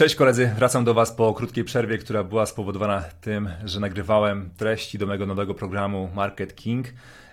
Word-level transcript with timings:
Cześć 0.00 0.14
koledzy, 0.14 0.50
wracam 0.56 0.84
do 0.84 0.94
Was 0.94 1.12
po 1.12 1.34
krótkiej 1.34 1.64
przerwie, 1.64 1.98
która 1.98 2.24
była 2.24 2.46
spowodowana 2.46 3.04
tym, 3.20 3.50
że 3.64 3.80
nagrywałem 3.80 4.50
treści 4.56 4.98
do 4.98 5.06
mojego 5.06 5.26
nowego 5.26 5.54
programu 5.54 6.10
Market 6.14 6.54
King 6.54 6.86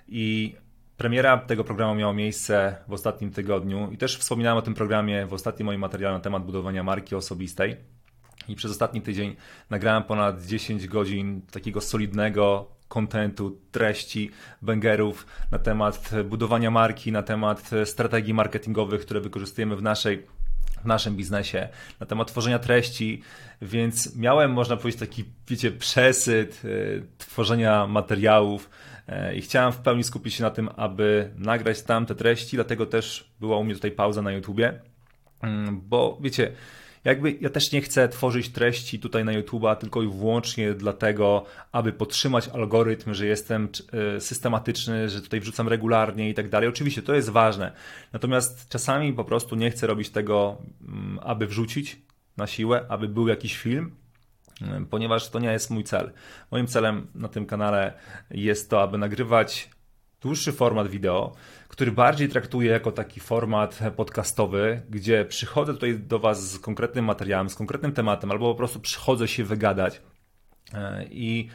i 0.08 0.56
premiera 0.98 1.38
tego 1.38 1.64
programu 1.64 1.95
miała 1.95 2.14
miejsce 2.14 2.75
w 2.88 2.93
ostatnim 2.93 3.32
tygodniu 3.32 3.92
i 3.92 3.98
też 3.98 4.17
wspominałem 4.17 4.58
o 4.58 4.61
tym 4.61 4.74
programie 4.74 5.25
w 5.25 5.33
ostatnim 5.33 5.66
moim 5.66 5.82
materiale 5.82 6.16
na 6.16 6.19
temat 6.19 6.45
budowania 6.45 6.83
marki 6.83 7.16
osobistej. 7.16 7.75
I 8.48 8.56
przez 8.56 8.72
ostatni 8.72 9.02
tydzień 9.02 9.36
nagrałem 9.70 10.04
ponad 10.04 10.46
10 10.46 10.88
godzin 10.88 11.42
takiego 11.52 11.82
solidnego 11.82 12.72
kontentu, 12.88 13.62
treści, 13.72 14.32
bangerów 14.62 15.26
na 15.52 15.60
temat 15.60 16.10
budowania 16.26 16.72
marki, 16.72 17.12
na 17.12 17.24
temat 17.24 17.72
strategii 17.86 18.34
marketingowych, 18.34 19.02
które 19.02 19.22
wykorzystujemy 19.22 19.76
w 19.76 19.82
naszej 19.82 20.37
w 20.84 20.86
naszym 20.86 21.16
biznesie, 21.16 21.70
na 22.00 22.05
temat 22.05 22.28
tworzenia 22.28 22.60
treści, 22.60 23.21
więc 23.62 24.15
miałem, 24.15 24.52
można 24.52 24.78
powiedzieć, 24.78 25.00
taki, 25.00 25.25
wiecie, 25.47 25.71
przesyt 25.71 26.65
y, 26.65 27.04
tworzenia 27.18 27.88
materiałów 27.88 28.69
y, 29.10 29.36
i 29.36 29.42
chciałem 29.42 29.74
w 29.74 29.78
pełni 29.78 30.04
skupić 30.04 30.33
się 30.33 30.43
na 30.43 30.50
tym, 30.50 30.69
aby 30.75 31.32
nagrać 31.38 31.82
tam 31.82 32.05
te 32.05 32.16
treści, 32.16 32.57
dlatego 32.57 32.85
też 32.85 33.31
była 33.39 33.57
u 33.57 33.63
mnie 33.63 33.75
tutaj 33.75 33.91
pauza 33.91 34.21
na 34.21 34.31
YouTubie, 34.31 34.69
y, 34.69 35.47
bo 35.71 36.17
wiecie, 36.21 36.52
jakby 37.07 37.38
ja 37.41 37.49
też 37.49 37.71
nie 37.71 37.81
chcę 37.81 38.09
tworzyć 38.09 38.49
treści 38.49 38.99
tutaj 38.99 39.25
na 39.25 39.31
YouTube'a 39.31 39.75
tylko 39.75 40.03
i 40.03 40.07
wyłącznie 40.07 40.73
dlatego, 40.73 41.45
aby 41.71 41.93
podtrzymać 41.93 42.47
algorytm, 42.47 43.13
że 43.13 43.25
jestem 43.25 43.70
e, 44.16 44.21
systematyczny, 44.21 45.09
że 45.09 45.21
tutaj 45.21 45.39
wrzucam 45.39 45.67
regularnie 45.67 46.30
i 46.30 46.33
tak 46.33 46.49
dalej. 46.49 46.70
Oczywiście 46.70 47.02
to 47.02 47.13
jest 47.13 47.30
ważne. 47.30 47.71
Natomiast 48.13 48.70
czasami 48.70 49.13
po 49.13 49.23
prostu 49.23 49.55
nie 49.55 49.71
chcę 49.71 49.88
robić 49.88 50.09
tego, 50.09 50.57
mm, 50.81 51.20
aby 51.23 51.47
wrzucić 51.47 52.02
na 52.38 52.47
siłę, 52.47 52.85
aby 52.89 53.08
był 53.08 53.27
jakiś 53.27 53.58
film, 53.58 53.91
mm, 54.61 54.85
ponieważ 54.85 55.30
to 55.30 55.39
nie 55.39 55.52
jest 55.52 55.69
mój 55.69 55.83
cel. 55.83 56.11
Moim 56.52 56.67
celem 56.67 57.08
na 57.16 57.28
tym 57.28 57.45
kanale 57.45 57.94
jest 58.31 58.69
to, 58.69 58.81
aby 58.81 58.97
nagrywać 58.97 59.69
dłuższy 60.22 60.52
format 60.52 60.88
wideo, 60.88 61.35
który 61.78 61.92
bardziej 61.92 62.30
traktuję 62.30 62.72
jako 62.72 62.92
taki 62.92 63.20
format 63.20 63.80
podcastowy, 63.95 64.81
gdzie 64.89 65.25
przychodzę 65.25 65.73
tutaj 65.73 66.00
do 66.00 66.19
Was 66.19 66.52
z 66.52 66.59
konkretnym 66.59 67.06
materiałem, 67.06 67.50
z 67.50 67.56
konkretnym 67.56 67.92
tematem, 67.92 68.31
albo 68.31 68.52
po 68.52 68.58
prostu 68.58 68.80
przychodzę 68.80 69.28
się 69.28 69.44
wygadać. 69.44 70.02
E, 70.73 71.06
I 71.11 71.50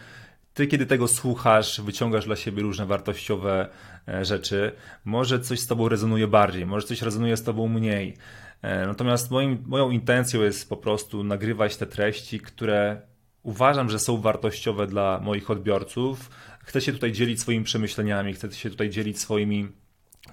ty, 0.54 0.66
kiedy 0.66 0.86
tego 0.86 1.08
słuchasz, 1.08 1.80
wyciągasz 1.80 2.26
dla 2.26 2.36
siebie 2.36 2.62
różne 2.62 2.86
wartościowe 2.86 3.68
e, 4.08 4.24
rzeczy, 4.24 4.72
może 5.04 5.40
coś 5.40 5.60
z 5.60 5.66
tobą 5.66 5.88
rezonuje 5.88 6.28
bardziej, 6.28 6.66
może 6.66 6.86
coś 6.86 7.02
rezonuje 7.02 7.36
z 7.36 7.42
tobą 7.42 7.68
mniej. 7.68 8.16
E, 8.62 8.86
natomiast 8.86 9.30
moim, 9.30 9.64
moją 9.66 9.90
intencją 9.90 10.42
jest 10.42 10.68
po 10.68 10.76
prostu 10.76 11.24
nagrywać 11.24 11.76
te 11.76 11.86
treści, 11.86 12.40
które 12.40 13.02
uważam, 13.42 13.90
że 13.90 13.98
są 13.98 14.20
wartościowe 14.20 14.86
dla 14.86 15.20
moich 15.22 15.50
odbiorców. 15.50 16.30
Chcę 16.64 16.80
się 16.80 16.92
tutaj 16.92 17.12
dzielić 17.12 17.40
swoimi 17.40 17.64
przemyśleniami, 17.64 18.32
chcę 18.32 18.52
się 18.52 18.70
tutaj 18.70 18.90
dzielić 18.90 19.20
swoimi 19.20 19.81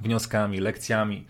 wnioskami, 0.01 0.59
lekcjami. 0.59 1.25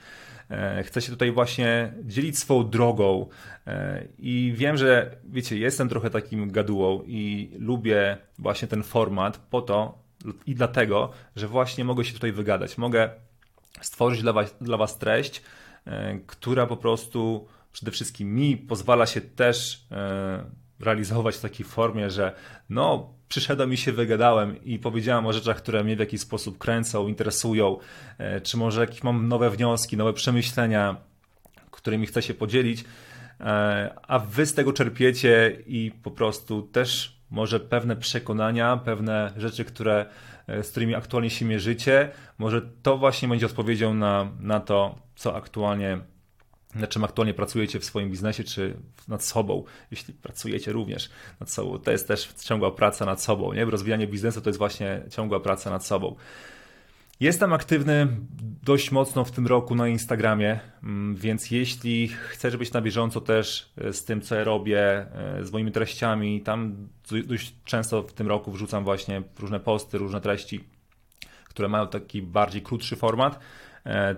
E, 0.50 0.84
chcę 0.84 1.02
się 1.02 1.12
tutaj 1.12 1.32
właśnie 1.32 1.94
dzielić 2.04 2.40
swoją 2.40 2.70
drogą 2.70 3.30
e, 3.68 4.06
i 4.20 4.54
wiem, 4.56 4.78
że 4.78 5.16
wiecie, 5.24 5.58
jestem 5.58 5.90
trochę 5.90 6.10
takim 6.10 6.52
gadułą 6.52 7.04
i 7.08 7.52
lubię 7.60 8.18
właśnie 8.40 8.68
ten 8.68 8.84
format 8.84 9.38
po 9.38 9.62
to 9.62 10.04
i 10.46 10.56
dlatego, 10.56 11.12
że 11.36 11.48
właśnie 11.48 11.84
mogę 11.84 12.06
się 12.06 12.14
tutaj 12.14 12.32
wygadać. 12.32 12.78
Mogę 12.78 13.10
stworzyć 13.82 14.22
dla 14.22 14.34
was, 14.34 14.56
dla 14.62 14.78
was 14.78 14.98
treść, 14.98 15.42
e, 15.86 16.20
która 16.28 16.68
po 16.68 16.78
prostu 16.78 17.48
przede 17.72 17.92
wszystkim 17.92 18.36
mi 18.36 18.58
pozwala 18.58 19.06
się 19.06 19.22
też 19.22 19.88
realizować 20.80 21.36
w 21.36 21.42
takiej 21.42 21.66
formie, 21.66 22.10
że 22.10 22.36
no, 22.70 23.14
przyszedłem 23.28 23.74
i 23.74 23.78
się 23.78 23.92
wygadałem 23.92 24.64
i 24.64 24.80
powiedziałem 24.80 25.26
o 25.26 25.34
rzeczach, 25.34 25.58
które 25.58 25.84
mnie 25.84 25.96
w 25.96 26.00
jakiś 26.00 26.22
sposób 26.22 26.58
kręcą, 26.58 27.08
interesują, 27.08 27.78
e, 28.18 28.42
czy 28.42 28.58
może 28.58 28.82
jakieś 28.82 29.04
mam 29.04 29.28
nowe 29.28 29.50
wnioski, 29.50 29.98
nowe 29.98 30.14
przemyślenia, 30.14 30.96
którymi 31.72 32.06
chcę 32.06 32.22
się 32.22 32.34
podzielić, 32.34 32.84
e, 33.40 33.96
a 34.08 34.20
wy 34.20 34.46
z 34.46 34.54
tego 34.54 34.74
czerpiecie 34.74 35.58
i 35.68 35.92
po 36.04 36.12
prostu 36.12 36.62
też 36.62 37.20
może 37.32 37.60
pewne 37.60 37.96
przekonania, 37.96 38.78
pewne 38.78 39.34
rzeczy, 39.38 39.66
które, 39.66 40.06
e, 40.48 40.64
z 40.64 40.72
którymi 40.72 40.96
aktualnie 40.96 41.30
się 41.30 41.46
mierzycie, 41.46 42.12
może 42.38 42.62
to 42.62 42.98
właśnie 42.98 43.28
będzie 43.28 43.46
odpowiedzią 43.46 43.94
na, 43.94 44.32
na 44.40 44.60
to, 44.60 44.96
co 45.16 45.36
aktualnie 45.36 46.00
nad 46.76 46.90
czym 46.90 47.04
aktualnie 47.04 47.34
pracujecie 47.34 47.80
w 47.80 47.86
swoim 47.86 48.12
biznesie, 48.12 48.44
czy 48.44 48.78
nad 49.08 49.24
sobą, 49.24 49.64
jeśli 49.92 50.14
pracujecie 50.14 50.72
również 50.72 51.10
nad 51.40 51.52
sobą. 51.52 51.80
To 51.80 51.92
jest 51.92 52.08
też 52.08 52.34
ciągła 52.44 52.72
praca 52.72 53.06
nad 53.06 53.24
sobą. 53.24 53.54
Nie? 53.54 53.66
Rozwijanie 53.66 54.08
biznesu 54.08 54.42
to 54.42 54.50
jest 54.50 54.60
właśnie 54.60 55.02
ciągła 55.12 55.40
praca 55.40 55.70
nad 55.70 55.86
sobą. 55.86 56.16
Jestem 57.20 57.54
aktywny 57.54 58.08
dość 58.64 58.92
mocno 58.92 59.26
w 59.26 59.32
tym 59.32 59.48
roku 59.48 59.76
na 59.76 59.88
Instagramie, 59.88 60.60
mm, 60.84 61.16
więc 61.16 61.52
jeśli 61.52 62.08
chcesz 62.08 62.58
być 62.58 62.74
na 62.74 62.82
bieżąco 62.82 63.22
też 63.22 63.72
e, 63.78 63.94
z 63.94 64.06
tym, 64.06 64.22
co 64.22 64.36
ja 64.36 64.44
robię, 64.44 64.82
e, 64.82 65.46
z 65.46 65.52
moimi 65.52 65.72
treściami, 65.72 66.42
tam 66.42 66.88
dość 67.26 67.56
często 67.66 68.04
w 68.04 68.14
tym 68.14 68.28
roku 68.28 68.52
wrzucam 68.52 68.84
właśnie 68.84 69.22
różne 69.40 69.60
posty, 69.60 69.98
różne 69.98 70.22
treści, 70.22 70.64
które 71.44 71.68
mają 71.68 71.88
taki 71.88 72.22
bardziej 72.22 72.62
krótszy 72.62 72.96
format 72.96 73.40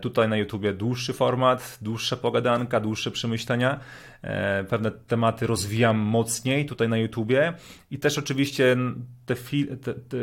tutaj 0.01 0.29
na 0.29 0.37
YouTubie 0.37 0.73
dłuższy 0.73 1.13
format, 1.13 1.77
dłuższa 1.81 2.17
pogadanka, 2.17 2.79
dłuższe 2.79 3.11
przemyślenia. 3.11 3.79
E, 4.21 4.63
pewne 4.63 4.91
tematy 4.91 5.47
rozwijam 5.47 5.97
mocniej 5.97 6.65
tutaj 6.65 6.89
na 6.89 6.97
YouTubie 6.97 7.53
i 7.91 7.99
też 7.99 8.17
oczywiście 8.17 8.77
te, 9.25 9.35
te, 9.35 9.93
te 9.93 10.17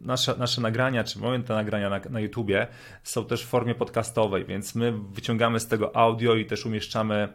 nasze, 0.00 0.34
nasze 0.38 0.60
nagrania, 0.60 1.04
czy 1.04 1.18
moje 1.18 1.42
te 1.42 1.54
nagrania 1.54 1.90
na, 1.90 2.00
na 2.10 2.20
YouTubie 2.20 2.66
są 3.02 3.24
też 3.24 3.44
w 3.44 3.48
formie 3.48 3.74
podcastowej, 3.74 4.44
więc 4.44 4.74
my 4.74 4.92
wyciągamy 5.12 5.60
z 5.60 5.68
tego 5.68 5.96
audio 5.96 6.34
i 6.34 6.46
też 6.46 6.66
umieszczamy 6.66 7.28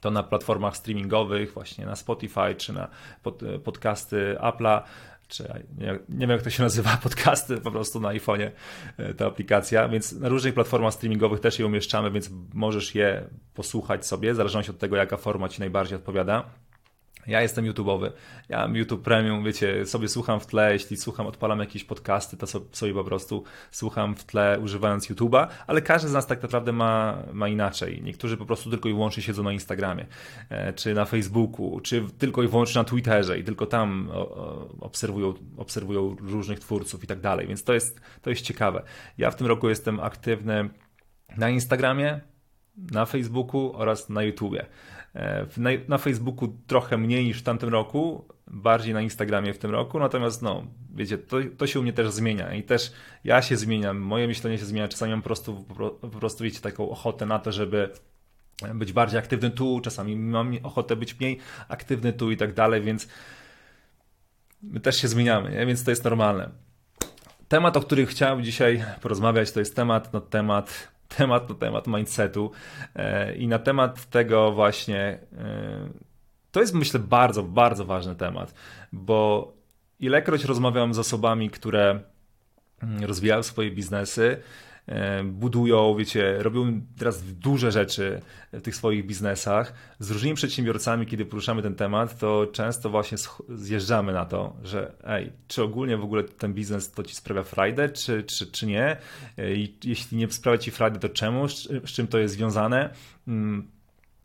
to 0.00 0.10
na 0.10 0.22
platformach 0.22 0.76
streamingowych, 0.76 1.52
właśnie 1.52 1.86
na 1.86 1.96
Spotify 1.96 2.54
czy 2.56 2.72
na 2.72 2.88
pod, 3.22 3.42
podcasty 3.64 4.36
Apple'a 4.40 4.82
czy 5.30 5.44
nie, 5.78 5.86
nie, 6.08 6.18
wiem 6.18 6.30
jak 6.30 6.42
to 6.42 6.50
się 6.50 6.62
nazywa, 6.62 6.96
podcasty 7.02 7.56
po 7.56 7.70
prostu 7.70 8.00
na 8.00 8.08
iPhone'ie, 8.08 8.50
e, 8.96 9.14
ta 9.14 9.26
aplikacja, 9.26 9.88
więc 9.88 10.12
na 10.12 10.28
różnych 10.28 10.54
platformach 10.54 10.94
streamingowych 10.94 11.40
też 11.40 11.58
je 11.58 11.66
umieszczamy, 11.66 12.10
więc 12.10 12.30
możesz 12.54 12.94
je 12.94 13.22
posłuchać 13.54 14.06
sobie, 14.06 14.32
w 14.32 14.36
zależności 14.36 14.70
od 14.70 14.78
tego, 14.78 14.96
jaka 14.96 15.16
forma 15.16 15.48
Ci 15.48 15.60
najbardziej 15.60 15.96
odpowiada. 15.96 16.50
Ja 17.30 17.42
jestem 17.42 17.64
YouTube'owy. 17.64 18.10
Ja 18.48 18.58
mam 18.58 18.76
YouTube 18.76 19.02
Premium, 19.02 19.44
wiecie, 19.44 19.86
sobie 19.86 20.08
słucham 20.08 20.40
w 20.40 20.46
tle, 20.46 20.72
jeśli 20.72 20.96
słucham, 20.96 21.26
odpalam 21.26 21.60
jakieś 21.60 21.84
podcasty, 21.84 22.36
to 22.36 22.46
sobie 22.72 22.94
po 22.94 23.04
prostu 23.04 23.44
słucham 23.70 24.16
w 24.16 24.24
tle 24.24 24.60
używając 24.60 25.10
YouTube'a, 25.10 25.46
ale 25.66 25.82
każdy 25.82 26.08
z 26.08 26.12
nas 26.12 26.26
tak 26.26 26.42
naprawdę 26.42 26.72
ma, 26.72 27.22
ma 27.32 27.48
inaczej. 27.48 28.02
Niektórzy 28.02 28.36
po 28.36 28.46
prostu 28.46 28.70
tylko 28.70 28.88
i 28.88 28.92
wyłącznie 28.92 29.22
siedzą 29.22 29.42
na 29.42 29.52
Instagramie, 29.52 30.06
e, 30.48 30.72
czy 30.72 30.94
na 30.94 31.04
Facebooku, 31.04 31.80
czy 31.80 32.04
tylko 32.18 32.42
i 32.42 32.48
wyłącznie 32.48 32.78
na 32.78 32.84
Twitterze 32.84 33.38
i 33.38 33.44
tylko 33.44 33.66
tam 33.66 34.10
obserwują, 34.80 35.34
obserwują 35.56 36.16
różnych 36.20 36.60
twórców 36.60 37.04
i 37.04 37.06
tak 37.06 37.20
dalej, 37.20 37.46
więc 37.46 37.64
to 37.64 37.74
jest, 37.74 38.00
to 38.22 38.30
jest 38.30 38.42
ciekawe. 38.42 38.82
Ja 39.18 39.30
w 39.30 39.36
tym 39.36 39.46
roku 39.46 39.68
jestem 39.68 40.00
aktywny 40.00 40.70
na 41.36 41.50
Instagramie, 41.50 42.20
na 42.76 43.06
Facebooku 43.06 43.72
oraz 43.74 44.08
na 44.08 44.22
YouTubie. 44.22 44.66
E, 45.14 45.46
na, 45.56 45.70
na 45.88 45.98
Facebooku 45.98 46.48
trochę 46.66 46.98
mniej 46.98 47.24
niż 47.24 47.40
w 47.40 47.42
tamtym 47.42 47.68
roku, 47.68 48.24
bardziej 48.46 48.94
na 48.94 49.00
Instagramie 49.00 49.54
w 49.54 49.58
tym 49.58 49.70
roku, 49.70 49.98
natomiast 49.98 50.42
no, 50.42 50.66
wiecie, 50.94 51.18
to, 51.18 51.36
to 51.58 51.66
się 51.66 51.80
u 51.80 51.82
mnie 51.82 51.92
też 51.92 52.10
zmienia 52.10 52.54
i 52.54 52.62
też 52.62 52.92
ja 53.24 53.42
się 53.42 53.56
zmieniam, 53.56 53.98
moje 53.98 54.26
myślenie 54.26 54.58
się 54.58 54.64
zmienia, 54.64 54.88
czasami 54.88 55.12
mam 55.12 55.22
po 55.22 55.26
prostu, 55.26 55.64
po 56.00 56.08
prostu 56.08 56.44
wiecie, 56.44 56.60
taką 56.60 56.90
ochotę 56.90 57.26
na 57.26 57.38
to, 57.38 57.52
żeby 57.52 57.90
być 58.74 58.92
bardziej 58.92 59.18
aktywny 59.18 59.50
tu, 59.50 59.80
czasami 59.80 60.16
mam 60.16 60.52
ochotę 60.62 60.96
być 60.96 61.20
mniej 61.20 61.38
aktywny 61.68 62.12
tu 62.12 62.30
i 62.30 62.36
tak 62.36 62.54
dalej, 62.54 62.82
więc 62.82 63.08
my 64.62 64.80
też 64.80 64.96
się 64.96 65.08
zmieniamy, 65.08 65.50
nie? 65.50 65.66
więc 65.66 65.84
to 65.84 65.90
jest 65.90 66.04
normalne. 66.04 66.50
Temat, 67.48 67.76
o 67.76 67.80
którym 67.80 68.06
chciałem 68.06 68.44
dzisiaj 68.44 68.84
porozmawiać, 69.00 69.52
to 69.52 69.60
jest 69.60 69.76
temat, 69.76 70.12
no 70.12 70.20
temat 70.20 70.88
temat 71.16 71.46
to 71.46 71.54
temat 71.54 71.86
mindsetu 71.86 72.50
e, 72.94 73.34
i 73.36 73.48
na 73.48 73.58
temat 73.58 74.10
tego 74.10 74.52
właśnie 74.52 75.18
e, 75.38 75.88
to 76.50 76.60
jest 76.60 76.74
myślę 76.74 77.00
bardzo, 77.00 77.42
bardzo 77.42 77.84
ważny 77.84 78.16
temat, 78.16 78.54
bo 78.92 79.52
ilekroć 80.00 80.44
rozmawiam 80.44 80.94
z 80.94 80.98
osobami, 80.98 81.50
które 81.50 82.00
mm, 82.82 83.04
rozwijają 83.04 83.42
swoje 83.42 83.70
biznesy, 83.70 84.42
budują, 85.24 85.94
wiecie, 85.94 86.42
robią 86.42 86.80
teraz 86.98 87.22
duże 87.22 87.72
rzeczy 87.72 88.20
w 88.52 88.62
tych 88.62 88.76
swoich 88.76 89.06
biznesach. 89.06 89.74
Z 89.98 90.10
różnymi 90.10 90.34
przedsiębiorcami, 90.34 91.06
kiedy 91.06 91.24
poruszamy 91.24 91.62
ten 91.62 91.74
temat, 91.74 92.18
to 92.18 92.46
często 92.52 92.90
właśnie 92.90 93.18
zjeżdżamy 93.48 94.12
na 94.12 94.24
to, 94.24 94.56
że 94.64 94.92
ej, 95.04 95.32
czy 95.48 95.62
ogólnie 95.62 95.96
w 95.96 96.04
ogóle 96.04 96.24
ten 96.24 96.54
biznes 96.54 96.90
to 96.90 97.02
ci 97.02 97.14
sprawia 97.14 97.42
frajdę, 97.42 97.88
czy, 97.88 98.22
czy, 98.22 98.46
czy 98.46 98.66
nie? 98.66 98.96
E, 99.38 99.54
I 99.54 99.78
jeśli 99.84 100.18
nie 100.18 100.30
sprawia 100.30 100.58
ci 100.58 100.70
frajdę, 100.70 100.98
to 100.98 101.08
czemu? 101.08 101.48
Z 101.48 101.92
czym 101.92 102.06
to 102.06 102.18
jest 102.18 102.34
związane? 102.34 102.90
Mm, 103.28 103.70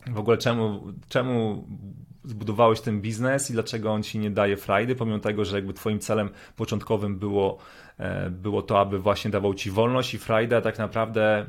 w 0.07 0.19
ogóle 0.19 0.37
czemu, 0.37 0.93
czemu 1.09 1.67
zbudowałeś 2.23 2.81
ten 2.81 3.01
biznes 3.01 3.49
i 3.49 3.53
dlaczego 3.53 3.93
on 3.93 4.03
ci 4.03 4.19
nie 4.19 4.31
daje 4.31 4.57
frajdy, 4.57 4.95
pomimo 4.95 5.19
tego, 5.19 5.45
że 5.45 5.55
jakby 5.55 5.73
twoim 5.73 5.99
celem 5.99 6.29
początkowym 6.55 7.19
było, 7.19 7.57
e, 7.57 7.84
było 8.31 8.61
to, 8.61 8.79
aby 8.79 8.99
właśnie 8.99 9.31
dawał 9.31 9.53
ci 9.53 9.71
wolność 9.71 10.13
i 10.13 10.17
frajdę, 10.17 10.61
tak 10.61 10.79
naprawdę 10.79 11.45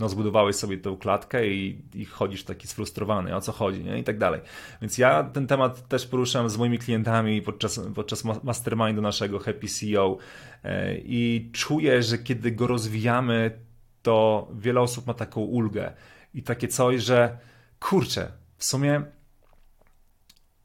no, 0.00 0.08
zbudowałeś 0.08 0.56
sobie 0.56 0.78
tę 0.78 0.96
klatkę 1.00 1.48
i, 1.48 1.82
i 1.94 2.04
chodzisz 2.04 2.44
taki 2.44 2.68
sfrustrowany, 2.68 3.36
o 3.36 3.40
co 3.40 3.52
chodzi, 3.52 3.84
nie? 3.84 3.98
i 3.98 4.04
tak 4.04 4.18
dalej. 4.18 4.40
Więc 4.80 4.98
ja 4.98 5.24
ten 5.24 5.46
temat 5.46 5.88
też 5.88 6.06
poruszam 6.06 6.50
z 6.50 6.56
moimi 6.56 6.78
klientami 6.78 7.42
podczas, 7.42 7.80
podczas 7.94 8.24
mastermindu 8.24 9.02
naszego 9.02 9.38
Happy 9.38 9.66
CEO 9.68 10.18
e, 10.64 10.94
i 10.98 11.50
czuję, 11.52 12.02
że 12.02 12.18
kiedy 12.18 12.52
go 12.52 12.66
rozwijamy, 12.66 13.58
to 14.02 14.48
wiele 14.54 14.80
osób 14.80 15.06
ma 15.06 15.14
taką 15.14 15.40
ulgę 15.40 15.92
i 16.34 16.42
takie 16.42 16.68
coś, 16.68 17.02
że 17.02 17.38
kurczę, 17.80 18.32
w 18.56 18.64
sumie 18.64 19.02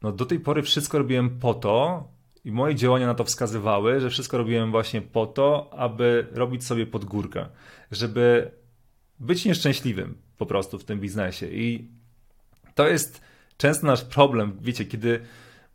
no 0.02 0.12
do 0.12 0.26
tej 0.26 0.40
pory 0.40 0.62
wszystko 0.62 0.98
robiłem 0.98 1.38
po 1.38 1.54
to, 1.54 2.08
i 2.46 2.52
moje 2.52 2.74
działania 2.74 3.06
na 3.06 3.14
to 3.14 3.24
wskazywały, 3.24 4.00
że 4.00 4.10
wszystko 4.10 4.38
robiłem 4.38 4.70
właśnie 4.70 5.02
po 5.02 5.26
to, 5.26 5.70
aby 5.72 6.26
robić 6.32 6.64
sobie 6.64 6.86
pod 6.86 7.04
górkę, 7.04 7.46
żeby 7.90 8.50
być 9.20 9.44
nieszczęśliwym 9.44 10.18
po 10.38 10.46
prostu 10.46 10.78
w 10.78 10.84
tym 10.84 11.00
biznesie. 11.00 11.46
I 11.46 11.88
to 12.74 12.88
jest 12.88 13.20
często 13.56 13.86
nasz 13.86 14.04
problem, 14.04 14.56
wiecie, 14.60 14.84
kiedy 14.84 15.20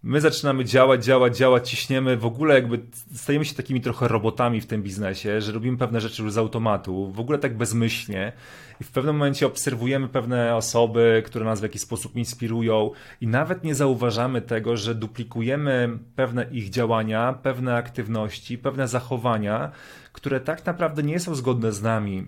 my 0.04 0.22
zaczynamy 0.22 0.66
działać, 0.66 1.06
działać, 1.06 1.38
działać, 1.38 1.70
ciśniemy, 1.70 2.18
w 2.18 2.26
ogóle 2.26 2.56
jakby 2.56 2.80
stajemy 3.16 3.46
się 3.46 3.56
takimi 3.56 3.82
trochę 3.82 4.08
robotami 4.08 4.62
w 4.62 4.66
tym 4.66 4.84
biznesie, 4.84 5.42
że 5.42 5.52
robimy 5.52 5.78
pewne 5.78 6.02
rzeczy 6.02 6.24
już 6.24 6.34
z 6.34 6.38
automatu, 6.38 7.12
w 7.12 7.20
ogóle 7.20 7.38
tak 7.38 7.58
bezmyślnie. 7.58 8.34
I 8.82 8.84
w 8.84 8.92
pewnym 8.92 9.16
momencie 9.16 9.48
obserwujemy 9.48 10.08
pewne 10.08 10.56
osoby, 10.56 11.24
które 11.26 11.46
nas 11.46 11.60
w 11.60 11.64
jakiś 11.64 11.82
sposób 11.82 12.16
inspirują 12.16 12.92
i 13.22 13.28
nawet 13.28 13.64
nie 13.64 13.76
zauważamy 13.76 14.42
tego, 14.42 14.78
że 14.78 14.96
duplikujemy 14.96 16.00
pewne 16.16 16.46
ich 16.52 16.70
działania, 16.70 17.34
pewne 17.34 17.76
aktywności, 17.76 18.58
pewne 18.58 18.88
zachowania, 18.88 19.72
które 20.14 20.40
tak 20.40 20.66
naprawdę 20.66 21.04
nie 21.04 21.20
są 21.20 21.36
zgodne 21.36 21.72
z 21.72 21.82
nami, 21.82 22.28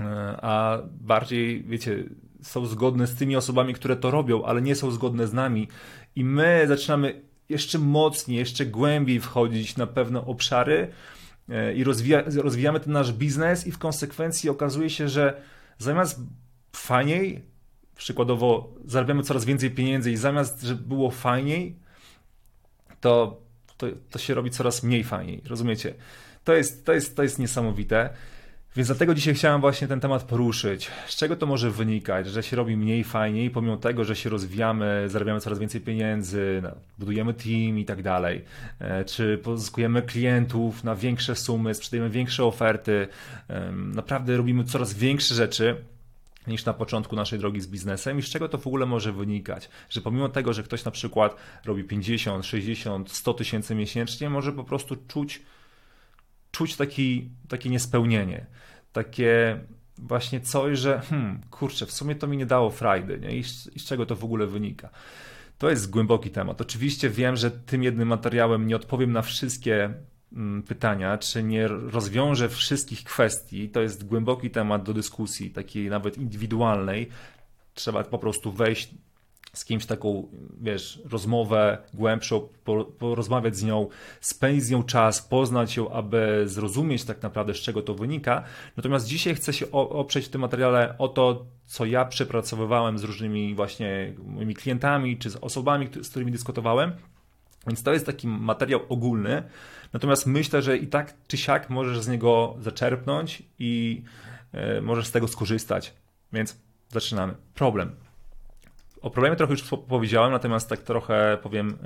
e, 0.00 0.04
a 0.42 0.78
bardziej, 1.00 1.64
wiecie, 1.64 2.04
są 2.42 2.66
zgodne 2.66 3.06
z 3.06 3.14
tymi 3.14 3.36
osobami, 3.36 3.74
które 3.74 3.96
to 3.96 4.10
robią, 4.10 4.44
ale 4.44 4.62
nie 4.62 4.74
są 4.74 4.90
zgodne 4.90 5.26
z 5.26 5.32
nami 5.32 5.68
i 6.16 6.24
my 6.24 6.64
zaczynamy 6.68 7.22
jeszcze 7.48 7.78
mocniej, 7.78 8.38
jeszcze 8.38 8.66
głębiej 8.66 9.20
wchodzić 9.20 9.76
na 9.76 9.86
pewne 9.86 10.26
obszary 10.26 10.88
e, 11.48 11.74
i 11.74 11.84
rozwija, 11.84 12.22
rozwijamy 12.36 12.80
ten 12.80 12.92
nasz 12.92 13.12
biznes 13.12 13.66
i 13.66 13.72
w 13.72 13.78
konsekwencji 13.78 14.50
okazuje 14.50 14.90
się, 14.90 15.08
że 15.08 15.42
zamiast 15.78 16.20
fajniej, 16.72 17.42
przykładowo 17.96 18.74
zarabiamy 18.84 19.22
coraz 19.22 19.44
więcej 19.44 19.70
pieniędzy 19.70 20.12
i 20.12 20.16
zamiast, 20.16 20.62
żeby 20.62 20.82
było 20.82 21.10
fajniej, 21.10 21.76
to, 23.00 23.40
to, 23.76 23.86
to 24.10 24.18
się 24.18 24.34
robi 24.34 24.50
coraz 24.50 24.82
mniej 24.82 25.04
fajniej, 25.04 25.42
rozumiecie? 25.46 25.94
To 26.44 26.54
jest, 26.54 26.86
to 26.86 26.92
jest, 26.92 27.16
to 27.16 27.22
jest 27.22 27.38
niesamowite. 27.38 28.10
Więc 28.76 28.88
dlatego 28.88 29.14
dzisiaj 29.14 29.34
chciałem 29.34 29.60
właśnie 29.60 29.88
ten 29.88 30.00
temat 30.00 30.22
poruszyć. 30.22 30.90
Z 31.06 31.16
czego 31.16 31.36
to 31.36 31.46
może 31.46 31.70
wynikać, 31.70 32.26
że 32.26 32.42
się 32.42 32.56
robi 32.56 32.76
mniej 32.76 33.04
fajniej, 33.04 33.50
pomimo 33.50 33.76
tego, 33.76 34.04
że 34.04 34.16
się 34.16 34.30
rozwijamy, 34.30 35.04
zarabiamy 35.06 35.40
coraz 35.40 35.58
więcej 35.58 35.80
pieniędzy, 35.80 36.62
budujemy 36.98 37.34
team 37.34 37.78
i 37.78 37.84
tak 37.84 38.02
dalej, 38.02 38.44
e, 38.78 39.04
czy 39.04 39.38
pozyskujemy 39.38 40.02
klientów 40.02 40.84
na 40.84 40.94
większe 40.94 41.36
sumy, 41.36 41.74
sprzedajemy 41.74 42.10
większe 42.10 42.44
oferty, 42.44 43.08
naprawdę 43.74 44.36
robimy 44.36 44.64
coraz 44.64 44.94
większe 44.94 45.34
rzeczy 45.34 45.76
niż 46.46 46.64
na 46.64 46.74
początku 46.74 47.16
naszej 47.16 47.38
drogi 47.38 47.60
z 47.60 47.66
biznesem. 47.66 48.18
I 48.18 48.22
z 48.22 48.26
czego 48.26 48.48
to 48.48 48.58
w 48.58 48.66
ogóle 48.66 48.86
może 48.86 49.12
wynikać, 49.12 49.68
że 49.90 50.00
pomimo 50.00 50.28
tego, 50.28 50.52
że 50.52 50.62
ktoś 50.62 50.84
na 50.84 50.90
przykład 50.90 51.36
robi 51.64 51.84
50, 51.84 52.46
60, 52.46 53.12
100 53.12 53.34
tysięcy 53.34 53.74
miesięcznie, 53.74 54.30
może 54.30 54.52
po 54.52 54.64
prostu 54.64 54.96
czuć 55.08 55.42
czuć 56.56 56.76
taki, 56.76 57.30
takie 57.48 57.70
niespełnienie, 57.70 58.46
takie 58.92 59.60
właśnie 59.98 60.40
coś, 60.40 60.78
że 60.78 61.00
hmm, 61.00 61.40
kurczę, 61.50 61.86
w 61.86 61.92
sumie 61.92 62.14
to 62.14 62.26
mi 62.26 62.36
nie 62.36 62.46
dało 62.46 62.70
frajdy 62.70 63.18
nie? 63.18 63.36
I, 63.36 63.44
z, 63.44 63.76
i 63.76 63.78
z 63.78 63.84
czego 63.84 64.06
to 64.06 64.16
w 64.16 64.24
ogóle 64.24 64.46
wynika. 64.46 64.90
To 65.58 65.70
jest 65.70 65.90
głęboki 65.90 66.30
temat. 66.30 66.60
Oczywiście 66.60 67.10
wiem, 67.10 67.36
że 67.36 67.50
tym 67.50 67.82
jednym 67.82 68.08
materiałem 68.08 68.66
nie 68.66 68.76
odpowiem 68.76 69.12
na 69.12 69.22
wszystkie 69.22 69.94
mm, 70.32 70.62
pytania, 70.62 71.18
czy 71.18 71.42
nie 71.42 71.68
rozwiążę 71.68 72.48
wszystkich 72.48 73.04
kwestii. 73.04 73.68
To 73.68 73.80
jest 73.80 74.06
głęboki 74.06 74.50
temat 74.50 74.82
do 74.82 74.94
dyskusji, 74.94 75.50
takiej 75.50 75.90
nawet 75.90 76.18
indywidualnej. 76.18 77.08
Trzeba 77.74 78.04
po 78.04 78.18
prostu 78.18 78.52
wejść 78.52 78.94
z 79.56 79.64
kimś 79.64 79.86
taką, 79.86 80.28
wiesz, 80.60 81.02
rozmowę 81.10 81.78
głębszą, 81.94 82.48
porozmawiać 82.98 83.56
z 83.56 83.64
nią, 83.64 83.88
spędzić 84.20 84.64
z 84.64 84.70
nią 84.70 84.82
czas, 84.82 85.22
poznać 85.22 85.76
ją, 85.76 85.90
aby 85.90 86.42
zrozumieć 86.46 87.04
tak 87.04 87.22
naprawdę, 87.22 87.54
z 87.54 87.56
czego 87.56 87.82
to 87.82 87.94
wynika. 87.94 88.42
Natomiast 88.76 89.06
dzisiaj 89.06 89.34
chcę 89.34 89.52
się 89.52 89.70
oprzeć 89.70 90.26
w 90.26 90.28
tym 90.28 90.40
materiale 90.40 90.94
o 90.98 91.08
to, 91.08 91.46
co 91.66 91.84
ja 91.84 92.04
przepracowywałem 92.04 92.98
z 92.98 93.04
różnymi 93.04 93.54
właśnie 93.54 94.12
moimi 94.26 94.54
klientami, 94.54 95.18
czy 95.18 95.30
z 95.30 95.36
osobami, 95.36 95.88
z 96.02 96.10
którymi 96.10 96.32
dyskutowałem. 96.32 96.92
Więc 97.66 97.82
to 97.82 97.92
jest 97.92 98.06
taki 98.06 98.28
materiał 98.28 98.80
ogólny. 98.88 99.42
Natomiast 99.92 100.26
myślę, 100.26 100.62
że 100.62 100.76
i 100.76 100.86
tak 100.86 101.14
czy 101.26 101.36
siak 101.36 101.70
możesz 101.70 102.00
z 102.00 102.08
niego 102.08 102.56
zaczerpnąć 102.60 103.42
i 103.58 104.02
e, 104.52 104.80
możesz 104.80 105.06
z 105.06 105.12
tego 105.12 105.28
skorzystać. 105.28 105.94
Więc 106.32 106.56
zaczynamy. 106.88 107.34
Problem. 107.54 108.05
O 109.02 109.10
problemie 109.10 109.36
trochę 109.36 109.52
już 109.52 109.62
powiedziałem, 109.88 110.32
natomiast 110.32 110.68
tak 110.68 110.80
trochę 110.80 111.38
powiem 111.42 111.78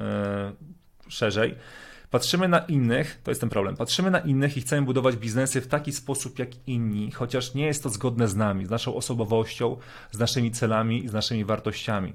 yy, 1.06 1.10
szerzej. 1.10 1.54
Patrzymy 2.10 2.48
na 2.48 2.58
innych, 2.58 3.20
to 3.24 3.30
jest 3.30 3.40
ten 3.40 3.50
problem. 3.50 3.76
Patrzymy 3.76 4.10
na 4.10 4.18
innych 4.18 4.56
i 4.56 4.60
chcemy 4.60 4.86
budować 4.86 5.16
biznesy 5.16 5.60
w 5.60 5.66
taki 5.66 5.92
sposób 5.92 6.38
jak 6.38 6.68
inni, 6.68 7.10
chociaż 7.10 7.54
nie 7.54 7.66
jest 7.66 7.82
to 7.82 7.90
zgodne 7.90 8.28
z 8.28 8.36
nami, 8.36 8.66
z 8.66 8.70
naszą 8.70 8.94
osobowością, 8.94 9.76
z 10.10 10.18
naszymi 10.18 10.50
celami 10.50 11.04
i 11.04 11.08
z 11.08 11.12
naszymi 11.12 11.44
wartościami. 11.44 12.12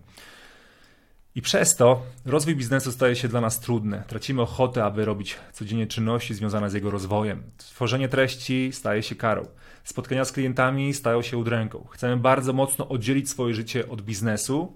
I 1.35 1.41
przez 1.41 1.75
to 1.75 2.01
rozwój 2.25 2.55
biznesu 2.55 2.91
staje 2.91 3.15
się 3.15 3.27
dla 3.27 3.41
nas 3.41 3.59
trudny. 3.59 4.03
Tracimy 4.07 4.41
ochotę, 4.41 4.83
aby 4.83 5.05
robić 5.05 5.35
codziennie 5.53 5.87
czynności 5.87 6.33
związane 6.33 6.69
z 6.69 6.73
jego 6.73 6.91
rozwojem. 6.91 7.43
Tworzenie 7.57 8.09
treści 8.09 8.69
staje 8.73 9.03
się 9.03 9.15
karą. 9.15 9.47
Spotkania 9.83 10.25
z 10.25 10.31
klientami 10.31 10.93
stają 10.93 11.21
się 11.21 11.37
udręką. 11.37 11.87
Chcemy 11.91 12.17
bardzo 12.17 12.53
mocno 12.53 12.87
oddzielić 12.87 13.29
swoje 13.29 13.53
życie 13.53 13.89
od 13.89 14.01
biznesu, 14.01 14.73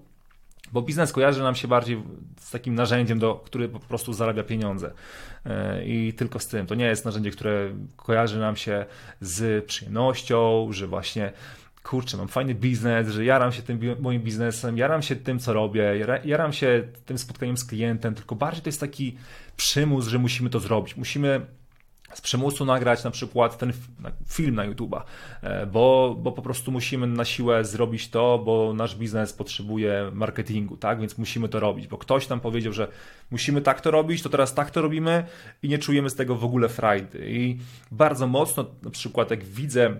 bo 0.72 0.82
biznes 0.82 1.12
kojarzy 1.12 1.42
nam 1.42 1.54
się 1.54 1.68
bardziej 1.68 2.02
z 2.40 2.50
takim 2.50 2.74
narzędziem, 2.74 3.18
do, 3.18 3.34
który 3.34 3.68
po 3.68 3.80
prostu 3.80 4.12
zarabia 4.12 4.42
pieniądze. 4.42 4.92
E, 5.46 5.84
I 5.84 6.12
tylko 6.12 6.38
z 6.38 6.46
tym. 6.46 6.66
To 6.66 6.74
nie 6.74 6.84
jest 6.84 7.04
narzędzie, 7.04 7.30
które 7.30 7.70
kojarzy 7.96 8.38
nam 8.38 8.56
się 8.56 8.86
z 9.20 9.64
przyjemnością, 9.64 10.68
że 10.70 10.86
właśnie 10.86 11.32
kurczę, 11.82 12.16
mam 12.16 12.28
fajny 12.28 12.54
biznes, 12.54 13.08
że 13.08 13.24
jaram 13.24 13.52
się 13.52 13.62
tym 13.62 13.80
moim 14.00 14.22
biznesem, 14.22 14.78
jaram 14.78 15.02
się 15.02 15.16
tym, 15.16 15.38
co 15.38 15.52
robię, 15.52 16.06
jaram 16.24 16.52
się 16.52 16.82
tym 17.06 17.18
spotkaniem 17.18 17.56
z 17.56 17.64
klientem, 17.64 18.14
tylko 18.14 18.34
bardziej 18.34 18.62
to 18.62 18.68
jest 18.68 18.80
taki 18.80 19.16
przymus, 19.56 20.06
że 20.06 20.18
musimy 20.18 20.50
to 20.50 20.60
zrobić. 20.60 20.96
Musimy 20.96 21.40
z 22.14 22.20
przymusu 22.20 22.64
nagrać 22.64 23.04
na 23.04 23.10
przykład 23.10 23.58
ten 23.58 23.72
film 24.26 24.54
na 24.54 24.68
YouTube'a, 24.68 25.02
e, 25.42 25.66
bo, 25.66 26.16
bo 26.18 26.32
po 26.32 26.42
prostu 26.42 26.72
musimy 26.72 27.06
na 27.06 27.24
siłę 27.24 27.64
zrobić 27.64 28.08
to, 28.08 28.38
bo 28.38 28.74
nasz 28.74 28.96
biznes 28.96 29.32
potrzebuje 29.32 30.10
marketingu, 30.14 30.76
tak? 30.76 31.00
Więc 31.00 31.18
musimy 31.18 31.48
to 31.48 31.60
robić, 31.60 31.86
bo 31.86 31.98
ktoś 31.98 32.28
nam 32.28 32.40
powiedział, 32.40 32.72
że 32.72 32.88
musimy 33.30 33.60
tak 33.62 33.80
to 33.80 33.90
robić, 33.90 34.22
to 34.22 34.28
teraz 34.28 34.54
tak 34.54 34.70
to 34.70 34.82
robimy 34.82 35.24
i 35.62 35.68
nie 35.68 35.78
czujemy 35.78 36.10
z 36.10 36.14
tego 36.14 36.36
w 36.36 36.44
ogóle 36.44 36.68
frajdy. 36.68 37.30
I 37.30 37.58
bardzo 37.90 38.26
mocno, 38.26 38.64
na 38.82 38.90
przykład, 38.90 39.30
jak 39.30 39.44
widzę 39.44 39.96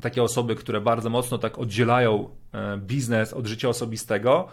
takie 0.00 0.22
osoby, 0.22 0.54
które 0.56 0.80
bardzo 0.80 1.10
mocno 1.10 1.38
tak 1.38 1.58
oddzielają 1.58 2.28
e, 2.52 2.78
biznes 2.78 3.32
od 3.32 3.46
życia 3.46 3.68
osobistego, 3.68 4.48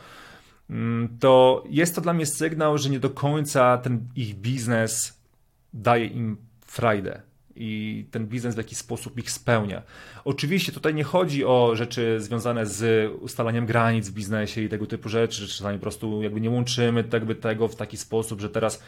mm, 0.69 1.17
to 1.19 1.63
jest 1.69 1.95
to 1.95 2.01
dla 2.01 2.13
mnie 2.13 2.25
sygnał, 2.25 2.77
że 2.77 2.89
nie 2.89 2.99
do 2.99 3.09
końca 3.09 3.77
ten 3.77 4.07
ich 4.15 4.35
biznes 4.35 5.19
daje 5.73 6.05
im 6.05 6.48
frajdę 6.69 7.21
i 7.55 8.05
ten 8.11 8.27
biznes 8.27 8.55
w 8.55 8.57
jakiś 8.57 8.77
sposób 8.77 9.19
ich 9.19 9.31
spełnia. 9.31 9.81
Oczywiście 10.25 10.71
tutaj 10.71 10.93
nie 10.93 11.03
chodzi 11.03 11.45
o 11.45 11.71
rzeczy 11.75 12.21
związane 12.21 12.65
z 12.65 13.11
ustalaniem 13.21 13.65
granic 13.65 14.09
w 14.09 14.13
biznesie 14.13 14.61
i 14.61 14.69
tego 14.69 14.85
typu 14.85 15.09
rzeczy, 15.09 15.41
że 15.41 15.47
czasami 15.47 15.77
po 15.77 15.81
prostu 15.81 16.23
jakby 16.23 16.41
nie 16.41 16.49
łączymy 16.49 17.03
tego 17.35 17.67
w 17.67 17.75
taki 17.75 17.97
sposób, 17.97 18.41
że 18.41 18.49
teraz 18.49 18.83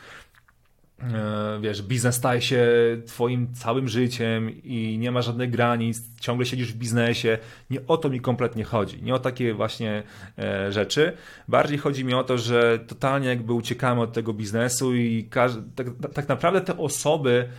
wiesz, 1.62 1.82
biznes 1.82 2.16
staje 2.16 2.42
się 2.42 2.68
twoim 3.06 3.54
całym 3.54 3.88
życiem 3.88 4.64
i 4.64 4.98
nie 5.00 5.12
ma 5.12 5.22
żadnych 5.22 5.50
granic, 5.50 6.02
ciągle 6.20 6.46
siedzisz 6.46 6.74
w 6.74 6.78
biznesie. 6.78 7.38
Nie 7.70 7.88
o 7.88 7.98
to 7.98 8.10
mi 8.10 8.22
kompletnie 8.22 8.64
chodzi. 8.64 9.04
Nie 9.04 9.16
o 9.16 9.20
takie 9.20 9.54
właśnie 9.54 10.04
e, 10.38 10.72
rzeczy. 10.72 11.14
Bardziej 11.48 11.78
chodzi 11.78 12.06
mi 12.06 12.14
o 12.14 12.24
to, 12.24 12.38
że 12.38 12.80
totalnie 12.88 13.28
jakby 13.28 13.54
uciekamy 13.54 14.02
od 14.02 14.14
tego 14.14 14.34
biznesu 14.34 14.96
i 14.96 15.30
tak, 15.76 15.88
tak 16.14 16.30
naprawdę 16.30 16.62
te 16.62 16.78
osoby, 16.78 17.50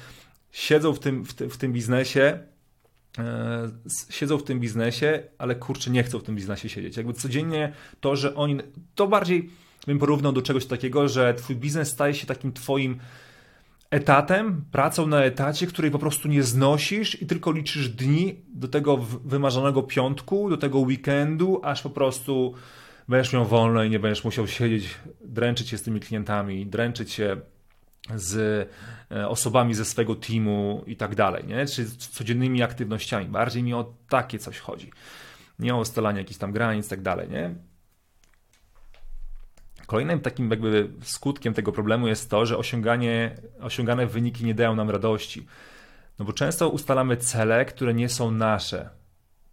siedzą 0.52 0.92
w 0.92 0.98
tym, 0.98 1.24
w, 1.24 1.32
w 1.32 1.56
tym 1.56 1.72
biznesie 1.72 2.38
siedzą 4.10 4.38
w 4.38 4.42
tym 4.42 4.60
biznesie, 4.60 5.22
ale 5.38 5.54
kurczę, 5.54 5.90
nie 5.90 6.02
chcą 6.02 6.18
w 6.18 6.22
tym 6.22 6.36
biznesie 6.36 6.68
siedzieć. 6.68 6.96
Jakby 6.96 7.12
codziennie 7.12 7.72
to, 8.00 8.16
że 8.16 8.34
oni, 8.34 8.58
to 8.94 9.06
bardziej 9.06 9.50
bym 9.86 9.98
porównał 9.98 10.32
do 10.32 10.42
czegoś 10.42 10.66
takiego, 10.66 11.08
że 11.08 11.34
twój 11.34 11.56
biznes 11.56 11.88
staje 11.88 12.14
się 12.14 12.26
takim 12.26 12.52
twoim 12.52 12.98
etatem, 13.92 14.64
pracą 14.70 15.06
na 15.06 15.24
etacie, 15.24 15.66
której 15.66 15.90
po 15.90 15.98
prostu 15.98 16.28
nie 16.28 16.42
znosisz 16.42 17.22
i 17.22 17.26
tylko 17.26 17.52
liczysz 17.52 17.88
dni 17.88 18.36
do 18.54 18.68
tego 18.68 18.96
wymarzonego 19.24 19.82
piątku, 19.82 20.50
do 20.50 20.56
tego 20.56 20.78
weekendu, 20.78 21.60
aż 21.64 21.82
po 21.82 21.90
prostu 21.90 22.54
będziesz 23.08 23.32
miał 23.32 23.44
wolno 23.44 23.84
i 23.84 23.90
nie 23.90 23.98
będziesz 23.98 24.24
musiał 24.24 24.46
siedzieć, 24.46 24.94
dręczyć 25.24 25.68
się 25.68 25.78
z 25.78 25.82
tymi 25.82 26.00
klientami, 26.00 26.66
dręczyć 26.66 27.12
się 27.12 27.36
z 28.14 28.68
e, 29.10 29.28
osobami 29.28 29.74
ze 29.74 29.84
swojego 29.84 30.14
teamu 30.14 30.84
i 30.86 30.96
tak 30.96 31.14
dalej, 31.14 31.44
nie? 31.46 31.66
czy 31.66 31.96
codziennymi 31.96 32.62
aktywnościami. 32.62 33.26
Bardziej 33.26 33.62
mi 33.62 33.74
o 33.74 33.94
takie 34.08 34.38
coś 34.38 34.58
chodzi. 34.58 34.90
Nie 35.58 35.74
o 35.74 35.78
ustalanie 35.78 36.18
jakichś 36.18 36.38
tam 36.38 36.52
granic 36.52 36.86
i 36.86 36.90
tak 36.90 37.02
dalej, 37.02 37.28
nie? 37.30 37.54
Kolejnym 39.92 40.20
takim 40.20 40.50
jakby 40.50 40.88
skutkiem 41.02 41.54
tego 41.54 41.72
problemu 41.72 42.08
jest 42.08 42.30
to, 42.30 42.46
że 42.46 42.58
osiąganie, 42.58 43.34
osiągane 43.60 44.06
wyniki 44.06 44.44
nie 44.44 44.54
dają 44.54 44.76
nam 44.76 44.90
radości. 44.90 45.46
No 46.18 46.24
bo 46.24 46.32
często 46.32 46.68
ustalamy 46.68 47.16
cele, 47.16 47.64
które 47.64 47.94
nie 47.94 48.08
są 48.08 48.30
nasze. 48.30 48.88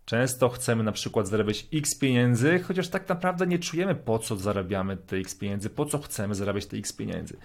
Często 0.05 0.50
chcemy 0.50 0.84
na 0.84 0.91
przykład 0.91 1.27
zarabiać 1.27 1.67
x 1.74 2.00
pieniędzy, 2.00 2.60
chociaż 2.60 2.88
tak 2.88 3.10
naprawdę 3.10 3.48
nie 3.48 3.60
czujemy 3.60 3.96
po 3.96 4.19
co 4.19 4.36
zarabiamy 4.36 4.98
te 4.98 5.17
x 5.17 5.36
pieniędzy, 5.36 5.69
po 5.69 5.86
co 5.86 6.00
chcemy 6.00 6.36
zarabiać 6.36 6.65
te 6.65 6.77
x 6.77 6.93
pieniędzy. 6.93 7.38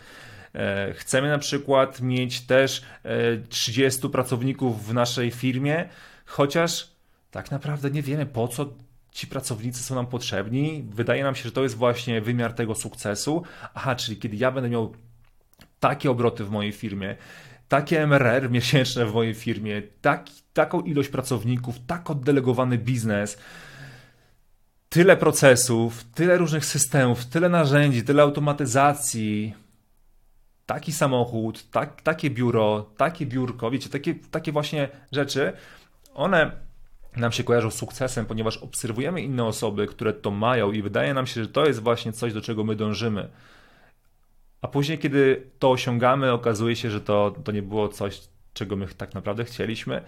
E, 0.55 0.93
chcemy 0.93 1.29
na 1.29 1.39
przykład 1.39 2.01
mieć 2.01 2.41
też 2.41 2.83
30 3.49 4.07
e, 4.07 4.11
pracowników 4.11 4.87
w 4.87 4.95
naszej 4.95 5.31
firmie, 5.31 5.89
chociaż 6.27 6.91
tak 7.31 7.51
naprawdę 7.51 7.91
nie 7.91 8.03
wiemy 8.03 8.27
po 8.27 8.49
co 8.49 8.75
ci 9.15 9.27
pracownicy 9.27 9.83
są 9.83 9.95
nam 9.95 10.07
potrzebni. 10.07 10.85
Wydaje 10.91 11.23
nam 11.23 11.35
się, 11.35 11.43
że 11.43 11.53
to 11.53 11.63
jest 11.63 11.77
właśnie 11.77 12.21
wymiar 12.21 12.53
tego 12.53 12.75
sukcesu. 12.75 13.43
Aha, 13.75 13.97
czyli 13.97 14.17
kiedy 14.17 14.37
ja 14.37 14.51
będę 14.51 14.71
miał 14.71 14.95
takie 15.81 16.11
obroty 16.11 16.45
w 16.45 16.51
mojej 16.51 16.73
firmie, 16.73 17.17
takie 17.69 18.03
MRR 18.03 18.51
miesięczne 18.51 19.07
w 19.07 19.15
mojej 19.15 19.35
firmie, 19.35 19.83
tak, 20.01 20.27
taką 20.53 20.81
ilość 20.81 21.09
pracowników, 21.09 21.77
tak 21.87 22.11
oddelegowany 22.11 22.79
biznes, 22.79 23.39
tyle 24.89 25.17
procesów, 25.17 26.05
tyle 26.05 26.37
różnych 26.37 26.65
systemów, 26.65 27.27
tyle 27.27 27.49
narzędzi, 27.49 28.03
tyle 28.03 28.23
automatyzacji, 28.23 29.55
taki 30.67 30.93
samochód, 30.93 31.71
tak, 31.71 32.03
takie 32.03 32.31
biuro, 32.31 32.91
takie 32.97 33.27
biurko, 33.27 33.71
wiecie, 33.71 33.89
takie, 33.89 34.15
takie 34.15 34.53
właśnie 34.53 34.89
rzeczy, 35.13 35.53
one 36.15 36.65
nam 37.17 37.33
się 37.33 37.45
kojarzą 37.45 37.71
z 37.71 37.75
sukcesem, 37.75 38.27
ponieważ 38.27 38.57
obserwujemy 38.57 39.23
inne 39.23 39.45
osoby, 39.45 39.87
które 39.87 40.13
to 40.13 40.31
mają 40.31 40.73
i 40.73 40.83
wydaje 40.83 41.15
nam 41.15 41.27
się, 41.27 41.43
że 41.43 41.49
to 41.49 41.67
jest 41.67 41.81
właśnie 41.81 42.13
coś, 42.13 42.33
do 42.33 42.41
czego 42.41 42.65
my 42.65 42.77
dążymy. 42.77 43.29
A 44.61 44.69
później, 44.69 44.99
kiedy 44.99 45.51
to 45.59 45.71
osiągamy, 45.71 46.33
okazuje 46.33 46.77
się, 46.77 46.91
że 46.91 47.01
to, 47.01 47.35
to 47.45 47.53
nie 47.53 47.63
było 47.63 47.89
coś, 47.89 48.21
czego 48.53 48.77
my 48.77 48.87
tak 48.87 49.15
naprawdę 49.15 49.45
chcieliśmy, 49.45 50.03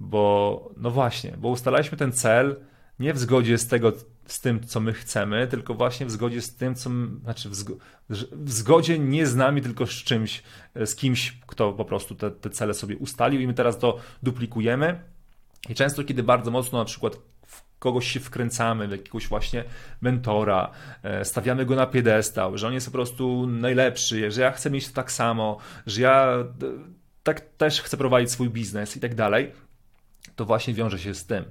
bo 0.00 0.70
no 0.76 0.90
właśnie, 0.90 1.34
bo 1.38 1.48
ustalaliśmy 1.48 1.98
ten 1.98 2.12
cel 2.12 2.56
nie 2.98 3.14
w 3.14 3.18
zgodzie 3.18 3.58
z 3.58 3.66
tego, 3.66 3.92
z 4.26 4.40
tym, 4.40 4.66
co 4.66 4.80
my 4.80 4.92
chcemy, 4.92 5.46
tylko 5.46 5.74
właśnie 5.74 6.06
w 6.06 6.10
zgodzie 6.10 6.42
z 6.42 6.56
tym, 6.56 6.74
co, 6.74 6.90
znaczy 7.22 7.48
w, 7.48 7.54
zgo, 7.54 7.76
w 8.32 8.52
zgodzie 8.52 8.98
nie 8.98 9.26
z 9.26 9.36
nami, 9.36 9.62
tylko 9.62 9.86
z 9.86 9.90
czymś, 9.90 10.42
z 10.74 10.94
kimś, 10.94 11.38
kto 11.46 11.72
po 11.72 11.84
prostu 11.84 12.14
te, 12.14 12.30
te 12.30 12.50
cele 12.50 12.74
sobie 12.74 12.96
ustalił 12.96 13.40
i 13.40 13.46
my 13.46 13.54
teraz 13.54 13.78
to 13.78 13.98
duplikujemy 14.22 15.00
i 15.68 15.74
często, 15.74 16.04
kiedy 16.04 16.22
bardzo 16.22 16.50
mocno 16.50 16.78
na 16.78 16.84
przykład 16.84 17.16
kogoś 17.78 18.12
się 18.12 18.20
wkręcamy, 18.20 18.88
w 18.88 18.90
jakiegoś 18.90 19.28
właśnie 19.28 19.64
mentora, 20.00 20.70
e, 21.02 21.24
stawiamy 21.24 21.66
go 21.66 21.76
na 21.76 21.86
piedestał, 21.86 22.58
że 22.58 22.66
on 22.66 22.72
jest 22.72 22.86
po 22.86 22.92
prostu 22.92 23.46
najlepszy, 23.46 24.30
że 24.30 24.40
ja 24.40 24.50
chcę 24.50 24.70
mieć 24.70 24.88
to 24.88 24.94
tak 24.94 25.12
samo, 25.12 25.58
że 25.86 26.02
ja 26.02 26.44
tak 27.22 27.40
też 27.40 27.82
chcę 27.82 27.96
prowadzić 27.96 28.30
swój 28.30 28.50
biznes 28.50 28.96
i 28.96 29.00
tak 29.00 29.14
dalej, 29.14 29.52
to 30.36 30.44
właśnie 30.44 30.74
wiąże 30.74 30.98
się 30.98 31.14
z 31.14 31.26
tym, 31.26 31.44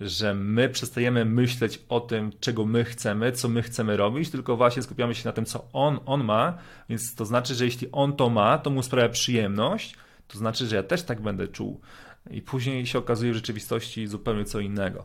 że 0.00 0.34
my 0.34 0.68
przestajemy 0.68 1.24
myśleć 1.24 1.80
o 1.88 2.00
tym, 2.00 2.32
czego 2.40 2.66
my 2.66 2.84
chcemy, 2.84 3.32
co 3.32 3.48
my 3.48 3.62
chcemy 3.62 3.96
robić, 3.96 4.30
tylko 4.30 4.56
właśnie 4.56 4.82
skupiamy 4.82 5.14
się 5.14 5.28
na 5.28 5.32
tym, 5.32 5.44
co 5.44 5.68
on, 5.72 6.00
on 6.06 6.24
ma, 6.24 6.58
więc 6.88 7.14
to 7.14 7.24
znaczy, 7.24 7.54
że 7.54 7.64
jeśli 7.64 7.88
on 7.92 8.16
to 8.16 8.30
ma, 8.30 8.58
to 8.58 8.70
mu 8.70 8.82
sprawia 8.82 9.08
przyjemność, 9.08 9.96
to 10.28 10.38
znaczy, 10.38 10.66
że 10.66 10.76
ja 10.76 10.82
też 10.82 11.02
tak 11.02 11.20
będę 11.20 11.48
czuł 11.48 11.80
i 12.30 12.42
później 12.42 12.86
się 12.86 12.98
okazuje 12.98 13.32
w 13.32 13.34
rzeczywistości 13.34 14.06
zupełnie 14.06 14.44
co 14.44 14.60
innego. 14.60 15.04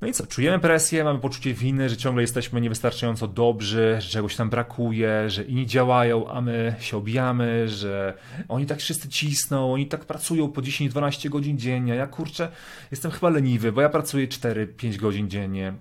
No 0.00 0.08
i 0.08 0.12
co? 0.12 0.26
Czujemy 0.26 0.58
presję, 0.58 1.04
mamy 1.04 1.18
poczucie 1.18 1.54
winy, 1.54 1.88
że 1.88 1.96
ciągle 1.96 2.22
jesteśmy 2.22 2.60
niewystarczająco 2.60 3.28
dobrzy, 3.28 3.96
że 4.00 4.08
czegoś 4.08 4.36
tam 4.36 4.50
brakuje, 4.50 5.30
że 5.30 5.44
inni 5.44 5.66
działają, 5.66 6.28
a 6.30 6.40
my 6.40 6.74
się 6.80 6.96
obijamy, 6.96 7.68
że 7.68 8.14
oni 8.48 8.66
tak 8.66 8.78
wszyscy 8.78 9.08
cisną, 9.08 9.72
oni 9.72 9.86
tak 9.86 10.04
pracują 10.04 10.48
po 10.48 10.60
10-12 10.60 11.28
godzin 11.28 11.58
dziennie. 11.58 11.94
Ja 11.94 12.06
kurczę, 12.06 12.48
jestem 12.90 13.10
chyba 13.10 13.30
leniwy, 13.30 13.72
bo 13.72 13.80
ja 13.80 13.88
pracuję 13.88 14.28
4-5 14.28 14.96
godzin 14.96 15.30
dziennie. 15.30 15.72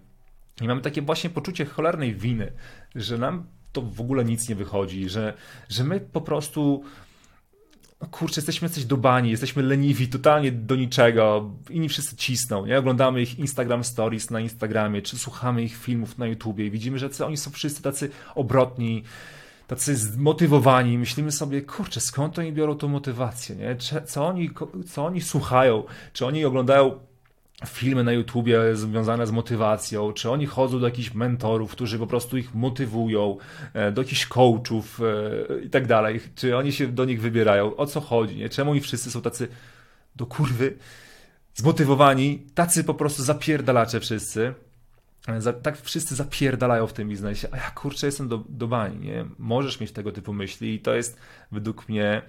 I 0.61 0.67
mamy 0.67 0.81
takie 0.81 1.01
właśnie 1.01 1.29
poczucie 1.29 1.65
cholernej 1.65 2.15
winy, 2.15 2.51
że 2.95 3.17
nam 3.17 3.45
to 3.71 3.81
w 3.81 4.01
ogóle 4.01 4.25
nic 4.25 4.49
nie 4.49 4.55
wychodzi, 4.55 5.09
że, 5.09 5.33
że 5.69 5.83
my 5.83 5.99
po 5.99 6.21
prostu 6.21 6.83
no 8.01 8.08
kurczę, 8.08 8.41
jesteśmy 8.41 8.68
jacyś 8.68 8.86
bani, 8.86 9.32
jesteśmy 9.32 9.63
leniwi, 9.63 10.08
totalnie 10.08 10.51
do 10.51 10.75
niczego, 10.75 11.51
inni 11.70 11.89
wszyscy 11.89 12.15
cisną, 12.15 12.65
nie? 12.65 12.79
Oglądamy 12.79 13.22
ich 13.22 13.39
Instagram 13.39 13.84
Stories 13.84 14.32
na 14.32 14.39
Instagramie, 14.39 15.01
czy 15.01 15.18
słuchamy 15.18 15.63
ich 15.63 15.77
filmów 15.77 16.18
na 16.18 16.27
YouTubie 16.27 16.65
i 16.65 16.72
widzimy, 16.72 17.00
że 17.00 17.10
oni 17.25 17.38
są 17.38 17.51
wszyscy 17.51 17.82
tacy 17.82 18.10
obrotni, 18.36 19.03
tacy 19.68 19.96
zmotywowani. 19.96 20.98
Myślimy 20.98 21.32
sobie, 21.32 21.62
kurczę, 21.62 22.01
skąd 22.01 22.39
oni 22.39 22.53
biorą 22.53 22.75
tą 22.75 22.88
motywację, 22.88 23.56
nie? 23.56 23.75
Co 24.06 24.27
oni, 24.27 24.50
co 24.89 25.06
oni 25.06 25.22
słuchają? 25.22 25.84
Czy 26.13 26.25
oni 26.25 26.46
oglądają 26.46 27.00
filmy 27.67 28.03
na 28.03 28.11
YouTubie 28.11 28.75
związane 28.75 29.27
z 29.27 29.31
motywacją, 29.31 30.13
czy 30.13 30.31
oni 30.31 30.45
chodzą 30.45 30.79
do 30.79 30.87
jakichś 30.87 31.13
mentorów, 31.13 31.71
którzy 31.71 31.99
po 31.99 32.07
prostu 32.07 32.37
ich 32.37 32.55
motywują, 32.55 33.37
e, 33.73 33.91
do 33.91 34.01
jakichś 34.01 34.25
coachów 34.25 34.99
e, 35.01 35.61
i 35.61 35.69
tak 35.69 35.87
dalej, 35.87 36.19
czy 36.35 36.57
oni 36.57 36.71
się 36.71 36.87
do 36.87 37.05
nich 37.05 37.21
wybierają, 37.21 37.75
o 37.75 37.85
co 37.85 38.01
chodzi, 38.01 38.35
nie? 38.35 38.49
czemu 38.49 38.71
oni 38.71 38.81
wszyscy 38.81 39.11
są 39.11 39.21
tacy 39.21 39.47
do 40.15 40.25
kurwy 40.25 40.77
zmotywowani, 41.55 42.45
tacy 42.55 42.83
po 42.83 42.93
prostu 42.93 43.23
zapierdalacze 43.23 43.99
wszyscy, 43.99 44.53
e, 45.27 45.53
tak 45.53 45.81
wszyscy 45.81 46.15
zapierdalają 46.15 46.87
w 46.87 46.93
tym 46.93 47.09
biznesie, 47.09 47.47
a 47.51 47.57
ja 47.57 47.71
kurczę 47.71 48.05
jestem 48.05 48.27
do, 48.27 48.43
do 48.49 48.67
bani, 48.67 48.99
nie? 48.99 49.25
Możesz 49.37 49.79
mieć 49.79 49.91
tego 49.91 50.11
typu 50.11 50.33
myśli 50.33 50.73
i 50.73 50.79
to 50.79 50.95
jest 50.95 51.17
według 51.51 51.89
mnie 51.89 52.21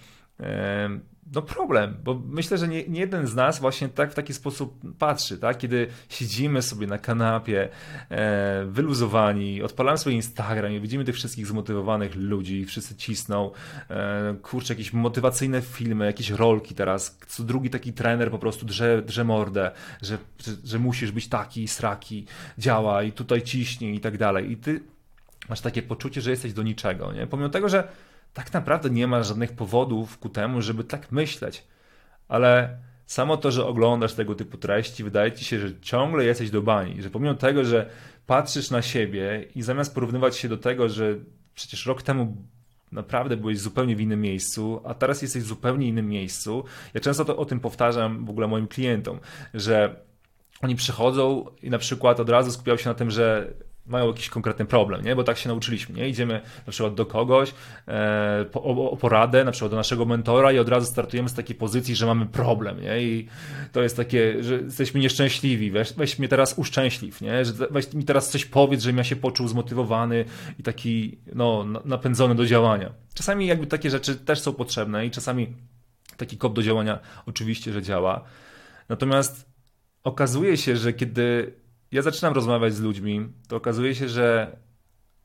no 1.35 1.43
problem, 1.43 1.97
bo 2.05 2.23
myślę, 2.27 2.59
że 2.59 2.69
nie, 2.69 2.89
nie, 2.89 3.01
jeden 3.01 3.27
z 3.27 3.35
nas 3.35 3.61
właśnie 3.61 3.89
tak 3.89 4.13
w 4.13 4.15
taki 4.15 4.35
sposób 4.35 4.81
patrzy, 4.99 5.39
tak? 5.39 5.59
Kiedy 5.59 5.87
siedzimy 6.09 6.63
sobie 6.63 6.87
na 6.87 6.99
kanapie, 6.99 7.69
e, 8.11 8.65
wyluzowani, 8.65 9.63
odpalamy 9.63 9.99
swój 9.99 10.15
Instagram 10.15 10.73
i 10.73 10.81
widzimy 10.81 11.05
tych 11.05 11.15
wszystkich 11.15 11.47
zmotywowanych 11.47 12.15
ludzi, 12.17 12.65
wszyscy 12.65 12.97
cisną, 12.97 13.51
e, 13.91 14.35
kurczę, 14.43 14.73
jakieś 14.75 14.93
motywacyjne 14.93 15.63
filmy, 15.63 16.07
jakieś 16.07 16.31
rolki 16.31 16.75
teraz, 16.75 17.19
co 17.27 17.43
drugi 17.43 17.71
taki 17.71 17.93
trener 17.93 18.31
po 18.31 18.39
prostu 18.39 18.67
drze, 18.67 19.03
drze 19.03 19.25
mordę, 19.25 19.71
że, 20.03 20.19
że, 20.39 20.53
że 20.65 20.79
musisz 20.79 21.13
być 21.13 21.29
taki, 21.29 21.69
sraki, 21.69 22.27
działa 22.59 23.03
i 23.03 23.13
tutaj 23.13 23.43
ciśnie 23.43 23.95
i 23.95 24.01
tak 24.01 24.19
dalej. 24.19 24.53
I 24.53 24.57
ty 24.57 24.81
masz 25.49 25.61
takie 25.61 25.83
poczucie, 25.83 26.21
że 26.21 26.31
jesteś 26.31 26.53
do 26.53 26.63
niczego, 26.63 27.13
nie? 27.13 27.27
Pomimo 27.27 27.49
tego, 27.49 27.69
że 27.69 27.89
tak 28.33 28.53
naprawdę 28.53 28.91
nie 28.91 29.07
ma 29.07 29.23
żadnych 29.23 29.53
powodów 29.53 30.19
ku 30.19 30.29
temu, 30.29 30.63
żeby 30.63 30.85
tak 30.85 31.13
myśleć. 31.13 31.65
Ale 32.29 32.79
samo 33.07 33.37
to, 33.37 33.51
że 33.51 33.67
oglądasz 33.67 34.15
tego 34.15 34.35
typu 34.35 34.59
treści, 34.59 35.05
wydaje 35.05 35.33
ci 35.33 35.45
się, 35.45 35.61
że 35.61 35.81
ciągle 35.81 36.25
jesteś 36.25 36.51
do 36.51 36.63
bani, 36.63 37.03
że 37.03 37.11
pomimo 37.11 37.35
tego, 37.35 37.65
że 37.65 37.91
patrzysz 38.27 38.71
na 38.71 38.83
siebie 38.83 39.45
i 39.55 39.63
zamiast 39.63 39.95
porównywać 39.95 40.37
się 40.37 40.49
do 40.49 40.57
tego, 40.57 40.89
że 40.89 41.15
przecież 41.55 41.87
rok 41.87 42.03
temu 42.03 42.37
naprawdę 42.93 43.37
byłeś 43.37 43.59
zupełnie 43.59 43.97
w 43.97 44.01
innym 44.01 44.21
miejscu, 44.21 44.81
a 44.85 44.95
teraz 44.95 45.23
jesteś 45.23 45.43
w 45.43 45.47
zupełnie 45.47 45.89
innym 45.89 46.09
miejscu. 46.09 46.65
Ja 46.95 47.01
często 47.01 47.25
to, 47.25 47.37
o 47.37 47.45
tym 47.45 47.61
powtarzam 47.61 48.25
w 48.25 48.31
ogóle 48.31 48.47
moim 48.47 48.67
klientom, 48.67 49.21
że 49.55 49.97
oni 50.63 50.77
przychodzą 50.77 51.47
i 51.63 51.71
na 51.71 51.79
przykład 51.79 52.21
od 52.21 52.29
razu 52.29 52.53
skupiają 52.53 52.77
się 52.77 52.89
na 52.89 52.95
tym, 52.95 53.11
że 53.11 53.53
mają 53.87 54.07
jakiś 54.07 54.29
konkretny 54.29 54.65
problem, 54.65 55.05
nie? 55.05 55.17
bo 55.17 55.25
tak 55.25 55.39
się 55.39 55.49
nauczyliśmy. 55.49 55.95
Nie? 55.95 56.09
Idziemy 56.09 56.41
na 56.67 56.71
przykład 56.71 56.95
do 56.95 57.07
kogoś 57.07 57.55
e, 57.89 58.45
po, 58.53 58.63
o, 58.63 58.91
o, 58.91 58.97
poradę, 58.97 59.45
na 59.45 59.53
przykład 59.53 59.71
do 59.71 59.77
naszego 59.77 60.05
mentora 60.05 60.53
i 60.53 60.59
od 60.59 60.69
razu 60.69 60.87
startujemy 60.87 61.29
z 61.29 61.35
takiej 61.35 61.57
pozycji, 61.57 61.97
że 61.97 62.07
mamy 62.07 62.27
problem. 62.27 62.83
Nie? 62.83 63.03
I 63.03 63.29
to 63.73 63.83
jest 63.83 63.97
takie, 63.97 64.43
że 64.43 64.55
jesteśmy 64.55 65.01
nieszczęśliwi, 65.01 65.71
weź, 65.71 65.93
weź 65.93 66.19
mnie 66.19 66.29
teraz 66.29 66.55
uszczęśliw, 66.59 67.21
nie? 67.21 67.45
że 67.45 67.53
weź 67.71 67.93
mi 67.95 68.05
teraz 68.05 68.31
coś 68.31 68.45
powiedz, 68.45 68.83
żebym 68.83 68.99
ja 68.99 69.05
się 69.05 69.17
poczuł 69.17 69.49
zmotywowany 69.49 70.25
i 70.59 70.63
taki 70.63 71.19
no, 71.35 71.65
napędzony 71.85 72.35
do 72.35 72.47
działania. 72.47 72.93
Czasami 73.15 73.47
jakby 73.47 73.67
takie 73.67 73.91
rzeczy 73.91 74.17
też 74.17 74.41
są 74.41 74.53
potrzebne 74.53 75.07
i 75.07 75.11
czasami 75.11 75.55
taki 76.17 76.37
kop 76.37 76.55
do 76.55 76.63
działania 76.63 76.99
oczywiście, 77.27 77.73
że 77.73 77.83
działa. 77.83 78.25
Natomiast 78.89 79.51
okazuje 80.05 80.57
się, 80.57 80.77
że 80.77 80.93
kiedy 80.93 81.53
ja 81.93 82.03
zaczynam 82.03 82.35
rozmawiać 82.35 82.75
z 82.75 82.81
ludźmi, 82.81 83.29
to 83.49 83.57
okazuje 83.57 83.95
się, 83.95 84.09
że 84.09 84.57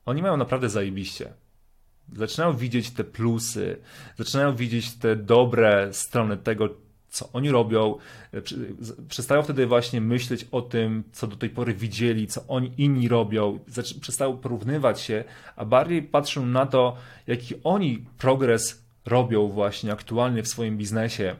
oni 0.06 0.22
mają 0.22 0.36
naprawdę 0.36 0.68
zajebiście. 0.68 1.32
Zaczynają 2.12 2.56
widzieć 2.56 2.90
te 2.90 3.04
plusy, 3.04 3.76
zaczynają 4.16 4.56
widzieć 4.56 4.94
te 4.94 5.16
dobre 5.16 5.88
strony 5.92 6.36
tego, 6.36 6.68
co 7.08 7.32
oni 7.32 7.50
robią. 7.50 7.98
Przestają 9.08 9.42
wtedy 9.42 9.66
właśnie 9.66 10.00
myśleć 10.00 10.46
o 10.52 10.62
tym, 10.62 11.04
co 11.12 11.26
do 11.26 11.36
tej 11.36 11.50
pory 11.50 11.74
widzieli, 11.74 12.26
co 12.26 12.46
oni 12.48 12.72
inni 12.78 13.08
robią. 13.08 13.58
Przestają 14.00 14.36
porównywać 14.36 15.00
się, 15.00 15.24
a 15.56 15.64
bardziej 15.64 16.02
patrzą 16.02 16.46
na 16.46 16.66
to, 16.66 16.96
jaki 17.26 17.54
oni 17.64 18.06
progres 18.18 18.84
robią 19.06 19.48
właśnie 19.48 19.92
aktualnie 19.92 20.42
w 20.42 20.48
swoim 20.48 20.76
biznesie 20.76 21.36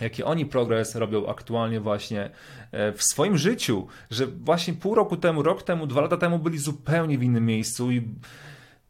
jaki 0.00 0.24
oni 0.24 0.46
progres 0.46 0.94
robią 0.94 1.26
aktualnie 1.26 1.80
właśnie 1.80 2.30
e, 2.72 2.92
w 2.92 3.02
swoim 3.02 3.38
życiu, 3.38 3.86
że 4.10 4.26
właśnie 4.26 4.74
pół 4.74 4.94
roku 4.94 5.16
temu, 5.16 5.42
rok 5.42 5.62
temu, 5.62 5.86
dwa 5.86 6.00
lata 6.00 6.16
temu 6.16 6.38
byli 6.38 6.58
zupełnie 6.58 7.18
w 7.18 7.22
innym 7.22 7.46
miejscu 7.46 7.90
i 7.90 8.02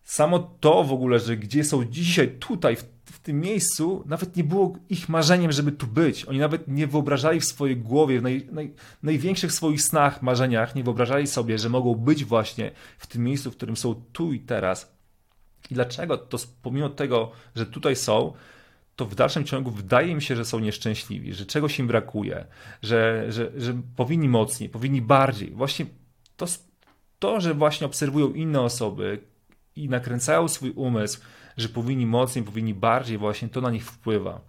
samo 0.05 0.39
to 0.61 0.85
w 0.85 0.93
ogóle, 0.93 1.21
że 1.21 1.37
gdzie 1.37 1.65
są 1.65 1.85
dzisiaj, 1.85 2.29
tutaj, 2.29 2.77
w, 2.77 2.85
w 3.05 3.19
tym 3.19 3.41
miejscu, 3.41 4.05
nawet 4.07 4.37
nie 4.37 4.45
było 4.45 4.77
ich 4.89 5.09
marzeniem, 5.09 5.53
żeby 5.53 5.73
tu 5.73 5.87
być. 5.87 6.25
Oni 6.25 6.39
nawet 6.39 6.69
nie 6.69 6.87
wyobrażali 6.87 7.41
w 7.41 7.45
swojej 7.45 7.77
głowie, 7.77 8.21
w 8.21 8.23
naj, 8.23 8.47
naj, 8.53 8.75
największych 9.03 9.53
swoich 9.53 9.83
snach, 9.83 10.23
marzeniach, 10.23 10.75
nie 10.75 10.85
wyobrażali 10.85 11.27
sobie, 11.27 11.59
że 11.59 11.69
mogą 11.69 11.95
być 11.95 12.25
właśnie 12.25 12.71
w 12.99 13.07
tym 13.07 13.25
miejscu, 13.25 13.51
w 13.51 13.57
którym 13.57 13.77
są 13.77 14.03
tu 14.13 14.33
i 14.33 14.41
teraz. 14.41 14.93
I 15.71 15.75
dlaczego? 15.75 16.19
To 16.19 16.39
pomimo 16.63 16.89
tego, 16.89 17.31
że 17.55 17.67
tutaj 17.67 17.97
są, 17.97 18.33
to 18.99 19.07
w 19.07 19.15
dalszym 19.15 19.45
ciągu 19.45 19.71
wydaje 19.71 20.15
mi 20.15 20.23
się, 20.23 20.37
że 20.37 20.45
są 20.45 20.59
nieszczęśliwi, 20.59 21.35
że 21.35 21.47
czegoś 21.47 21.79
im 21.79 21.87
brakuje, 21.87 22.47
że, 22.83 23.33
że, 23.33 23.51
że 23.57 23.81
powinni 23.97 24.29
mocniej, 24.29 24.69
powinni 24.69 25.03
bardziej. 25.03 25.51
Właśnie 25.51 25.87
to, 26.37 26.47
to, 27.19 27.41
że 27.41 27.55
właśnie 27.55 27.87
obserwują 27.87 28.33
inne 28.33 28.61
osoby 28.61 29.21
i 29.77 29.89
nakręcają 29.89 30.49
swój 30.49 30.71
umysł, 30.71 31.21
że 31.57 31.69
powinni 31.69 32.07
mocniej, 32.07 32.45
powinni 32.45 32.75
bardziej, 32.75 33.19
właśnie 33.19 33.49
to 33.49 33.61
na 33.61 33.71
nich 33.71 33.85
wpływa. 33.85 34.41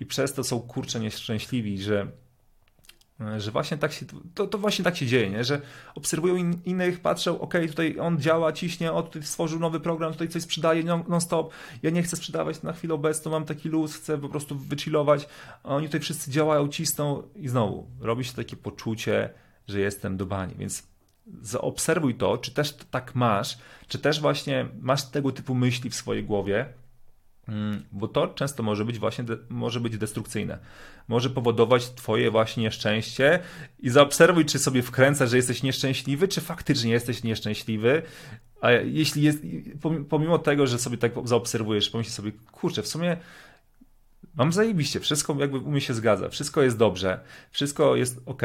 I 0.00 0.06
przez 0.06 0.34
to 0.34 0.44
są 0.44 0.60
kurcze 0.60 1.00
nieszczęśliwi, 1.00 1.78
że 1.78 2.06
że 3.38 3.50
właśnie 3.50 3.76
tak 3.76 3.92
się, 3.92 4.06
to, 4.34 4.46
to 4.46 4.58
właśnie 4.58 4.84
tak 4.84 4.96
się 4.96 5.06
dzieje, 5.06 5.30
nie? 5.30 5.44
że 5.44 5.60
obserwują 5.94 6.36
in, 6.36 6.58
innych, 6.64 7.00
patrzą, 7.00 7.40
ok, 7.40 7.54
tutaj 7.68 7.96
on 8.00 8.20
działa, 8.20 8.52
ciśnie, 8.52 8.92
o, 8.92 9.02
tutaj 9.02 9.22
stworzył 9.22 9.60
nowy 9.60 9.80
program, 9.80 10.12
tutaj 10.12 10.28
coś 10.28 10.42
sprzedaje 10.42 10.84
non-stop, 10.84 11.52
ja 11.82 11.90
nie 11.90 12.02
chcę 12.02 12.16
sprzedawać 12.16 12.62
na 12.62 12.72
chwilę 12.72 12.94
obecną, 12.94 13.30
mam 13.30 13.44
taki 13.44 13.68
luz, 13.68 13.96
chcę 13.96 14.18
po 14.18 14.28
prostu 14.28 14.58
wychillować, 14.58 15.28
a 15.64 15.68
oni 15.68 15.86
tutaj 15.86 16.00
wszyscy 16.00 16.30
działają, 16.30 16.68
cisną 16.68 17.22
i 17.36 17.48
znowu 17.48 17.86
robi 18.00 18.24
się 18.24 18.32
takie 18.32 18.56
poczucie, 18.56 19.30
że 19.68 19.80
jestem 19.80 20.16
do 20.16 20.26
bani, 20.26 20.54
więc 20.58 20.82
zaobserwuj 21.42 22.14
to, 22.14 22.38
czy 22.38 22.50
też 22.50 22.76
tak 22.90 23.14
masz, 23.14 23.58
czy 23.88 23.98
też 23.98 24.20
właśnie 24.20 24.68
masz 24.80 25.02
tego 25.02 25.32
typu 25.32 25.54
myśli 25.54 25.90
w 25.90 25.94
swojej 25.94 26.24
głowie, 26.24 26.66
bo 27.92 28.08
to 28.08 28.28
często 28.28 28.62
może 28.62 28.84
być 28.84 28.98
właśnie 28.98 29.24
może 29.48 29.80
być 29.80 29.98
destrukcyjne. 29.98 30.58
Może 31.08 31.30
powodować 31.30 31.90
twoje 31.90 32.30
właśnie 32.30 32.62
nieszczęście 32.62 33.38
i 33.78 33.90
zaobserwuj, 33.90 34.44
czy 34.44 34.58
sobie 34.58 34.82
wkręca, 34.82 35.26
że 35.26 35.36
jesteś 35.36 35.62
nieszczęśliwy, 35.62 36.28
czy 36.28 36.40
faktycznie 36.40 36.92
jesteś 36.92 37.22
nieszczęśliwy. 37.22 38.02
A 38.60 38.70
jeśli 38.70 39.22
jest, 39.22 39.38
pomimo 40.08 40.38
tego, 40.38 40.66
że 40.66 40.78
sobie 40.78 40.96
tak 40.98 41.12
zaobserwujesz, 41.24 41.90
pomyśl 41.90 42.10
sobie, 42.10 42.32
kurczę, 42.52 42.82
w 42.82 42.88
sumie 42.88 43.16
mam 44.34 44.52
zajebiście, 44.52 45.00
wszystko 45.00 45.36
jakby 45.38 45.58
u 45.58 45.70
mnie 45.70 45.80
się 45.80 45.94
zgadza, 45.94 46.28
wszystko 46.28 46.62
jest 46.62 46.76
dobrze, 46.76 47.20
wszystko 47.50 47.96
jest 47.96 48.20
ok, 48.26 48.42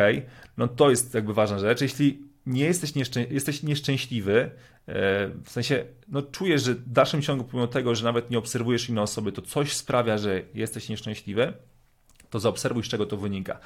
no 0.57 0.67
to 0.67 0.89
jest 0.89 1.13
jakby 1.13 1.33
ważna 1.33 1.59
rzecz. 1.59 1.81
Jeśli 1.81 2.32
nie 2.45 2.65
jesteś, 2.65 2.95
nieszczę 2.95 3.23
jesteś 3.23 3.63
nieszczęśliwy, 3.63 4.51
E, 4.87 5.29
w 5.43 5.49
sensie, 5.49 5.85
no 6.07 6.21
czujesz, 6.21 6.63
że 6.63 6.73
w 6.73 6.89
dalszym 6.89 7.21
ciągu, 7.21 7.43
pomimo 7.43 7.67
tego, 7.67 7.95
że 7.95 8.03
nawet 8.03 8.29
nie 8.29 8.37
obserwujesz 8.37 8.89
innej 8.89 9.03
osoby, 9.03 9.31
to 9.31 9.41
coś 9.41 9.73
sprawia, 9.73 10.17
że 10.17 10.41
jesteś 10.53 10.89
nieszczęśliwy, 10.89 11.53
to 12.29 12.39
zaobserwuj, 12.39 12.83
z 12.83 12.87
czego 12.87 13.05
to 13.05 13.17
wynika. 13.17 13.59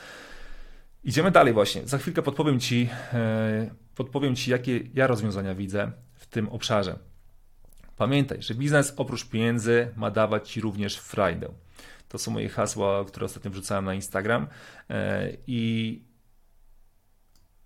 Idziemy 1.04 1.32
dalej 1.32 1.54
właśnie. 1.54 1.88
Za 1.88 1.98
chwilkę 1.98 2.22
podpowiem 2.22 2.60
Ci, 2.60 2.90
e, 3.14 3.70
podpowiem 3.96 4.36
ci 4.36 4.52
jakie 4.52 4.80
ja 4.94 5.08
rozwiązania 5.08 5.56
widzę 5.56 5.92
w 6.14 6.26
tym 6.26 6.50
obszarze. 6.50 7.00
Pamiętaj, 7.98 8.42
że 8.42 8.56
biznes 8.56 8.94
oprócz 8.98 9.26
pieniędzy 9.26 9.92
ma 9.96 10.12
dawać 10.12 10.52
Ci 10.52 10.62
również 10.62 10.98
frajdę. 10.98 11.50
To 12.10 12.18
są 12.18 12.32
moje 12.32 12.50
hasła, 12.50 13.06
które 13.06 13.26
ostatnio 13.26 13.52
wrzucałem 13.52 13.86
na 13.86 13.94
Instagram 13.94 14.48
e, 14.90 15.30
i 15.48 16.02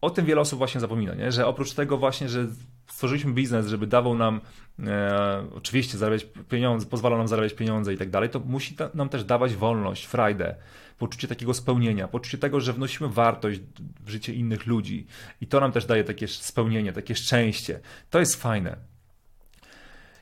o 0.02 0.10
tym 0.10 0.26
wiele 0.26 0.42
osób 0.42 0.58
właśnie 0.58 0.82
zapomina, 0.82 1.16
nie? 1.16 1.32
że 1.32 1.48
oprócz 1.48 1.74
tego 1.74 1.98
właśnie, 1.98 2.30
że 2.30 2.48
stworzyliśmy 2.88 3.34
biznes, 3.34 3.68
żeby 3.68 3.88
dawał 3.88 4.16
nam 4.16 4.42
e, 4.80 5.46
oczywiście 5.56 5.98
zarabiać 5.98 6.28
pieniądze, 6.50 6.86
pozwalał 6.86 7.18
nam 7.18 7.28
zarabiać 7.28 7.54
pieniądze 7.54 7.94
i 7.94 7.98
tak 7.98 8.10
dalej, 8.10 8.30
to 8.30 8.40
musi 8.40 8.76
ta, 8.76 8.90
nam 8.94 9.10
też 9.10 9.24
dawać 9.24 9.56
wolność, 9.56 10.06
frajdę, 10.06 10.56
poczucie 10.98 11.28
takiego 11.28 11.54
spełnienia, 11.54 12.08
poczucie 12.08 12.38
tego, 12.38 12.60
że 12.60 12.74
wnosimy 12.74 13.10
wartość 13.10 13.62
w 14.06 14.10
życie 14.10 14.34
innych 14.34 14.66
ludzi 14.66 15.08
i 15.42 15.48
to 15.48 15.60
nam 15.60 15.72
też 15.72 15.86
daje 15.86 16.04
takie 16.04 16.28
spełnienie, 16.28 16.94
takie 16.94 17.16
szczęście. 17.16 17.80
To 18.10 18.20
jest 18.20 18.42
fajne. 18.42 18.78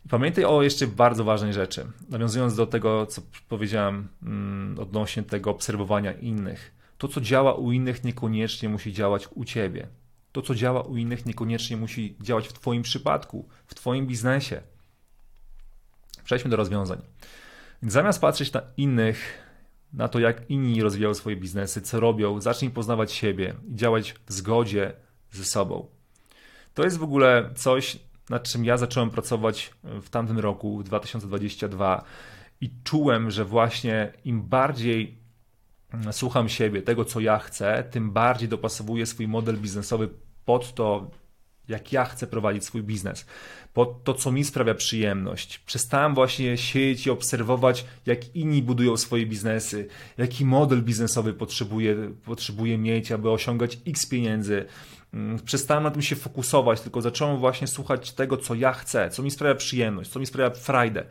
Pamiętaj 0.09 0.45
o 0.45 0.63
jeszcze 0.63 0.87
bardzo 0.87 1.23
ważnej 1.23 1.53
rzeczy, 1.53 1.85
nawiązując 2.09 2.55
do 2.55 2.67
tego, 2.67 3.05
co 3.05 3.21
powiedziałem 3.49 4.07
mm, 4.23 4.79
odnośnie 4.79 5.23
tego 5.23 5.51
obserwowania 5.51 6.13
innych. 6.13 6.78
To, 6.99 7.07
co 7.07 7.21
działa 7.21 7.53
u 7.53 7.71
innych, 7.71 8.03
niekoniecznie 8.03 8.69
musi 8.69 8.93
działać 8.93 9.27
u 9.35 9.45
ciebie. 9.45 9.88
To, 10.31 10.41
co 10.41 10.55
działa 10.55 10.81
u 10.81 10.97
innych, 10.97 11.25
niekoniecznie 11.25 11.77
musi 11.77 12.15
działać 12.21 12.47
w 12.47 12.53
Twoim 12.53 12.83
przypadku, 12.83 13.47
w 13.67 13.75
Twoim 13.75 14.07
biznesie. 14.07 14.62
Przejdźmy 16.23 16.49
do 16.49 16.57
rozwiązań. 16.57 17.01
Zamiast 17.83 18.21
patrzeć 18.21 18.53
na 18.53 18.62
innych, 18.77 19.43
na 19.93 20.07
to, 20.07 20.19
jak 20.19 20.49
inni 20.49 20.81
rozwijają 20.81 21.13
swoje 21.13 21.35
biznesy, 21.35 21.81
co 21.81 21.99
robią, 21.99 22.41
zacznij 22.41 22.71
poznawać 22.71 23.12
siebie 23.12 23.53
i 23.67 23.75
działać 23.75 24.15
w 24.27 24.33
zgodzie 24.33 24.93
ze 25.31 25.45
sobą. 25.45 25.88
To 26.73 26.83
jest 26.83 26.97
w 26.97 27.03
ogóle 27.03 27.49
coś, 27.55 27.99
nad 28.29 28.43
czym 28.43 28.65
ja 28.65 28.77
zacząłem 28.77 29.09
pracować 29.09 29.71
w 29.83 30.09
tamtym 30.09 30.39
roku, 30.39 30.77
w 30.77 30.83
2022, 30.83 32.03
i 32.62 32.69
czułem, 32.83 33.31
że 33.31 33.45
właśnie 33.45 34.13
im 34.25 34.41
bardziej 34.41 35.18
słucham 36.12 36.49
siebie, 36.49 36.82
tego 36.82 37.06
co 37.06 37.19
ja 37.19 37.39
chcę, 37.39 37.84
tym 37.91 38.12
bardziej 38.12 38.49
dopasowuję 38.49 39.06
swój 39.06 39.28
model 39.28 39.58
biznesowy 39.58 40.10
pod 40.45 40.73
to, 40.73 41.12
jak 41.67 41.91
ja 41.91 42.06
chcę 42.06 42.28
prowadzić 42.28 42.63
swój 42.63 42.84
biznes, 42.84 43.25
pod 43.73 44.04
to, 44.04 44.13
co 44.13 44.32
mi 44.32 44.45
sprawia 44.45 44.75
przyjemność. 44.75 45.60
Przestałem 45.60 46.15
właśnie 46.15 46.58
siedzieć 46.58 47.08
i 47.08 47.10
obserwować, 47.10 47.86
jak 48.06 48.36
inni 48.36 48.63
budują 48.63 48.97
swoje 48.97 49.25
biznesy, 49.25 49.88
jaki 50.17 50.45
model 50.45 50.84
biznesowy 50.84 51.34
potrzebuję, 51.34 52.13
potrzebuję 52.25 52.78
mieć, 52.78 53.12
aby 53.12 53.32
osiągać 53.32 53.78
x 53.88 54.10
pieniędzy. 54.10 54.65
Mm, 55.13 55.39
przestałem 55.39 55.84
na 55.84 55.91
tym 55.91 56.02
się 56.02 56.15
fokusować, 56.15 56.82
tylko 56.82 57.02
zacząłem 57.02 57.38
właśnie 57.38 57.67
słuchać 57.67 58.12
tego, 58.12 58.38
co 58.38 58.56
ja 58.56 58.73
chcę, 58.73 59.10
co 59.10 59.23
mi 59.23 59.32
sprawia 59.32 59.56
przyjemność, 59.56 60.10
co 60.10 60.19
mi 60.19 60.25
sprawia 60.25 60.56
frajdę. 60.56 61.06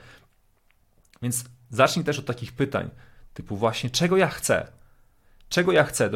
Więc 1.23 1.45
zacznij 1.71 2.05
też 2.05 2.19
od 2.19 2.27
takich 2.27 2.53
pytań. 2.53 2.91
Typu 3.39 3.57
właśnie, 3.57 3.91
czego 3.91 4.17
ja 4.17 4.29
chcę? 4.29 4.67
Czego 5.49 5.73
ja 5.73 5.85
chcę? 5.85 6.11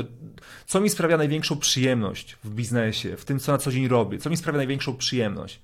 Co 0.67 0.81
mi 0.81 0.91
sprawia 0.91 1.17
największą 1.17 1.59
przyjemność 1.59 2.37
w 2.45 2.51
biznesie, 2.51 3.17
w 3.17 3.25
tym, 3.25 3.39
co 3.39 3.53
na 3.53 3.59
co 3.59 3.73
dzień 3.73 3.89
robię? 3.89 4.19
Co 4.19 4.31
mi 4.31 4.37
sprawia 4.37 4.57
największą 4.57 4.97
przyjemność? 4.97 5.61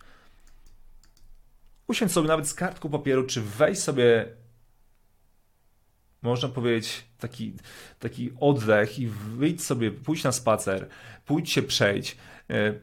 Usiądź 1.86 2.12
sobie 2.12 2.28
nawet 2.28 2.48
z 2.48 2.54
kartką 2.54 2.88
papieru, 2.88 3.26
czy 3.26 3.40
weź 3.40 3.78
sobie, 3.78 4.28
można 6.22 6.48
powiedzieć, 6.48 7.04
taki, 7.20 7.52
taki 7.98 8.32
oddech 8.40 8.98
i 8.98 9.06
wyjdź 9.06 9.64
sobie, 9.64 9.90
pójdź 9.90 10.24
na 10.24 10.32
spacer, 10.32 10.88
pójdź 11.26 11.52
się 11.52 11.62
przejść. 11.62 12.16
E, 12.50 12.74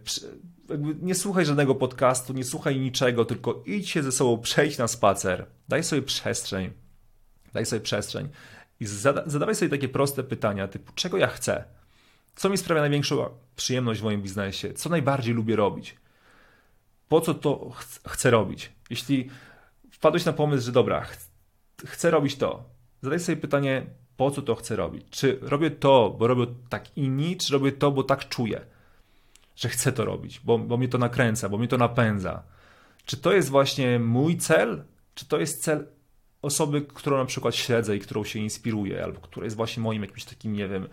nie 1.02 1.16
słuchaj 1.16 1.46
żadnego 1.46 1.76
podcastu, 1.76 2.34
nie 2.34 2.44
słuchaj 2.44 2.80
niczego, 2.80 3.26
tylko 3.26 3.64
idź 3.66 3.90
się 3.90 4.04
ze 4.04 4.12
sobą, 4.12 4.42
przejdź 4.42 4.78
na 4.78 4.88
spacer. 4.88 5.46
Daj 5.70 5.84
sobie 5.84 6.02
przestrzeń. 6.02 6.72
Daj 7.54 7.66
sobie 7.66 7.82
przestrzeń. 7.82 8.30
I 8.80 8.86
zada, 8.86 9.24
zadawaj 9.26 9.56
sobie 9.56 9.70
takie 9.70 9.90
proste 9.90 10.24
pytania, 10.24 10.68
typu 10.68 10.92
czego 10.96 11.18
ja 11.18 11.28
chcę? 11.28 11.64
Co 12.36 12.50
mi 12.50 12.58
sprawia 12.58 12.82
największą 12.82 13.30
przyjemność 13.56 14.00
w 14.02 14.04
moim 14.04 14.22
biznesie? 14.22 14.74
Co 14.74 14.90
najbardziej 14.90 15.34
lubię 15.34 15.56
robić? 15.56 15.96
Po 17.08 17.22
co 17.22 17.34
to 17.34 17.70
ch 17.70 18.00
chcę 18.08 18.30
robić? 18.32 18.72
Jeśli 18.90 19.30
wpadłeś 19.92 20.26
na 20.26 20.34
pomysł, 20.34 20.66
że 20.66 20.72
dobra, 20.72 21.02
ch 21.02 21.18
chcę 21.86 22.12
robić 22.12 22.36
to, 22.36 22.64
zadaj 23.02 23.20
sobie 23.20 23.38
pytanie, 23.38 23.86
po 24.18 24.32
co 24.32 24.42
to 24.42 24.56
chcę 24.56 24.76
robić? 24.76 25.06
Czy 25.10 25.40
robię 25.42 25.72
to, 25.72 26.16
bo 26.20 26.28
robię 26.28 26.46
tak 26.70 26.98
inni, 26.98 27.38
czy 27.38 27.54
robię 27.54 27.72
to, 27.72 27.92
bo 27.92 28.04
tak 28.04 28.30
czuję, 28.30 28.66
że 29.56 29.70
chcę 29.70 29.92
to 29.92 30.06
robić, 30.06 30.40
bo, 30.40 30.60
bo 30.60 30.78
mnie 30.78 30.88
to 30.88 30.98
nakręca, 30.98 31.50
bo 31.50 31.58
mnie 31.58 31.68
to 31.68 31.78
napędza? 31.78 32.44
Czy 33.06 33.18
to 33.18 33.34
jest 33.34 33.50
właśnie 33.50 34.00
mój 34.00 34.38
cel, 34.38 34.84
czy 35.16 35.26
to 35.26 35.40
jest 35.40 35.64
cel 35.64 35.88
osoby, 36.46 36.82
którą 36.82 37.18
na 37.18 37.26
przykład 37.26 37.56
śledzę 37.56 37.98
i 37.98 38.00
którą 38.00 38.24
się 38.24 38.40
inspiruję, 38.40 39.04
albo 39.04 39.20
która 39.20 39.44
jest 39.44 39.56
właśnie 39.56 39.84
moim 39.84 40.02
jakimś 40.02 40.26
takim, 40.26 40.54
nie 40.54 40.68
wiem, 40.68 40.88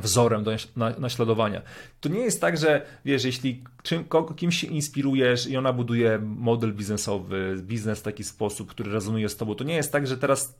wzorem 0.00 0.44
do 0.44 0.50
naśladowania. 0.98 1.62
To 2.00 2.08
nie 2.08 2.20
jest 2.20 2.40
tak, 2.40 2.56
że 2.56 2.86
wiesz, 3.04 3.24
jeśli 3.24 3.64
czym, 3.82 4.04
kimś 4.36 4.60
się 4.60 4.66
inspirujesz 4.66 5.46
i 5.46 5.56
ona 5.56 5.72
buduje 5.72 6.18
model 6.22 6.74
biznesowy, 6.74 7.56
biznes 7.62 8.00
w 8.00 8.02
taki 8.02 8.24
sposób, 8.24 8.70
który 8.70 8.92
rezonuje 8.92 9.28
z 9.28 9.36
tobą, 9.36 9.54
to 9.54 9.64
nie 9.64 9.74
jest 9.74 9.92
tak, 9.92 10.06
że 10.06 10.18
teraz 10.18 10.58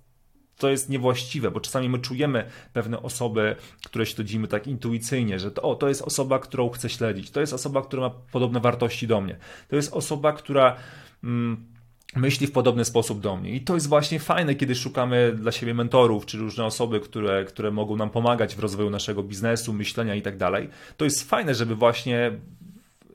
to 0.57 0.71
jest 0.71 0.89
niewłaściwe, 0.89 1.51
bo 1.51 1.61
czasami 1.61 1.89
my 1.89 1.99
czujemy 1.99 2.45
pewne 2.73 3.03
osoby, 3.03 3.57
które 3.85 4.07
śledzimy 4.07 4.49
tak 4.49 4.67
intuicyjnie, 4.67 5.39
że 5.39 5.51
to, 5.51 5.63
o, 5.63 5.75
to 5.75 5.89
jest 5.89 6.03
osoba, 6.03 6.39
którą 6.39 6.69
chcę 6.69 6.89
śledzić, 6.89 7.31
to 7.31 7.41
jest 7.41 7.53
osoba, 7.53 7.83
która 7.83 8.03
ma 8.03 8.11
podobne 8.11 8.61
wartości 8.61 9.07
do 9.07 9.21
mnie, 9.21 9.37
to 9.69 9.77
jest 9.77 9.93
osoba, 9.93 10.33
która 10.33 10.77
mm, 11.25 11.74
myśli 12.17 12.47
w 12.47 12.53
podobny 12.53 12.85
sposób 12.85 13.21
do 13.21 13.37
mnie. 13.37 13.51
I 13.51 13.61
to 13.61 13.75
jest 13.75 13.89
właśnie 13.89 14.21
fajne, 14.21 14.55
kiedy 14.55 14.75
szukamy 14.75 15.33
dla 15.37 15.53
siebie 15.53 15.75
mentorów, 15.75 16.27
czy 16.27 16.39
różne 16.39 16.65
osoby, 16.65 17.01
które, 17.01 17.45
które 17.45 17.71
mogą 17.71 17.97
nam 17.97 18.11
pomagać 18.11 18.57
w 18.57 18.59
rozwoju 18.59 18.91
naszego 18.91 19.23
biznesu, 19.23 19.73
myślenia 19.73 20.15
i 20.15 20.23
tak 20.23 20.37
dalej. 20.37 20.69
To 20.97 21.05
jest 21.05 21.31
fajne, 21.31 21.55
żeby 21.55 21.75
właśnie 21.75 22.33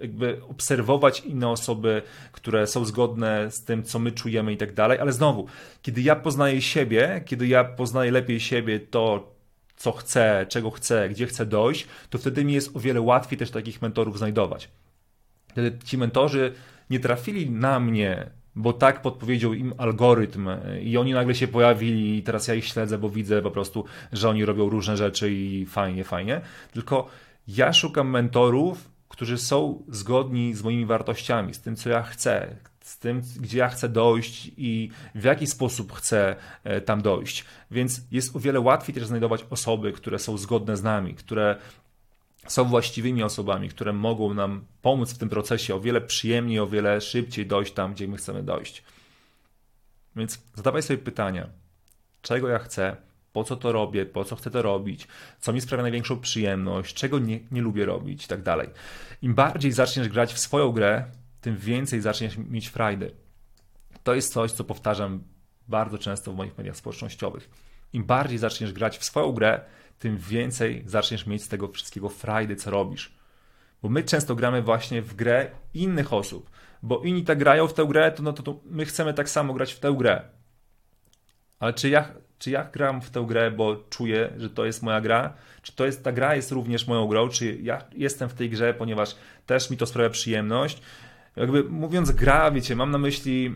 jakby 0.02 0.42
obserwować 0.50 1.20
inne 1.20 1.50
osoby, 1.50 2.02
które 2.32 2.68
są 2.68 2.86
zgodne 2.86 3.52
z 3.52 3.64
tym, 3.64 3.84
co 3.84 4.00
my 4.00 4.12
czujemy 4.12 4.54
i 4.54 4.58
tak 4.58 4.74
dalej, 4.74 5.00
ale 5.00 5.12
znowu, 5.12 5.48
kiedy 5.82 6.02
ja 6.02 6.16
poznaję 6.16 6.62
siebie, 6.62 7.24
kiedy 7.26 7.48
ja 7.48 7.64
poznaję 7.64 8.12
lepiej 8.12 8.40
siebie, 8.40 8.80
to 8.80 9.36
co 9.76 9.92
chcę, 9.92 10.46
czego 10.50 10.72
chcę, 10.72 11.10
gdzie 11.10 11.28
chcę 11.28 11.46
dojść, 11.46 11.88
to 12.10 12.18
wtedy 12.18 12.46
mi 12.46 12.54
jest 12.54 12.76
o 12.76 12.80
wiele 12.80 13.02
łatwiej 13.02 13.40
też 13.40 13.52
takich 13.52 13.82
mentorów 13.82 14.18
znajdować. 14.18 14.70
Wtedy 15.48 15.78
ci 15.86 15.98
mentorzy 15.98 16.54
nie 16.90 17.00
trafili 17.00 17.50
na 17.50 17.80
mnie, 17.80 18.30
bo 18.60 18.74
tak 18.74 19.02
podpowiedział 19.02 19.54
im 19.54 19.74
algorytm 19.78 20.50
i 20.82 20.98
oni 20.98 21.14
nagle 21.14 21.36
się 21.36 21.48
pojawili 21.48 22.18
i 22.18 22.24
teraz 22.24 22.48
ja 22.48 22.54
ich 22.54 22.66
śledzę, 22.66 22.98
bo 22.98 23.10
widzę 23.10 23.42
po 23.42 23.52
prostu, 23.52 23.86
że 24.12 24.30
oni 24.30 24.46
robią 24.46 24.70
różne 24.70 24.98
rzeczy 24.98 25.32
i 25.32 25.66
fajnie, 25.66 26.04
fajnie. 26.04 26.42
Tylko 26.72 27.08
ja 27.48 27.74
szukam 27.74 28.10
mentorów, 28.10 28.90
którzy 29.08 29.38
są 29.38 29.84
zgodni 29.88 30.54
z 30.54 30.64
moimi 30.64 30.86
wartościami, 30.86 31.54
z 31.54 31.62
tym, 31.62 31.76
co 31.76 31.90
ja 31.90 32.04
chcę, 32.04 32.56
z 32.82 32.98
tym, 32.98 33.22
gdzie 33.40 33.58
ja 33.58 33.70
chcę 33.70 33.90
dojść 33.90 34.52
i 34.58 34.90
w 35.16 35.24
jaki 35.24 35.48
sposób 35.48 35.94
chcę 35.94 36.36
e, 36.64 36.82
tam 36.82 37.02
dojść. 37.02 37.46
Więc 37.72 38.02
jest 38.12 38.36
o 38.36 38.40
wiele 38.40 38.60
łatwiej 38.60 38.96
też 38.96 39.06
znajdować 39.06 39.46
osoby, 39.50 39.92
które 39.92 40.20
są 40.20 40.38
zgodne 40.38 40.78
z 40.78 40.84
nami, 40.84 41.14
które 41.14 41.56
są 42.48 42.66
właściwymi 42.66 43.24
osobami, 43.24 43.70
które 43.70 43.94
mogą 43.94 44.34
nam 44.34 44.66
pomóc 44.82 45.14
w 45.14 45.18
tym 45.18 45.30
procesie 45.30 45.76
o 45.76 45.80
wiele 45.80 46.02
przyjemniej, 46.02 46.60
o 46.60 46.68
wiele 46.68 47.02
szybciej 47.02 47.46
dojść 47.46 47.74
tam, 47.74 47.94
gdzie 47.94 48.08
my 48.08 48.18
chcemy 48.18 48.44
dojść. 48.44 48.84
Więc 50.16 50.40
zadawaj 50.56 50.84
sobie 50.84 50.98
pytania, 50.98 51.50
czego 52.22 52.48
ja 52.48 52.60
chcę, 52.60 52.96
po 53.34 53.44
co 53.44 53.56
to 53.56 53.72
robię, 53.72 54.06
po 54.06 54.26
co 54.26 54.36
chcę 54.36 54.52
to 54.52 54.62
robić, 54.62 55.08
co 55.40 55.54
mi 55.54 55.62
sprawia 55.62 55.84
największą 55.84 56.20
przyjemność, 56.20 56.96
czego 56.96 57.20
nie, 57.20 57.40
nie 57.52 57.62
lubię 57.62 57.86
robić 57.86 58.26
i 58.26 58.28
tak 58.28 58.42
dalej. 58.42 58.70
Im 59.22 59.34
bardziej 59.34 59.72
zaczniesz 59.72 60.10
grać 60.10 60.34
w 60.34 60.40
swoją 60.40 60.72
grę, 60.72 61.06
tym 61.42 61.58
więcej 61.58 62.02
zaczniesz 62.02 62.38
mieć 62.38 62.68
frajdy. 62.68 63.12
To 64.04 64.16
jest 64.16 64.34
coś, 64.34 64.52
co 64.52 64.64
powtarzam 64.64 65.24
bardzo 65.68 65.98
często 65.98 66.32
w 66.32 66.36
moich 66.36 66.58
mediach 66.58 66.78
społecznościowych. 66.78 67.50
Im 67.94 68.04
bardziej 68.04 68.38
zaczniesz 68.38 68.74
grać 68.74 68.98
w 68.98 69.06
swoją 69.06 69.32
grę, 69.32 69.62
tym 70.00 70.18
więcej 70.18 70.84
zaczniesz 70.86 71.28
mieć 71.28 71.44
z 71.44 71.48
tego 71.48 71.68
wszystkiego 71.68 72.10
frajdy, 72.10 72.56
co 72.56 72.72
robisz. 72.72 73.20
Bo 73.82 73.90
my 73.90 74.04
często 74.04 74.36
gramy 74.36 74.62
właśnie 74.62 75.02
w 75.02 75.16
grę 75.16 75.52
innych 75.74 76.14
osób, 76.14 76.50
bo 76.84 77.02
inni 77.02 77.24
tak 77.24 77.40
grają 77.40 77.68
w 77.68 77.74
tę 77.74 77.86
grę, 77.86 78.12
to, 78.12 78.24
no 78.24 78.34
to, 78.34 78.44
to 78.44 78.60
my 78.66 78.86
chcemy 78.86 79.14
tak 79.14 79.30
samo 79.30 79.54
grać 79.54 79.74
w 79.74 79.80
tę 79.80 79.96
grę. 79.98 80.22
Ale 81.60 81.74
czy 81.74 81.90
ja, 81.90 82.14
czy 82.40 82.52
ja 82.52 82.64
gram 82.64 83.02
w 83.02 83.10
tę 83.10 83.26
grę, 83.28 83.52
bo 83.52 83.76
czuję, 83.76 84.34
że 84.38 84.50
to 84.50 84.66
jest 84.66 84.84
moja 84.84 85.02
gra? 85.02 85.34
Czy 85.62 85.76
to 85.76 85.86
jest, 85.86 86.04
ta 86.04 86.12
gra 86.12 86.36
jest 86.36 86.52
również 86.52 86.88
moją 86.88 87.08
grą? 87.08 87.30
Czy 87.30 87.58
ja 87.62 87.84
jestem 87.92 88.30
w 88.30 88.34
tej 88.34 88.50
grze, 88.50 88.74
ponieważ 88.74 89.16
też 89.46 89.70
mi 89.70 89.78
to 89.78 89.86
sprawia 89.86 90.10
przyjemność? 90.10 90.82
Jakby 91.36 91.64
mówiąc 91.64 92.12
gra, 92.12 92.52
wiecie, 92.52 92.76
mam 92.76 92.92
na 92.92 92.98
myśli 92.98 93.56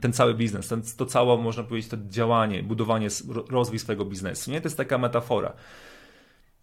ten 0.00 0.12
cały 0.12 0.34
biznes, 0.34 0.68
ten, 0.68 0.82
to 0.96 1.06
całe, 1.06 1.38
można 1.38 1.62
powiedzieć, 1.62 1.90
to 1.90 1.96
działanie, 2.08 2.62
budowanie, 2.62 3.08
rozwój 3.50 3.78
swojego 3.78 4.04
biznesu. 4.04 4.50
Nie? 4.50 4.60
To 4.60 4.66
jest 4.66 4.76
taka 4.76 4.98
metafora. 4.98 5.52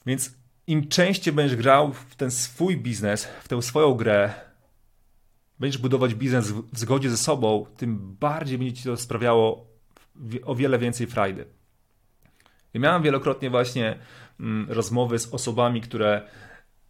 Więc 0.06 0.34
im 0.68 0.88
częściej 0.88 1.34
będziesz 1.34 1.58
grał 1.58 1.94
w 1.94 2.16
ten 2.16 2.32
swój 2.32 2.78
biznes, 2.78 3.26
w 3.44 3.48
tę 3.48 3.62
swoją 3.62 3.94
grę, 3.94 4.34
będziesz 5.60 5.82
budować 5.82 6.16
biznes 6.16 6.52
w 6.52 6.80
zgodzie 6.80 7.10
ze 7.10 7.18
sobą, 7.18 7.66
tym 7.78 8.16
bardziej 8.20 8.58
będzie 8.58 8.74
ci 8.74 8.84
to 8.84 8.98
sprawiało 8.98 9.68
o 10.46 10.56
wiele 10.56 10.80
więcej 10.80 11.08
frajdy. 11.08 11.46
Ja 12.74 12.80
miałem 12.80 13.04
wielokrotnie 13.04 13.50
właśnie 13.50 14.00
mm, 14.39 14.72
rozmowy 14.72 15.20
z 15.20 15.34
osobami, 15.34 15.82
które 15.82 16.22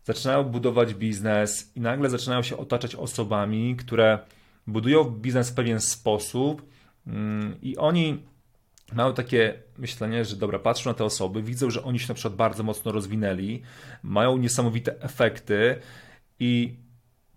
zaczynają 0.03 0.43
budować 0.43 0.93
biznes 0.93 1.71
i 1.75 1.81
nagle 1.81 2.09
zaczynają 2.09 2.41
się 2.41 2.57
otaczać 2.57 2.95
osobami, 2.95 3.75
które 3.75 4.19
budują 4.67 5.03
biznes 5.03 5.49
w 5.49 5.53
pewien 5.53 5.81
sposób 5.81 6.69
mm, 7.07 7.55
i 7.61 7.77
oni 7.77 8.23
mają 8.93 9.13
takie 9.13 9.53
myślenie, 9.77 10.25
że 10.25 10.35
dobra, 10.35 10.59
patrzą 10.59 10.89
na 10.89 10.93
te 10.93 11.05
osoby, 11.05 11.43
widzą, 11.43 11.69
że 11.69 11.83
oni 11.83 11.99
się 11.99 12.07
na 12.07 12.13
przykład 12.13 12.35
bardzo 12.35 12.63
mocno 12.63 12.91
rozwinęli, 12.91 13.61
mają 14.03 14.37
niesamowite 14.37 15.01
efekty 15.01 15.75
i 16.39 16.75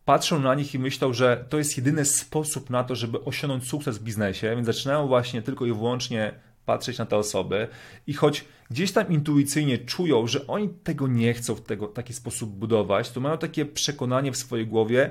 patrzą 0.05 0.41
na 0.41 0.55
nich 0.55 0.75
i 0.75 0.79
myślą, 0.79 1.12
że 1.12 1.45
to 1.49 1.59
jest 1.59 1.77
jedyny 1.77 2.05
sposób 2.05 2.71
na 2.71 2.85
to, 2.85 2.95
żeby 2.95 3.25
osiągnąć 3.25 3.69
sukces 3.69 3.99
w 3.99 4.03
biznesie, 4.03 4.55
więc 4.55 4.67
zaczynają 4.67 5.07
właśnie 5.07 5.43
tylko 5.43 5.67
i 5.67 5.73
wyłącznie 5.73 6.33
patrzeć 6.67 6.99
na 6.99 7.07
te 7.07 7.17
osoby 7.17 7.69
i 8.07 8.15
choć 8.15 8.45
gdzieś 8.71 8.93
tam 8.93 9.12
intuicyjnie 9.12 9.79
czują, 9.79 10.27
że 10.27 10.47
oni 10.47 10.69
tego 10.69 11.09
nie 11.09 11.35
chcą 11.35 11.55
w 11.55 11.61
tego, 11.61 11.87
taki 11.87 12.12
sposób 12.12 12.51
budować, 12.51 13.11
to 13.11 13.21
mają 13.21 13.39
takie 13.39 13.67
przekonanie 13.67 14.33
w 14.33 14.37
swojej 14.37 14.67
głowie, 14.67 15.11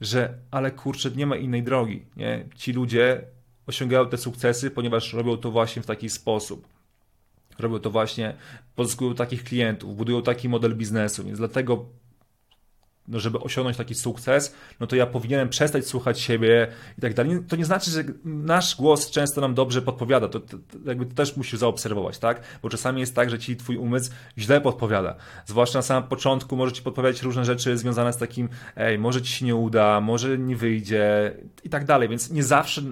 że 0.00 0.38
ale 0.50 0.70
kurczę, 0.70 1.10
nie 1.10 1.26
ma 1.26 1.36
innej 1.36 1.62
drogi. 1.62 2.02
Nie? 2.16 2.44
Ci 2.54 2.72
ludzie 2.72 3.24
osiągają 3.66 4.08
te 4.08 4.18
sukcesy, 4.18 4.70
ponieważ 4.70 5.12
robią 5.12 5.36
to 5.36 5.50
właśnie 5.50 5.82
w 5.82 5.86
taki 5.86 6.10
sposób. 6.10 6.68
Robią 7.58 7.78
to 7.78 7.90
właśnie, 7.90 8.34
pozyskują 8.74 9.14
takich 9.14 9.44
klientów, 9.44 9.96
budują 9.96 10.22
taki 10.22 10.48
model 10.48 10.76
biznesu, 10.76 11.24
więc 11.24 11.38
dlatego 11.38 11.86
no 13.08 13.20
żeby 13.20 13.40
osiągnąć 13.40 13.76
taki 13.76 13.94
sukces, 13.94 14.54
no 14.80 14.86
to 14.86 14.96
ja 14.96 15.06
powinienem 15.06 15.48
przestać 15.48 15.86
słuchać 15.86 16.20
siebie 16.20 16.68
i 16.98 17.00
tak 17.00 17.14
dalej. 17.14 17.38
To 17.48 17.56
nie 17.56 17.64
znaczy, 17.64 17.90
że 17.90 18.04
nasz 18.24 18.76
głos 18.76 19.10
często 19.10 19.40
nam 19.40 19.54
dobrze 19.54 19.82
podpowiada, 19.82 20.28
to, 20.28 20.40
to, 20.40 20.58
to 20.58 20.78
jakby 20.84 21.06
to 21.06 21.14
też 21.14 21.36
musisz 21.36 21.58
zaobserwować, 21.58 22.18
tak? 22.18 22.40
Bo 22.62 22.68
czasami 22.68 23.00
jest 23.00 23.14
tak, 23.14 23.30
że 23.30 23.38
ci 23.38 23.56
twój 23.56 23.76
umysł 23.76 24.10
źle 24.38 24.60
podpowiada. 24.60 25.14
Zwłaszcza 25.46 25.78
na 25.78 25.82
samym 25.82 26.08
początku 26.08 26.56
może 26.56 26.72
ci 26.72 26.82
podpowiadać 26.82 27.22
różne 27.22 27.44
rzeczy 27.44 27.78
związane 27.78 28.12
z 28.12 28.16
takim, 28.16 28.48
ej, 28.76 28.98
może 28.98 29.22
ci 29.22 29.32
się 29.32 29.46
nie 29.46 29.56
uda, 29.56 30.00
może 30.00 30.38
nie 30.38 30.56
wyjdzie 30.56 31.34
i 31.64 31.68
tak 31.68 31.84
dalej, 31.84 32.08
więc 32.08 32.30
nie 32.30 32.44
zawsze 32.44 32.82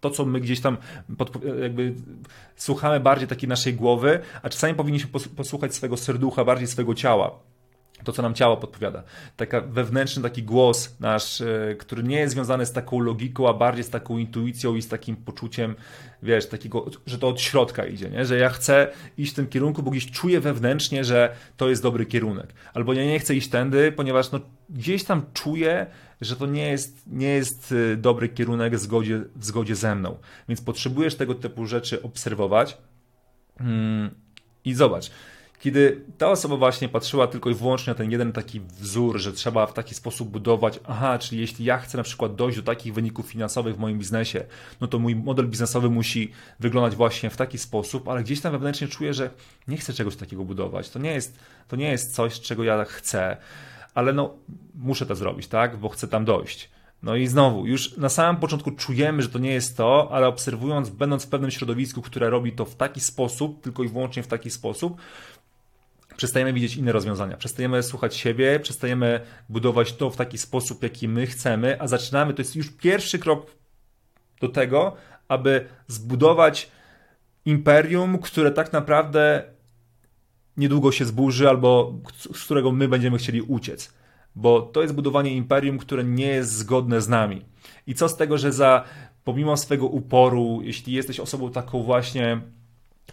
to, 0.00 0.10
co 0.10 0.24
my 0.24 0.40
gdzieś 0.40 0.60
tam 0.60 0.76
jakby 1.62 1.94
słuchamy 2.56 3.00
bardziej 3.00 3.28
takiej 3.28 3.48
naszej 3.48 3.74
głowy, 3.74 4.20
a 4.42 4.48
czasami 4.48 4.74
powinniśmy 4.74 5.10
posłuchać 5.36 5.74
swojego 5.74 5.96
serducha, 5.96 6.44
bardziej 6.44 6.66
swojego 6.66 6.94
ciała 6.94 7.38
to, 8.04 8.12
co 8.12 8.22
nam 8.22 8.34
ciało 8.34 8.56
podpowiada. 8.56 9.02
Taka 9.36 9.60
wewnętrzny 9.60 10.22
taki 10.22 10.42
głos 10.42 10.96
nasz, 11.00 11.40
e, 11.40 11.74
który 11.78 12.02
nie 12.02 12.18
jest 12.18 12.34
związany 12.34 12.66
z 12.66 12.72
taką 12.72 13.00
logiką, 13.00 13.48
a 13.48 13.52
bardziej 13.52 13.84
z 13.84 13.90
taką 13.90 14.18
intuicją 14.18 14.74
i 14.74 14.82
z 14.82 14.88
takim 14.88 15.16
poczuciem, 15.16 15.74
wiesz, 16.22 16.46
takiego, 16.46 16.86
że 17.06 17.18
to 17.18 17.28
od 17.28 17.40
środka 17.40 17.86
idzie, 17.86 18.10
nie? 18.10 18.24
że 18.24 18.38
ja 18.38 18.48
chcę 18.48 18.90
iść 19.18 19.32
w 19.32 19.36
tym 19.36 19.46
kierunku, 19.46 19.82
bo 19.82 19.90
gdzieś 19.90 20.10
czuję 20.10 20.40
wewnętrznie, 20.40 21.04
że 21.04 21.34
to 21.56 21.68
jest 21.68 21.82
dobry 21.82 22.06
kierunek. 22.06 22.54
Albo 22.74 22.92
ja 22.92 23.04
nie 23.04 23.18
chcę 23.18 23.34
iść 23.34 23.48
tędy, 23.48 23.92
ponieważ 23.92 24.32
no, 24.32 24.40
gdzieś 24.70 25.04
tam 25.04 25.22
czuję, 25.34 25.86
że 26.20 26.36
to 26.36 26.46
nie 26.46 26.68
jest, 26.68 27.02
nie 27.06 27.28
jest 27.28 27.74
e, 27.92 27.96
dobry 27.96 28.28
kierunek 28.28 28.76
w 28.76 28.78
zgodzie, 28.78 29.20
w 29.36 29.44
zgodzie 29.44 29.74
ze 29.74 29.94
mną. 29.94 30.16
Więc 30.48 30.60
potrzebujesz 30.60 31.14
tego 31.14 31.34
typu 31.34 31.66
rzeczy 31.66 32.02
obserwować. 32.02 32.78
Hmm, 33.58 34.10
I 34.64 34.74
zobacz, 34.74 35.10
kiedy 35.64 36.04
ta 36.18 36.30
osoba 36.30 36.56
właśnie 36.56 36.88
patrzyła 36.88 37.26
tylko 37.26 37.50
i 37.50 37.54
wyłącznie 37.54 37.90
na 37.90 37.94
ten 37.94 38.10
jeden 38.10 38.32
taki 38.32 38.60
wzór, 38.60 39.18
że 39.18 39.32
trzeba 39.32 39.66
w 39.66 39.72
taki 39.72 39.94
sposób 39.94 40.28
budować, 40.28 40.80
aha, 40.88 41.18
czyli 41.18 41.40
jeśli 41.40 41.64
ja 41.64 41.78
chcę 41.78 41.98
na 41.98 42.04
przykład 42.04 42.34
dojść 42.34 42.56
do 42.56 42.62
takich 42.62 42.94
wyników 42.94 43.26
finansowych 43.26 43.76
w 43.76 43.78
moim 43.78 43.98
biznesie, 43.98 44.44
no 44.80 44.86
to 44.86 44.98
mój 44.98 45.16
model 45.16 45.48
biznesowy 45.48 45.90
musi 45.90 46.32
wyglądać 46.60 46.96
właśnie 46.96 47.30
w 47.30 47.36
taki 47.36 47.58
sposób, 47.58 48.08
ale 48.08 48.22
gdzieś 48.22 48.40
tam 48.40 48.52
wewnętrznie 48.52 48.88
czuję, 48.88 49.14
że 49.14 49.30
nie 49.68 49.76
chcę 49.76 49.92
czegoś 49.92 50.16
takiego 50.16 50.44
budować. 50.44 50.90
To 50.90 50.98
nie 50.98 51.10
jest, 51.10 51.38
to 51.68 51.76
nie 51.76 51.90
jest 51.90 52.14
coś, 52.14 52.40
czego 52.40 52.64
ja 52.64 52.84
chcę, 52.84 53.36
ale 53.94 54.12
no 54.12 54.34
muszę 54.74 55.06
to 55.06 55.14
zrobić, 55.14 55.46
tak, 55.46 55.76
bo 55.76 55.88
chcę 55.88 56.08
tam 56.08 56.24
dojść. 56.24 56.70
No 57.04 57.16
i 57.16 57.26
znowu, 57.26 57.66
już 57.66 57.96
na 57.96 58.08
samym 58.08 58.40
początku 58.40 58.70
czujemy, 58.70 59.22
że 59.22 59.28
to 59.28 59.38
nie 59.38 59.52
jest 59.52 59.76
to, 59.76 60.08
ale 60.12 60.28
obserwując, 60.28 60.90
będąc 60.90 61.24
w 61.24 61.28
pewnym 61.28 61.50
środowisku, 61.50 62.02
które 62.02 62.30
robi 62.30 62.52
to 62.52 62.64
w 62.64 62.74
taki 62.74 63.00
sposób, 63.00 63.62
tylko 63.62 63.84
i 63.84 63.88
wyłącznie 63.88 64.22
w 64.22 64.26
taki 64.26 64.50
sposób, 64.50 64.96
przestajemy 66.16 66.52
widzieć 66.52 66.76
inne 66.76 66.92
rozwiązania, 66.92 67.36
przestajemy 67.36 67.82
słuchać 67.82 68.16
siebie, 68.16 68.60
przestajemy 68.60 69.20
budować 69.48 69.92
to 69.92 70.10
w 70.10 70.16
taki 70.16 70.38
sposób, 70.38 70.82
jaki 70.82 71.08
my 71.08 71.26
chcemy, 71.26 71.80
a 71.80 71.88
zaczynamy, 71.88 72.34
to 72.34 72.42
jest 72.42 72.56
już 72.56 72.70
pierwszy 72.70 73.18
krok 73.18 73.46
do 74.40 74.48
tego, 74.48 74.96
aby 75.28 75.68
zbudować 75.86 76.70
imperium, 77.44 78.18
które 78.18 78.50
tak 78.50 78.72
naprawdę 78.72 79.42
niedługo 80.56 80.92
się 80.92 81.04
zburzy 81.04 81.48
albo 81.48 81.94
z 82.34 82.44
którego 82.44 82.72
my 82.72 82.88
będziemy 82.88 83.18
chcieli 83.18 83.42
uciec. 83.42 83.94
Bo 84.36 84.62
to 84.62 84.82
jest 84.82 84.94
budowanie 84.94 85.36
imperium, 85.36 85.78
które 85.78 86.04
nie 86.04 86.26
jest 86.26 86.52
zgodne 86.52 87.00
z 87.00 87.08
nami. 87.08 87.44
I 87.86 87.94
co 87.94 88.08
z 88.08 88.16
tego, 88.16 88.38
że 88.38 88.52
za 88.52 88.84
pomimo 89.24 89.56
swego 89.56 89.86
uporu, 89.86 90.60
jeśli 90.62 90.92
jesteś 90.92 91.20
osobą 91.20 91.50
taką 91.50 91.82
właśnie 91.82 92.40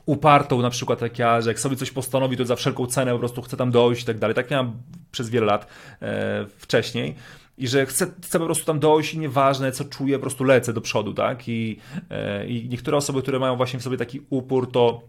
upartą, 0.05 0.61
na 0.61 0.69
przykład 0.69 1.01
jak 1.01 1.19
ja, 1.19 1.41
że 1.41 1.49
jak 1.49 1.59
sobie 1.59 1.75
coś 1.75 1.91
postanowi, 1.91 2.37
to 2.37 2.45
za 2.45 2.55
wszelką 2.55 2.85
cenę 2.85 3.11
po 3.11 3.19
prostu 3.19 3.41
chcę 3.41 3.57
tam 3.57 3.71
dojść 3.71 4.03
i 4.03 4.05
tak 4.05 4.19
dalej. 4.19 4.35
Tak 4.35 4.51
miałem 4.51 4.73
przez 5.11 5.29
wiele 5.29 5.45
lat 5.45 5.67
e, 6.01 6.45
wcześniej. 6.57 7.15
I 7.57 7.67
że 7.67 7.85
chcę, 7.85 8.07
chcę 8.23 8.39
po 8.39 8.45
prostu 8.45 8.65
tam 8.65 8.79
dojść 8.79 9.13
i 9.13 9.19
nieważne 9.19 9.71
co 9.71 9.85
czuję, 9.85 10.17
po 10.17 10.21
prostu 10.21 10.43
lecę 10.43 10.73
do 10.73 10.81
przodu, 10.81 11.13
tak? 11.13 11.47
I, 11.47 11.77
e, 12.09 12.47
I 12.47 12.69
niektóre 12.69 12.97
osoby, 12.97 13.21
które 13.21 13.39
mają 13.39 13.55
właśnie 13.55 13.79
w 13.79 13.83
sobie 13.83 13.97
taki 13.97 14.21
upór, 14.29 14.71
to 14.71 15.01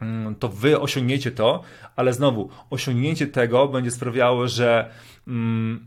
mm, 0.00 0.34
to 0.34 0.48
wy 0.48 0.80
osiągniecie 0.80 1.30
to, 1.30 1.62
ale 1.96 2.12
znowu, 2.12 2.48
osiągnięcie 2.70 3.26
tego 3.26 3.68
będzie 3.68 3.90
sprawiało, 3.90 4.48
że 4.48 4.90
mm, 5.28 5.86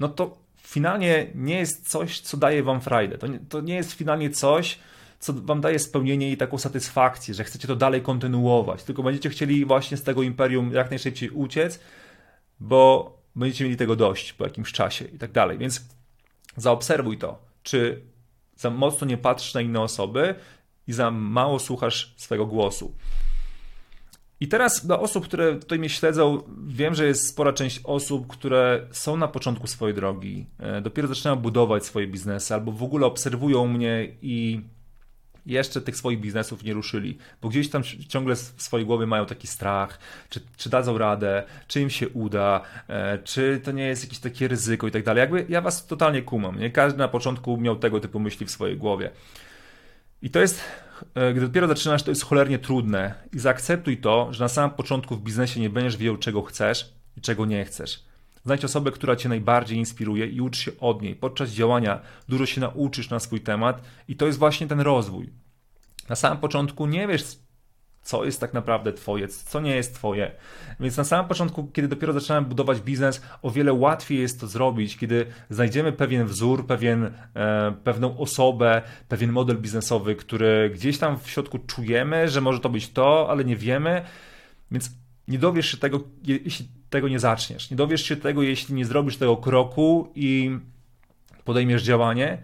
no 0.00 0.08
to 0.08 0.38
finalnie 0.62 1.26
nie 1.34 1.58
jest 1.58 1.90
coś, 1.90 2.20
co 2.20 2.36
daje 2.36 2.62
wam 2.62 2.80
frajdę. 2.80 3.18
To 3.18 3.26
nie, 3.26 3.38
to 3.38 3.60
nie 3.60 3.74
jest 3.74 3.92
finalnie 3.92 4.30
coś, 4.30 4.78
co 5.22 5.32
wam 5.32 5.60
daje 5.60 5.78
spełnienie 5.78 6.30
i 6.30 6.36
taką 6.36 6.58
satysfakcję, 6.58 7.34
że 7.34 7.44
chcecie 7.44 7.68
to 7.68 7.76
dalej 7.76 8.02
kontynuować, 8.02 8.82
tylko 8.82 9.02
będziecie 9.02 9.30
chcieli 9.30 9.64
właśnie 9.64 9.96
z 9.96 10.02
tego 10.02 10.22
imperium 10.22 10.72
jak 10.72 10.90
najszybciej 10.90 11.30
uciec, 11.30 11.80
bo 12.60 13.12
będziecie 13.36 13.64
mieli 13.64 13.76
tego 13.76 13.96
dość 13.96 14.32
po 14.32 14.44
jakimś 14.44 14.72
czasie 14.72 15.04
i 15.04 15.18
tak 15.18 15.32
dalej. 15.32 15.58
Więc 15.58 15.84
zaobserwuj 16.56 17.18
to, 17.18 17.38
czy 17.62 18.02
za 18.56 18.70
mocno 18.70 19.06
nie 19.06 19.16
patrzysz 19.16 19.54
na 19.54 19.60
inne 19.60 19.80
osoby 19.80 20.34
i 20.86 20.92
za 20.92 21.10
mało 21.10 21.58
słuchasz 21.58 22.14
swojego 22.16 22.46
głosu. 22.46 22.94
I 24.40 24.48
teraz 24.48 24.86
dla 24.86 25.00
osób, 25.00 25.24
które 25.24 25.56
tutaj 25.56 25.78
mnie 25.78 25.88
śledzą, 25.88 26.42
wiem, 26.66 26.94
że 26.94 27.06
jest 27.06 27.28
spora 27.28 27.52
część 27.52 27.80
osób, 27.84 28.26
które 28.26 28.86
są 28.90 29.16
na 29.16 29.28
początku 29.28 29.66
swojej 29.66 29.94
drogi, 29.94 30.46
e, 30.58 30.80
dopiero 30.80 31.08
zaczynają 31.08 31.36
budować 31.36 31.86
swoje 31.86 32.06
biznesy 32.06 32.54
albo 32.54 32.72
w 32.72 32.82
ogóle 32.82 33.06
obserwują 33.06 33.66
mnie 33.66 34.08
i 34.22 34.60
jeszcze 35.46 35.80
tych 35.80 35.96
swoich 35.96 36.20
biznesów 36.20 36.64
nie 36.64 36.72
ruszyli, 36.72 37.18
bo 37.42 37.48
gdzieś 37.48 37.70
tam 37.70 37.82
ciągle 38.08 38.36
w 38.36 38.62
swojej 38.62 38.86
głowie 38.86 39.06
mają 39.06 39.26
taki 39.26 39.46
strach, 39.46 39.98
czy, 40.28 40.40
czy 40.56 40.70
dadzą 40.70 40.98
radę, 40.98 41.42
czy 41.68 41.80
im 41.80 41.90
się 41.90 42.08
uda, 42.08 42.60
e, 42.88 43.18
czy 43.18 43.60
to 43.64 43.72
nie 43.72 43.86
jest 43.86 44.04
jakieś 44.04 44.18
takie 44.18 44.48
ryzyko 44.48 44.86
i 44.86 44.90
tak 44.90 45.04
dalej. 45.04 45.20
Jakby 45.20 45.46
ja 45.48 45.60
was 45.60 45.86
totalnie 45.86 46.22
kumam, 46.22 46.58
nie? 46.58 46.70
Każdy 46.70 46.98
na 46.98 47.08
początku 47.08 47.56
miał 47.56 47.76
tego 47.76 48.00
typu 48.00 48.20
myśli 48.20 48.46
w 48.46 48.50
swojej 48.50 48.76
głowie. 48.76 49.10
I 50.22 50.30
to 50.30 50.40
jest, 50.40 50.60
e, 51.14 51.32
gdy 51.32 51.40
dopiero 51.40 51.68
zaczynasz, 51.68 52.02
to 52.02 52.10
jest 52.10 52.24
cholernie 52.24 52.58
trudne 52.58 53.14
i 53.32 53.38
zaakceptuj 53.38 53.96
to, 53.96 54.32
że 54.32 54.44
na 54.44 54.48
samym 54.48 54.70
początku 54.70 55.16
w 55.16 55.22
biznesie 55.22 55.60
nie 55.60 55.70
będziesz 55.70 55.96
wiedział, 55.96 56.16
czego 56.16 56.42
chcesz 56.42 56.92
i 57.16 57.20
czego 57.20 57.46
nie 57.46 57.64
chcesz. 57.64 58.11
Znajdź 58.44 58.64
osobę, 58.64 58.90
która 58.90 59.16
Cię 59.16 59.28
najbardziej 59.28 59.78
inspiruje 59.78 60.26
i 60.26 60.40
ucz 60.40 60.56
się 60.56 60.72
od 60.80 61.02
niej. 61.02 61.16
Podczas 61.16 61.50
działania 61.50 62.00
dużo 62.28 62.46
się 62.46 62.60
nauczysz 62.60 63.10
na 63.10 63.20
swój 63.20 63.40
temat 63.40 63.82
i 64.08 64.16
to 64.16 64.26
jest 64.26 64.38
właśnie 64.38 64.66
ten 64.66 64.80
rozwój. 64.80 65.30
Na 66.08 66.16
samym 66.16 66.38
początku 66.38 66.86
nie 66.86 67.08
wiesz, 67.08 67.24
co 68.02 68.24
jest 68.24 68.40
tak 68.40 68.54
naprawdę 68.54 68.92
Twoje, 68.92 69.28
co 69.28 69.60
nie 69.60 69.76
jest 69.76 69.94
Twoje. 69.94 70.32
Więc 70.80 70.96
na 70.96 71.04
samym 71.04 71.28
początku, 71.28 71.66
kiedy 71.66 71.88
dopiero 71.88 72.12
zaczynamy 72.12 72.46
budować 72.46 72.80
biznes, 72.80 73.22
o 73.42 73.50
wiele 73.50 73.72
łatwiej 73.72 74.18
jest 74.18 74.40
to 74.40 74.46
zrobić, 74.46 74.96
kiedy 74.96 75.26
znajdziemy 75.50 75.92
pewien 75.92 76.26
wzór, 76.26 76.66
pewien, 76.66 77.12
e, 77.34 77.74
pewną 77.84 78.18
osobę, 78.18 78.82
pewien 79.08 79.32
model 79.32 79.58
biznesowy, 79.58 80.16
który 80.16 80.70
gdzieś 80.74 80.98
tam 80.98 81.18
w 81.18 81.30
środku 81.30 81.58
czujemy, 81.58 82.28
że 82.28 82.40
może 82.40 82.60
to 82.60 82.68
być 82.68 82.88
to, 82.88 83.26
ale 83.30 83.44
nie 83.44 83.56
wiemy. 83.56 84.02
Więc 84.70 84.90
nie 85.28 85.38
dowiesz 85.38 85.70
się 85.70 85.76
tego, 85.76 86.00
jeśli 86.24 86.68
tego 86.92 87.08
nie 87.08 87.18
zaczniesz. 87.18 87.70
Nie 87.70 87.76
dowiesz 87.76 88.04
się 88.04 88.16
tego, 88.16 88.42
jeśli 88.42 88.74
nie 88.74 88.84
zrobisz 88.84 89.16
tego 89.16 89.36
kroku 89.36 90.12
i 90.14 90.58
podejmiesz 91.44 91.82
działanie, 91.82 92.38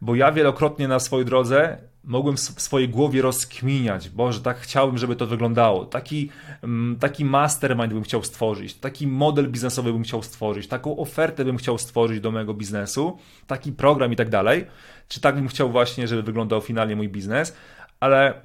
bo 0.00 0.14
ja 0.14 0.32
wielokrotnie 0.32 0.88
na 0.88 1.00
swojej 1.00 1.26
drodze 1.26 1.78
mogłem 2.04 2.36
w 2.36 2.40
swojej 2.40 2.88
głowie 2.88 3.22
rozkminiać, 3.22 4.08
Boże, 4.08 4.40
tak 4.40 4.58
chciałbym, 4.58 4.98
żeby 4.98 5.16
to 5.16 5.26
wyglądało. 5.26 5.84
Taki, 5.84 6.30
mm, 6.62 6.96
taki 7.00 7.24
mastermind 7.24 7.92
bym 7.92 8.02
chciał 8.02 8.22
stworzyć, 8.22 8.74
taki 8.74 9.06
model 9.06 9.50
biznesowy 9.50 9.92
bym 9.92 10.02
chciał 10.02 10.22
stworzyć, 10.22 10.68
taką 10.68 10.96
ofertę 10.96 11.44
bym 11.44 11.56
chciał 11.56 11.78
stworzyć 11.78 12.20
do 12.20 12.30
mojego 12.30 12.54
biznesu, 12.54 13.18
taki 13.46 13.72
program 13.72 14.12
i 14.12 14.16
tak 14.16 14.28
dalej. 14.28 14.66
Czy 15.08 15.20
tak 15.20 15.34
bym 15.34 15.48
chciał 15.48 15.70
właśnie, 15.70 16.08
żeby 16.08 16.22
wyglądał 16.22 16.60
finalnie 16.60 16.96
mój 16.96 17.08
biznes, 17.08 17.56
ale 18.00 18.40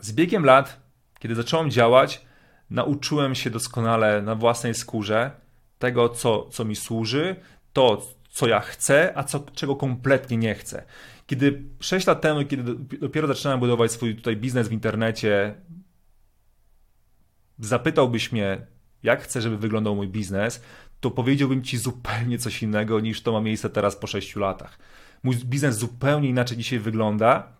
z 0.00 0.12
biegiem 0.12 0.44
lat, 0.44 0.80
kiedy 1.18 1.34
zacząłem 1.34 1.70
działać, 1.70 2.27
nauczyłem 2.70 3.34
się 3.34 3.50
doskonale 3.50 4.22
na 4.22 4.34
własnej 4.34 4.74
skórze 4.74 5.30
tego, 5.78 6.08
co, 6.08 6.48
co 6.50 6.64
mi 6.64 6.76
służy, 6.76 7.36
to, 7.72 8.06
co 8.30 8.48
ja 8.48 8.60
chcę, 8.60 9.12
a 9.14 9.24
co, 9.24 9.40
czego 9.40 9.76
kompletnie 9.76 10.36
nie 10.36 10.54
chcę. 10.54 10.84
Kiedy 11.26 11.62
6 11.80 12.06
lat 12.06 12.20
temu, 12.20 12.44
kiedy 12.44 12.74
dopiero 13.00 13.28
zaczynałem 13.28 13.60
budować 13.60 13.92
swój 13.92 14.16
tutaj 14.16 14.36
biznes 14.36 14.68
w 14.68 14.72
internecie, 14.72 15.54
zapytałbyś 17.58 18.32
mnie, 18.32 18.66
jak 19.02 19.22
chcę, 19.22 19.42
żeby 19.42 19.58
wyglądał 19.58 19.94
mój 19.94 20.08
biznes, 20.08 20.62
to 21.00 21.10
powiedziałbym 21.10 21.62
ci 21.62 21.78
zupełnie 21.78 22.38
coś 22.38 22.62
innego 22.62 23.00
niż 23.00 23.22
to 23.22 23.32
ma 23.32 23.40
miejsce 23.40 23.70
teraz 23.70 23.96
po 23.96 24.06
6 24.06 24.36
latach. 24.36 24.78
Mój 25.22 25.36
biznes 25.36 25.78
zupełnie 25.78 26.28
inaczej 26.28 26.56
dzisiaj 26.56 26.78
wygląda 26.78 27.52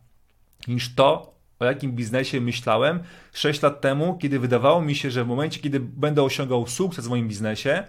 niż 0.68 0.94
to, 0.94 1.37
o 1.58 1.64
jakim 1.64 1.92
biznesie 1.92 2.40
myślałem 2.40 3.00
6 3.32 3.62
lat 3.62 3.80
temu, 3.80 4.18
kiedy 4.18 4.38
wydawało 4.38 4.82
mi 4.82 4.94
się, 4.94 5.10
że 5.10 5.24
w 5.24 5.26
momencie, 5.26 5.60
kiedy 5.60 5.80
będę 5.80 6.22
osiągał 6.22 6.66
sukces 6.66 7.06
w 7.06 7.10
moim 7.10 7.28
biznesie, 7.28 7.84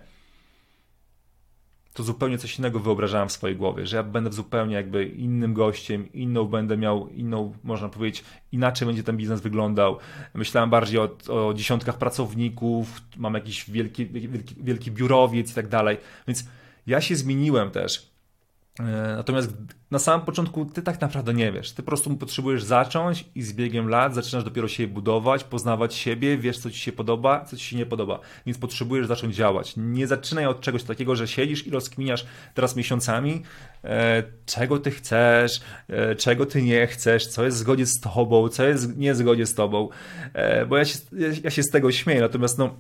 to 1.94 2.04
zupełnie 2.04 2.38
coś 2.38 2.60
innego 2.60 2.80
wyobrażałem 2.80 3.30
w 3.30 3.32
swojej 3.32 3.58
głowie, 3.58 3.88
że 3.88 3.98
ja 3.98 4.04
będę 4.04 4.32
zupełnie 4.32 4.76
jakby 4.76 5.06
innym 5.06 5.54
gościem, 5.54 6.14
inną 6.14 6.46
będę 6.46 6.78
miał, 6.78 7.08
inną, 7.10 7.54
można 7.64 7.90
powiedzieć, 7.90 8.24
inaczej 8.52 8.86
będzie 8.86 9.04
ten 9.04 9.18
biznes 9.18 9.42
wyglądał. 9.42 9.98
Myślałem 10.34 10.70
bardziej 10.70 11.00
o, 11.00 11.18
o 11.28 11.54
dziesiątkach 11.54 11.98
pracowników, 11.98 13.02
mam 13.18 13.34
jakiś 13.34 13.72
wielki, 13.72 14.06
wielki, 14.06 14.56
wielki 14.58 14.92
biurowiec 14.92 15.52
i 15.52 15.56
tak 15.56 15.68
dalej. 15.68 15.98
Więc 16.28 16.46
ja 16.88 17.02
się 17.02 17.16
zmieniłem 17.16 17.72
też. 17.72 18.10
E, 18.80 19.16
natomiast 19.16 19.54
na 19.92 20.00
samym 20.00 20.26
początku 20.26 20.66
ty 20.66 20.82
tak 20.82 21.02
naprawdę 21.02 21.34
nie 21.34 21.52
wiesz. 21.52 21.72
Ty 21.72 21.84
po 21.84 21.88
prostu 21.88 22.18
potrzebujesz 22.18 22.64
zacząć 22.64 23.26
i 23.36 23.42
z 23.44 23.54
biegiem 23.54 23.90
lat 23.90 24.16
zaczynasz 24.16 24.44
dopiero 24.44 24.68
się 24.68 24.88
budować, 24.88 25.44
poznawać 25.44 25.96
siebie, 25.96 26.38
wiesz 26.38 26.60
co 26.60 26.72
ci 26.72 26.80
się 26.80 26.92
podoba, 26.92 27.46
co 27.46 27.58
ci 27.58 27.66
się 27.66 27.78
nie 27.78 27.86
podoba. 27.86 28.20
Więc 28.46 28.58
potrzebujesz 28.58 29.08
zacząć 29.08 29.36
działać. 29.36 29.74
Nie 29.78 30.08
zaczynaj 30.08 30.46
od 30.46 30.62
czegoś 30.62 30.84
takiego, 30.84 31.16
że 31.16 31.28
siedzisz 31.28 31.68
i 31.68 31.72
rozkminiasz 31.72 32.26
teraz 32.54 32.76
miesiącami, 32.76 33.44
e, 33.84 34.24
czego 34.46 34.80
ty 34.80 34.92
chcesz, 34.92 35.62
e, 35.88 36.16
czego 36.16 36.46
ty 36.46 36.62
nie 36.62 36.88
chcesz, 36.88 37.28
co 37.28 37.46
jest 37.46 37.58
w 37.58 37.60
zgodzie 37.60 37.86
z 37.86 38.00
tobą, 38.00 38.50
co 38.50 38.64
jest 38.64 38.98
nie 38.98 39.14
w 39.14 39.46
z 39.46 39.56
tobą. 39.56 39.90
Bo 40.70 40.78
ja 40.78 40.86
się, 40.86 41.00
ja 41.44 41.50
się 41.50 41.64
z 41.64 41.70
tego 41.70 41.92
śmieję, 41.92 42.22
natomiast 42.22 42.58
no 42.58 42.76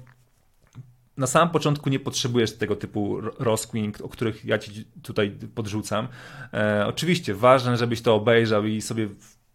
na 1.20 1.28
samym 1.28 1.50
początku 1.50 1.90
nie 1.90 2.00
potrzebujesz 2.00 2.58
tego 2.58 2.76
typu 2.76 3.22
rozkmin, 3.22 3.94
o 4.04 4.10
których 4.10 4.46
ja 4.46 4.58
ci 4.58 4.86
tutaj 5.04 5.38
podrzucam. 5.56 6.08
E, 6.54 6.86
oczywiście 6.88 7.36
ważne, 7.36 7.78
żebyś 7.78 8.02
to 8.02 8.16
obejrzał 8.16 8.66
i 8.66 8.82
sobie 8.82 9.10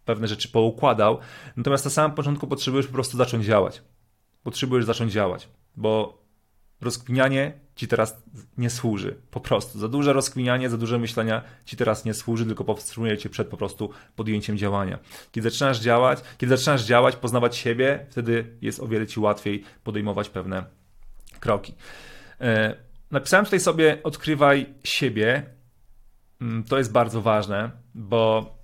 pewne 0.05 0.29
rzeczy 0.29 0.48
poukładał, 0.48 1.18
natomiast 1.57 1.85
na 1.85 1.90
samym 1.90 2.16
początku 2.16 2.46
potrzebujesz 2.46 2.87
po 2.87 2.92
prostu 2.92 3.16
zacząć 3.16 3.44
działać. 3.44 3.83
Potrzebujesz 4.42 4.85
zacząć 4.85 5.12
działać, 5.12 5.48
bo 5.77 6.22
rozkminianie 6.81 7.53
ci 7.77 7.88
teraz 7.88 8.22
nie 8.59 8.70
służy. 8.70 9.16
Po 9.31 9.40
prostu. 9.40 9.79
Za 9.79 9.88
duże 9.88 10.12
rozkminianie, 10.12 10.70
za 10.70 10.79
duże 10.79 10.98
myślenia 10.98 11.42
ci 11.64 11.77
teraz 11.77 12.05
nie 12.05 12.14
służy, 12.14 12.46
tylko 12.46 12.64
powstrzymuje 12.64 13.18
cię 13.18 13.29
przed 13.29 13.48
po 13.48 13.57
prostu 13.57 13.90
podjęciem 14.16 14.59
działania. 14.59 14.98
Kiedy 15.33 15.50
zaczynasz 15.50 15.81
działać, 15.81 16.18
kiedy 16.38 16.57
zaczynasz 16.57 16.85
działać, 16.85 17.16
poznawać 17.16 17.57
siebie, 17.57 18.07
wtedy 18.11 18.57
jest 18.61 18.81
o 18.81 18.87
wiele 18.87 19.07
ci 19.07 19.20
łatwiej 19.20 19.64
podejmować 19.85 20.29
pewne 20.29 20.84
kroki. 21.45 21.75
E, 22.41 22.75
napisałem 23.11 23.45
tutaj 23.45 23.61
sobie 23.61 24.03
odkrywaj 24.03 24.67
siebie. 24.85 25.43
Mm, 26.41 26.65
to 26.65 26.79
jest 26.79 26.93
bardzo 26.93 27.23
ważne, 27.23 27.71
bo 27.95 28.55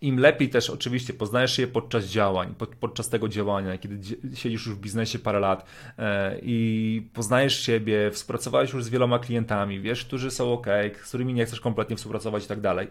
im 0.00 0.18
lepiej 0.18 0.48
też 0.48 0.70
oczywiście 0.70 1.12
poznajesz 1.12 1.56
się 1.56 1.66
podczas 1.66 2.04
działań, 2.04 2.54
podczas 2.80 3.08
tego 3.08 3.28
działania, 3.28 3.78
kiedy 3.78 4.16
siedzisz 4.34 4.66
już 4.66 4.76
w 4.76 4.80
biznesie 4.80 5.18
parę 5.18 5.40
lat 5.40 5.64
e, 5.98 6.38
i 6.42 7.10
poznajesz 7.14 7.60
siebie, 7.60 8.10
współpracowałeś 8.10 8.72
już 8.72 8.84
z 8.84 8.88
wieloma 8.88 9.18
klientami, 9.18 9.80
wiesz, 9.80 10.04
którzy 10.04 10.30
są 10.30 10.52
ok, 10.52 10.66
z 11.04 11.08
którymi 11.08 11.34
nie 11.34 11.46
chcesz 11.46 11.60
kompletnie 11.60 11.96
współpracować 11.96 12.44
i 12.44 12.48
tak 12.48 12.60
dalej. 12.60 12.88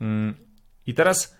Mm, 0.00 0.34
I 0.86 0.94
teraz, 0.94 1.36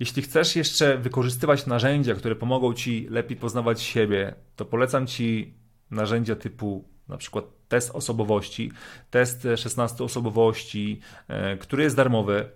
jeśli 0.00 0.22
chcesz 0.22 0.56
jeszcze 0.56 0.98
wykorzystywać 0.98 1.66
narzędzia, 1.66 2.14
które 2.14 2.36
pomogą 2.36 2.74
ci 2.74 3.06
lepiej 3.10 3.36
poznawać 3.36 3.82
siebie, 3.82 4.34
to 4.56 4.64
polecam 4.64 5.06
ci 5.06 5.54
narzędzia 5.90 6.36
typu 6.36 6.84
na 7.08 7.16
przykład 7.16 7.44
test 7.68 7.90
osobowości, 7.90 8.72
test 9.10 9.46
16 9.56 10.04
osobowości, 10.04 11.00
e, 11.28 11.56
który 11.56 11.82
jest 11.82 11.96
darmowy. 11.96 12.48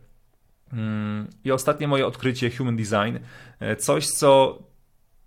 Mm, 0.73 1.29
I 1.45 1.53
ostatnie 1.53 1.89
moje 1.89 2.07
odkrycie 2.07 2.51
Human 2.51 2.77
Design, 2.77 3.17
e, 3.61 3.77
coś 3.77 4.07
co 4.07 4.59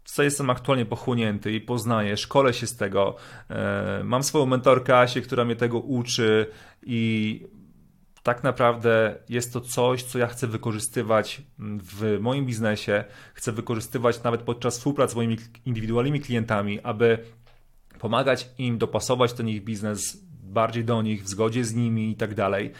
co 0.04 0.24
jestem 0.24 0.50
aktualnie 0.50 0.86
pochłonięty 0.86 1.52
i 1.52 1.62
poznaję, 1.62 2.18
szkole 2.18 2.54
się 2.54 2.68
z 2.68 2.78
tego. 2.78 3.16
E, 3.50 4.02
mam 4.04 4.24
swoją 4.24 4.46
mentorkę 4.46 4.98
Asię, 4.98 5.22
która 5.22 5.46
mnie 5.46 5.56
tego 5.56 5.80
uczy 5.80 6.48
i 6.84 7.42
tak 8.24 8.44
naprawdę 8.44 9.16
jest 9.30 9.54
to 9.54 9.62
coś, 9.62 10.04
co 10.04 10.20
ja 10.20 10.28
chcę 10.28 10.48
wykorzystywać 10.48 11.42
w 11.60 12.18
moim 12.20 12.46
biznesie. 12.46 13.04
Chcę 13.34 13.52
wykorzystywać 13.52 14.24
nawet 14.24 14.42
podczas 14.42 14.78
współpracy 14.78 15.14
z 15.14 15.16
moimi 15.16 15.38
indywidualnymi 15.66 16.20
klientami, 16.20 16.80
aby 16.82 17.18
pomagać 18.02 18.50
im 18.58 18.78
dopasować 18.78 19.34
ten 19.34 19.50
ich 19.50 19.64
biznes 19.64 20.18
bardziej 20.44 20.86
do 20.86 21.02
nich, 21.02 21.24
w 21.24 21.28
zgodzie 21.28 21.66
z 21.66 21.76
nimi 21.76 22.12
i 22.12 22.16
tak 22.16 22.36
dalej. 22.36 22.72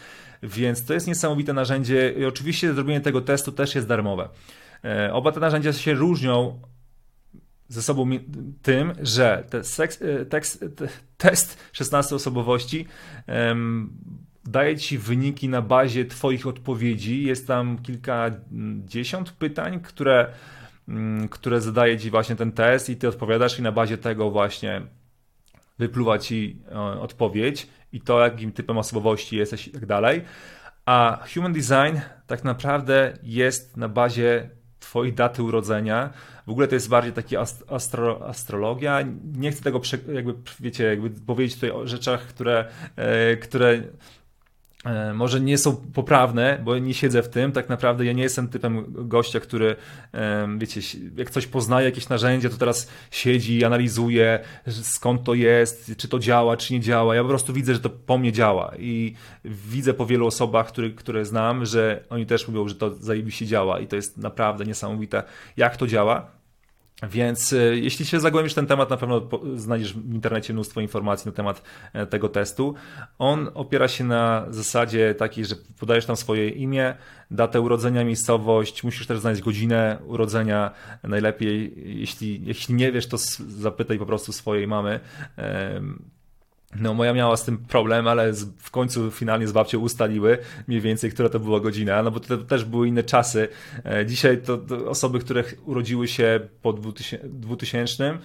Więc 0.42 0.84
to 0.84 0.94
jest 0.94 1.06
niesamowite 1.06 1.52
narzędzie 1.52 2.14
i 2.18 2.24
oczywiście 2.24 2.74
zrobienie 2.74 3.00
tego 3.00 3.20
testu 3.20 3.52
też 3.52 3.74
jest 3.74 3.88
darmowe. 3.88 4.28
E, 4.84 5.12
oba 5.12 5.32
te 5.32 5.40
narzędzia 5.40 5.72
się 5.72 5.94
różnią 5.94 6.60
ze 7.68 7.82
sobą 7.82 8.10
tym, 8.62 8.92
że 9.02 9.44
te 9.50 9.64
seks, 9.64 10.02
e, 10.02 10.26
tekst, 10.26 10.64
te, 10.76 10.88
test 11.16 11.58
16 11.72 12.14
osobowości 12.14 12.86
um, 13.28 13.92
daje 14.44 14.76
ci 14.76 14.98
wyniki 14.98 15.48
na 15.48 15.62
bazie 15.62 16.04
Twoich 16.04 16.46
odpowiedzi. 16.46 17.22
Jest 17.22 17.46
tam 17.46 17.78
kilkadziesiąt 17.78 19.32
pytań, 19.32 19.80
które, 19.80 20.32
um, 20.88 21.28
które 21.28 21.60
zadaje 21.60 21.98
ci 21.98 22.10
właśnie 22.10 22.36
ten 22.36 22.52
test, 22.52 22.90
i 22.90 22.96
ty 22.96 23.08
odpowiadasz, 23.08 23.58
i 23.58 23.62
na 23.62 23.72
bazie 23.72 23.98
tego 23.98 24.30
właśnie 24.30 24.82
wypluwa 25.82 26.18
ci 26.18 26.56
e, 26.70 26.80
odpowiedź 26.80 27.66
i 27.92 28.00
to, 28.00 28.20
jakim 28.20 28.52
typem 28.52 28.78
osobowości 28.78 29.36
jesteś 29.36 29.68
i 29.68 29.70
tak 29.70 29.86
dalej. 29.86 30.22
A 30.86 31.24
Human 31.34 31.52
Design 31.52 31.98
tak 32.26 32.44
naprawdę 32.44 33.18
jest 33.22 33.76
na 33.76 33.88
bazie 33.88 34.50
Twojej 34.80 35.12
daty 35.12 35.42
urodzenia. 35.42 36.10
W 36.46 36.50
ogóle 36.50 36.68
to 36.68 36.74
jest 36.74 36.88
bardziej 36.88 37.12
taki 37.12 37.36
astro, 37.68 38.28
astrologia. 38.28 38.98
Nie 39.34 39.50
chcę 39.50 39.62
tego, 39.62 39.80
jakby, 40.12 40.34
wiecie, 40.60 40.84
jakby 40.84 41.10
powiedzieć 41.10 41.54
tutaj 41.54 41.70
o 41.70 41.86
rzeczach, 41.86 42.20
które, 42.26 42.68
e, 42.96 43.36
które 43.36 43.82
może 45.14 45.40
nie 45.40 45.58
są 45.58 45.76
poprawne, 45.76 46.60
bo 46.64 46.78
nie 46.78 46.94
siedzę 46.94 47.22
w 47.22 47.28
tym. 47.28 47.52
Tak 47.52 47.68
naprawdę 47.68 48.04
ja 48.04 48.12
nie 48.12 48.22
jestem 48.22 48.48
typem 48.48 48.84
gościa, 48.88 49.40
który, 49.40 49.76
wiecie, 50.58 50.80
jak 51.16 51.30
coś 51.30 51.46
poznaje, 51.46 51.86
jakieś 51.86 52.08
narzędzie, 52.08 52.50
to 52.50 52.56
teraz 52.56 52.88
siedzi 53.10 53.58
i 53.58 53.64
analizuje, 53.64 54.40
skąd 54.68 55.24
to 55.24 55.34
jest, 55.34 55.92
czy 55.96 56.08
to 56.08 56.18
działa, 56.18 56.56
czy 56.56 56.72
nie 56.72 56.80
działa. 56.80 57.14
Ja 57.14 57.22
po 57.22 57.28
prostu 57.28 57.52
widzę, 57.52 57.74
że 57.74 57.80
to 57.80 57.90
po 57.90 58.18
mnie 58.18 58.32
działa 58.32 58.72
i 58.78 59.14
widzę 59.44 59.94
po 59.94 60.06
wielu 60.06 60.26
osobach, 60.26 60.68
które, 60.68 60.90
które 60.90 61.24
znam, 61.24 61.66
że 61.66 62.04
oni 62.10 62.26
też 62.26 62.48
mówią, 62.48 62.68
że 62.68 62.74
to 62.74 62.94
zajebiście 62.94 63.46
działa 63.46 63.80
i 63.80 63.86
to 63.86 63.96
jest 63.96 64.18
naprawdę 64.18 64.64
niesamowite, 64.64 65.22
jak 65.56 65.76
to 65.76 65.86
działa. 65.86 66.41
Więc 67.02 67.52
e, 67.52 67.56
jeśli 67.56 68.06
się 68.06 68.20
zagłębisz 68.20 68.54
ten 68.54 68.66
temat, 68.66 68.90
na 68.90 68.96
pewno 68.96 69.28
znajdziesz 69.56 69.94
w 69.94 70.14
internecie 70.14 70.52
mnóstwo 70.52 70.80
informacji 70.80 71.28
na 71.28 71.32
temat 71.32 71.62
e, 71.92 72.06
tego 72.06 72.28
testu. 72.28 72.74
On 73.18 73.50
opiera 73.54 73.88
się 73.88 74.04
na 74.04 74.46
zasadzie 74.50 75.14
takiej, 75.14 75.44
że 75.44 75.54
podajesz 75.80 76.06
tam 76.06 76.16
swoje 76.16 76.48
imię, 76.48 76.94
datę 77.30 77.60
urodzenia, 77.60 78.04
miejscowość, 78.04 78.84
musisz 78.84 79.06
też 79.06 79.20
znaleźć 79.20 79.42
godzinę 79.42 79.98
urodzenia. 80.06 80.70
Najlepiej, 81.02 81.74
jeśli, 82.00 82.44
jeśli 82.44 82.74
nie 82.74 82.92
wiesz, 82.92 83.06
to 83.06 83.16
zapytaj 83.48 83.98
po 83.98 84.06
prostu 84.06 84.32
swojej 84.32 84.66
mamy 84.66 85.00
no, 86.76 86.94
moja 86.94 87.12
miała 87.12 87.36
z 87.36 87.44
tym 87.44 87.58
problem, 87.58 88.08
ale 88.08 88.32
w 88.58 88.70
końcu 88.70 89.10
finalnie 89.10 89.48
z 89.48 89.52
babcią 89.52 89.78
ustaliły 89.78 90.38
mniej 90.66 90.80
więcej, 90.80 91.10
która 91.10 91.28
to 91.28 91.40
była 91.40 91.60
godzina, 91.60 92.02
no 92.02 92.10
bo 92.10 92.20
to 92.20 92.38
też 92.38 92.64
były 92.64 92.88
inne 92.88 93.02
czasy. 93.02 93.48
E, 93.84 94.06
dzisiaj 94.06 94.42
to, 94.42 94.58
to 94.58 94.90
osoby, 94.90 95.18
które 95.18 95.44
urodziły 95.64 96.08
się 96.08 96.40
po 96.62 96.72
2000, 97.24 98.18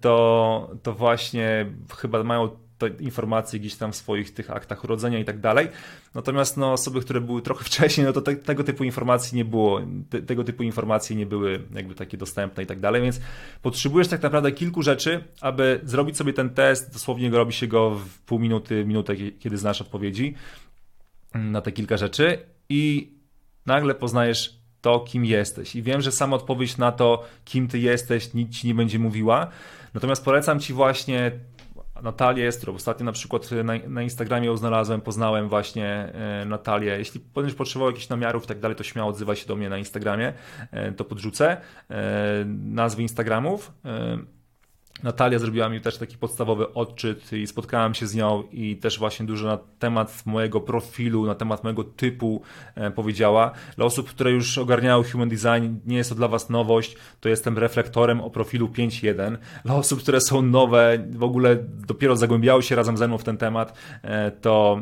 to, 0.00 0.70
to 0.82 0.92
właśnie 0.92 1.66
chyba 1.96 2.22
mają 2.22 2.48
te 2.78 2.88
informacje 2.88 3.60
gdzieś 3.60 3.74
tam 3.74 3.92
w 3.92 3.96
swoich 3.96 4.34
tych 4.34 4.50
aktach 4.50 4.84
urodzenia 4.84 5.18
i 5.18 5.24
tak 5.24 5.40
dalej. 5.40 5.68
Natomiast 6.14 6.56
no, 6.56 6.72
osoby, 6.72 7.00
które 7.00 7.20
były 7.20 7.42
trochę 7.42 7.64
wcześniej, 7.70 8.06
no 8.06 8.12
to 8.12 8.20
te, 8.20 8.36
tego 8.36 8.64
typu 8.64 8.84
informacji 8.84 9.36
nie 9.36 9.44
było. 9.44 9.80
Te, 10.10 10.22
tego 10.22 10.44
typu 10.44 10.62
informacje 10.62 11.16
nie 11.16 11.26
były 11.26 11.62
jakby 11.74 11.94
takie 11.94 12.16
dostępne 12.16 12.62
i 12.62 12.66
tak 12.66 12.80
dalej, 12.80 13.02
więc 13.02 13.20
potrzebujesz 13.62 14.08
tak 14.08 14.22
naprawdę 14.22 14.52
kilku 14.52 14.82
rzeczy, 14.82 15.24
aby 15.40 15.80
zrobić 15.84 16.16
sobie 16.16 16.32
ten 16.32 16.50
test. 16.50 16.92
Dosłownie 16.92 17.30
robi 17.30 17.52
się 17.52 17.66
go 17.66 17.90
w 17.90 18.18
pół 18.18 18.38
minuty, 18.38 18.84
minutę, 18.84 19.16
kiedy 19.16 19.58
znasz 19.58 19.80
odpowiedzi 19.80 20.34
na 21.34 21.60
te 21.60 21.72
kilka 21.72 21.96
rzeczy 21.96 22.38
i 22.68 23.12
nagle 23.66 23.94
poznajesz 23.94 24.58
to, 24.80 25.00
kim 25.00 25.24
jesteś. 25.24 25.76
I 25.76 25.82
wiem, 25.82 26.00
że 26.00 26.12
sama 26.12 26.36
odpowiedź 26.36 26.76
na 26.76 26.92
to, 26.92 27.24
kim 27.44 27.68
ty 27.68 27.78
jesteś, 27.78 28.34
nic 28.34 28.56
ci 28.56 28.66
nie 28.66 28.74
będzie 28.74 28.98
mówiła. 28.98 29.48
Natomiast 29.94 30.24
polecam 30.24 30.60
ci 30.60 30.72
właśnie 30.72 31.32
Natalię, 32.02 32.50
którą 32.58 32.74
ostatnio 32.74 33.06
na 33.06 33.12
przykład 33.12 33.50
na, 33.64 33.72
na 33.88 34.02
Instagramie 34.02 34.46
ją 34.46 34.56
znalazłem, 34.56 35.00
poznałem 35.00 35.48
właśnie 35.48 35.86
e, 35.86 36.44
Natalię. 36.44 36.98
Jeśli 36.98 37.20
będziesz 37.34 37.54
potrzebował 37.54 37.90
jakichś 37.90 38.08
namiarów 38.08 38.44
i 38.44 38.46
tak 38.46 38.60
dalej, 38.60 38.76
to 38.76 38.84
śmiało 38.84 39.10
odzywaj 39.10 39.36
się 39.36 39.46
do 39.46 39.56
mnie 39.56 39.68
na 39.68 39.78
Instagramie, 39.78 40.32
e, 40.70 40.92
to 40.92 41.04
podrzucę 41.04 41.56
e, 41.90 42.44
nazwy 42.64 43.02
Instagramów. 43.02 43.72
Natalia 45.02 45.38
zrobiła 45.38 45.68
mi 45.68 45.80
też 45.80 45.98
taki 45.98 46.18
podstawowy 46.18 46.74
odczyt 46.74 47.32
i 47.32 47.46
spotkałem 47.46 47.94
się 47.94 48.06
z 48.06 48.14
nią 48.14 48.42
i 48.52 48.76
też 48.76 48.98
właśnie 48.98 49.26
dużo 49.26 49.46
na 49.46 49.58
temat 49.78 50.22
mojego 50.26 50.60
profilu, 50.60 51.26
na 51.26 51.34
temat 51.34 51.64
mojego 51.64 51.84
typu 51.84 52.42
e, 52.74 52.90
powiedziała. 52.90 53.52
Dla 53.76 53.84
osób, 53.84 54.10
które 54.10 54.30
już 54.30 54.58
ogarniały 54.58 55.04
Human 55.04 55.28
Design, 55.28 55.74
nie 55.86 55.96
jest 55.96 56.10
to 56.10 56.16
dla 56.16 56.28
Was 56.28 56.50
nowość, 56.50 56.96
to 57.20 57.28
jestem 57.28 57.58
reflektorem 57.58 58.20
o 58.20 58.30
profilu 58.30 58.68
5.1. 58.68 59.36
Dla 59.64 59.74
osób, 59.74 60.00
które 60.00 60.20
są 60.20 60.42
nowe, 60.42 60.98
w 61.10 61.22
ogóle 61.22 61.56
dopiero 61.86 62.16
zagłębiały 62.16 62.62
się 62.62 62.76
razem 62.76 62.96
ze 62.96 63.08
mną 63.08 63.18
w 63.18 63.24
ten 63.24 63.36
temat, 63.36 63.78
e, 64.02 64.30
to, 64.30 64.80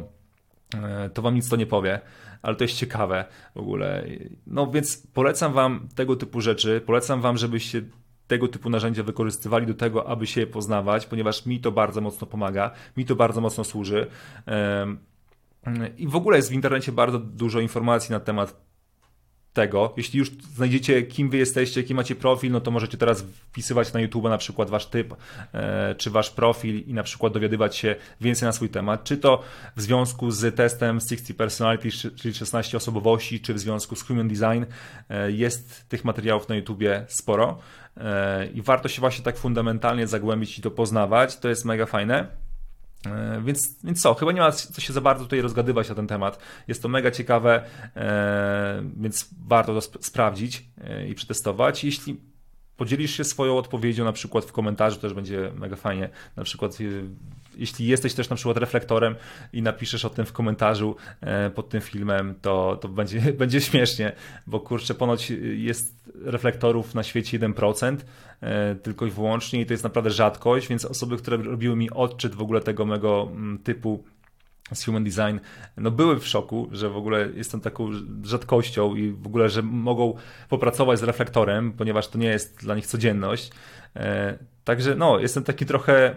e, 0.74 1.10
to 1.10 1.22
Wam 1.22 1.34
nic 1.34 1.48
to 1.48 1.56
nie 1.56 1.66
powie 1.66 2.00
ale 2.42 2.56
to 2.56 2.64
jest 2.64 2.76
ciekawe 2.76 3.24
w 3.54 3.58
ogóle. 3.58 4.04
No 4.46 4.70
więc 4.70 5.06
polecam 5.14 5.52
Wam 5.52 5.88
tego 5.94 6.16
typu 6.16 6.40
rzeczy. 6.40 6.80
Polecam 6.86 7.20
Wam, 7.20 7.36
żebyście 7.36 7.82
tego 8.26 8.48
typu 8.48 8.70
narzędzia 8.70 9.02
wykorzystywali 9.02 9.66
do 9.66 9.74
tego, 9.74 10.08
aby 10.08 10.26
się 10.26 10.46
poznawać, 10.46 11.06
ponieważ 11.06 11.46
mi 11.46 11.60
to 11.60 11.72
bardzo 11.72 12.00
mocno 12.00 12.26
pomaga, 12.26 12.70
mi 12.96 13.04
to 13.04 13.16
bardzo 13.16 13.40
mocno 13.40 13.64
służy. 13.64 14.06
I 15.98 16.08
w 16.08 16.16
ogóle 16.16 16.36
jest 16.36 16.50
w 16.50 16.52
internecie 16.52 16.92
bardzo 16.92 17.18
dużo 17.18 17.60
informacji 17.60 18.12
na 18.12 18.20
temat 18.20 18.65
tego. 19.56 19.92
Jeśli 19.96 20.18
już 20.18 20.30
znajdziecie, 20.30 21.02
kim 21.02 21.30
wy 21.30 21.36
jesteście, 21.36 21.80
jaki 21.80 21.94
macie 21.94 22.14
profil, 22.14 22.52
no 22.52 22.60
to 22.60 22.70
możecie 22.70 22.98
teraz 22.98 23.22
wpisywać 23.22 23.92
na 23.92 24.00
YouTube 24.00 24.24
na 24.24 24.38
przykład 24.38 24.70
wasz 24.70 24.86
typ, 24.86 25.14
e, 25.54 25.94
czy 25.94 26.10
wasz 26.10 26.30
profil 26.30 26.82
i 26.86 26.94
na 26.94 27.02
przykład 27.02 27.32
dowiadywać 27.32 27.76
się 27.76 27.96
więcej 28.20 28.46
na 28.46 28.52
swój 28.52 28.68
temat, 28.68 29.04
czy 29.04 29.16
to 29.16 29.42
w 29.76 29.82
związku 29.82 30.30
z 30.30 30.56
testem 30.56 31.00
60 31.00 31.38
Personality, 31.38 31.90
czyli 31.90 32.34
16 32.34 32.76
osobowości, 32.76 33.40
czy 33.40 33.54
w 33.54 33.58
związku 33.58 33.96
z 33.96 34.02
Human 34.02 34.28
Design. 34.28 34.64
E, 35.10 35.32
jest 35.32 35.88
tych 35.88 36.04
materiałów 36.04 36.48
na 36.48 36.54
YouTubie 36.54 37.04
sporo 37.08 37.58
e, 37.96 38.46
i 38.46 38.62
warto 38.62 38.88
się 38.88 39.00
właśnie 39.00 39.24
tak 39.24 39.38
fundamentalnie 39.38 40.06
zagłębić 40.06 40.58
i 40.58 40.62
to 40.62 40.70
poznawać. 40.70 41.36
To 41.36 41.48
jest 41.48 41.64
mega 41.64 41.86
fajne. 41.86 42.45
E, 43.12 43.40
więc, 43.44 43.84
więc 43.84 44.02
co, 44.02 44.14
chyba 44.14 44.32
nie 44.32 44.40
ma 44.40 44.52
co 44.52 44.80
się 44.80 44.92
za 44.92 45.00
bardzo 45.00 45.24
tutaj 45.24 45.40
rozgadywać 45.40 45.88
na 45.88 45.94
ten 45.94 46.06
temat. 46.06 46.38
Jest 46.68 46.82
to 46.82 46.88
mega 46.88 47.10
ciekawe, 47.10 47.64
e, 47.96 48.82
więc 48.96 49.28
warto 49.46 49.72
to 49.72 49.78
sp 49.86 49.94
sprawdzić 50.00 50.68
e, 50.80 51.08
i 51.08 51.14
przetestować. 51.14 51.84
Jeśli 51.84 52.20
podzielisz 52.76 53.16
się 53.16 53.24
swoją 53.24 53.58
odpowiedzią 53.58 54.04
na 54.04 54.12
przykład 54.12 54.44
w 54.44 54.52
komentarzu, 54.52 55.00
też 55.00 55.14
będzie 55.14 55.52
mega 55.54 55.76
fajnie. 55.76 56.08
Na 56.36 56.44
przykład 56.44 56.80
jeśli 57.56 57.86
jesteś 57.86 58.14
też 58.14 58.28
na 58.28 58.36
przykład 58.36 58.56
reflektorem 58.56 59.14
i 59.52 59.62
napiszesz 59.62 60.04
o 60.04 60.10
tym 60.10 60.26
w 60.26 60.32
komentarzu 60.32 60.96
e, 61.20 61.50
pod 61.50 61.68
tym 61.68 61.80
filmem, 61.80 62.34
to, 62.42 62.78
to 62.80 62.88
będzie, 62.88 63.20
będzie 63.38 63.60
śmiesznie, 63.60 64.12
bo 64.46 64.60
kurczę, 64.60 64.94
ponoć 64.94 65.32
jest 65.56 66.10
reflektorów 66.24 66.94
na 66.94 67.02
świecie 67.02 67.38
1%, 67.38 67.96
e, 68.40 68.74
tylko 68.74 69.06
i 69.06 69.10
wyłącznie 69.10 69.60
i 69.60 69.66
to 69.66 69.72
jest 69.72 69.84
naprawdę 69.84 70.10
rzadkość, 70.10 70.68
więc 70.68 70.84
osoby, 70.84 71.16
które 71.16 71.36
robiły 71.36 71.76
mi 71.76 71.90
odczyt 71.90 72.34
w 72.34 72.42
ogóle 72.42 72.60
tego 72.60 72.86
mego 72.86 73.28
mm, 73.32 73.58
typu 73.58 74.04
z 74.74 74.84
Human 74.84 75.04
Design, 75.04 75.38
no 75.76 75.90
były 75.90 76.20
w 76.20 76.26
szoku, 76.26 76.68
że 76.72 76.90
w 76.90 76.96
ogóle 76.96 77.28
jestem 77.34 77.60
taką 77.60 77.90
rzadkością 78.24 78.94
i 78.94 79.10
w 79.10 79.26
ogóle, 79.26 79.48
że 79.48 79.62
mogą 79.62 80.14
popracować 80.48 80.98
z 80.98 81.02
reflektorem, 81.02 81.72
ponieważ 81.72 82.08
to 82.08 82.18
nie 82.18 82.28
jest 82.28 82.60
dla 82.60 82.74
nich 82.74 82.86
codzienność. 82.86 83.50
E, 83.96 84.38
także 84.64 84.94
no, 84.94 85.18
jestem 85.18 85.44
taki 85.44 85.66
trochę 85.66 86.16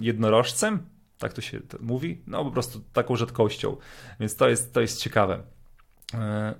jednorożcem, 0.00 0.86
tak 1.18 1.32
to 1.32 1.40
się 1.40 1.60
mówi, 1.80 2.22
no 2.26 2.44
po 2.44 2.50
prostu 2.50 2.80
taką 2.92 3.16
rzadkością, 3.16 3.76
więc 4.20 4.36
to 4.36 4.48
jest, 4.48 4.74
to 4.74 4.80
jest 4.80 5.00
ciekawe. 5.00 5.42
E, 6.14 6.54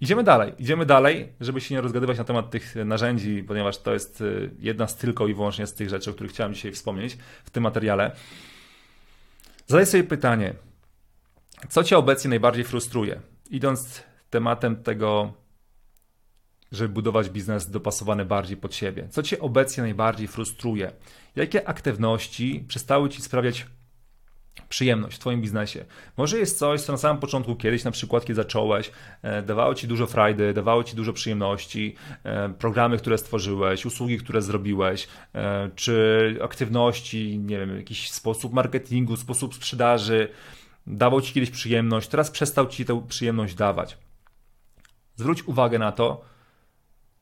idziemy 0.00 0.24
dalej, 0.24 0.52
idziemy 0.58 0.86
dalej, 0.86 1.32
żeby 1.40 1.60
się 1.60 1.74
nie 1.74 1.80
rozgadywać 1.80 2.18
na 2.18 2.24
temat 2.24 2.50
tych 2.50 2.74
narzędzi, 2.84 3.44
ponieważ 3.48 3.78
to 3.78 3.92
jest 3.92 4.20
e, 4.20 4.24
jedna 4.58 4.86
z 4.86 4.96
tylko 4.96 5.28
i 5.28 5.34
wyłącznie 5.34 5.66
z 5.66 5.74
tych 5.74 5.88
rzeczy, 5.88 6.10
o 6.10 6.14
których 6.14 6.32
chciałem 6.32 6.54
dzisiaj 6.54 6.72
wspomnieć 6.72 7.18
w 7.44 7.50
tym 7.50 7.62
materiale. 7.62 8.12
Zadaj 9.66 9.86
sobie 9.86 10.04
pytanie, 10.04 10.54
co 11.68 11.84
cię 11.84 11.98
obecnie 11.98 12.28
najbardziej 12.28 12.64
frustruje? 12.64 13.20
Idąc 13.50 14.02
tematem 14.30 14.82
tego, 14.82 15.32
żeby 16.72 16.94
budować 16.94 17.30
biznes 17.30 17.70
dopasowany 17.70 18.24
bardziej 18.24 18.56
pod 18.56 18.74
siebie? 18.74 19.08
Co 19.10 19.22
Cię 19.22 19.40
obecnie 19.40 19.82
najbardziej 19.82 20.28
frustruje? 20.28 20.92
Jakie 21.36 21.68
aktywności 21.68 22.64
przestały 22.68 23.08
Ci 23.08 23.22
sprawiać 23.22 23.66
przyjemność 24.68 25.16
w 25.16 25.18
Twoim 25.18 25.40
biznesie. 25.40 25.84
Może 26.16 26.38
jest 26.38 26.58
coś, 26.58 26.80
co 26.80 26.92
na 26.92 26.98
samym 26.98 27.20
początku 27.20 27.56
kiedyś, 27.56 27.84
na 27.84 27.90
przykład 27.90 28.22
kiedy 28.22 28.34
zacząłeś, 28.34 28.90
e, 29.22 29.42
dawało 29.42 29.74
Ci 29.74 29.88
dużo 29.88 30.06
frajdy, 30.06 30.54
dawało 30.54 30.84
Ci 30.84 30.96
dużo 30.96 31.12
przyjemności, 31.12 31.94
e, 32.24 32.48
programy, 32.48 32.98
które 32.98 33.18
stworzyłeś, 33.18 33.86
usługi, 33.86 34.18
które 34.18 34.42
zrobiłeś, 34.42 35.08
e, 35.34 35.70
czy 35.74 36.38
aktywności, 36.42 37.38
nie 37.38 37.58
wiem, 37.58 37.76
jakiś 37.76 38.10
sposób 38.10 38.52
marketingu, 38.52 39.16
sposób 39.16 39.54
sprzedaży, 39.54 40.28
dawał 40.86 41.20
Ci 41.20 41.32
kiedyś 41.32 41.50
przyjemność, 41.50 42.08
teraz 42.08 42.30
przestał 42.30 42.66
Ci 42.66 42.84
tę 42.84 43.06
przyjemność 43.08 43.54
dawać. 43.54 43.98
Zwróć 45.16 45.42
uwagę 45.42 45.78
na 45.78 45.92
to 45.92 46.24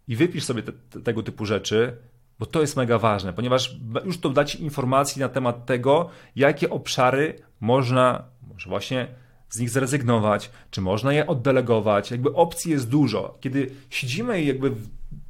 i 0.08 0.16
wypisz 0.16 0.44
sobie 0.44 0.62
te, 0.62 0.72
te, 0.72 1.00
tego 1.00 1.22
typu 1.22 1.46
rzeczy, 1.46 1.96
bo 2.42 2.46
to 2.46 2.60
jest 2.60 2.76
mega 2.76 2.98
ważne, 2.98 3.32
ponieważ 3.32 3.76
już 4.04 4.20
to 4.20 4.30
da 4.30 4.44
Ci 4.44 4.62
informacji 4.62 5.20
na 5.20 5.28
temat 5.28 5.66
tego, 5.66 6.10
jakie 6.36 6.70
obszary 6.70 7.34
można, 7.60 8.24
może 8.48 8.70
właśnie 8.70 9.08
z 9.50 9.58
nich 9.58 9.70
zrezygnować, 9.70 10.50
czy 10.70 10.80
można 10.80 11.12
je 11.12 11.26
oddelegować. 11.26 12.10
Jakby 12.10 12.34
opcji 12.34 12.70
jest 12.70 12.88
dużo. 12.88 13.38
Kiedy 13.40 13.70
siedzimy 13.90 14.42
i 14.42 14.46
jakby 14.46 14.72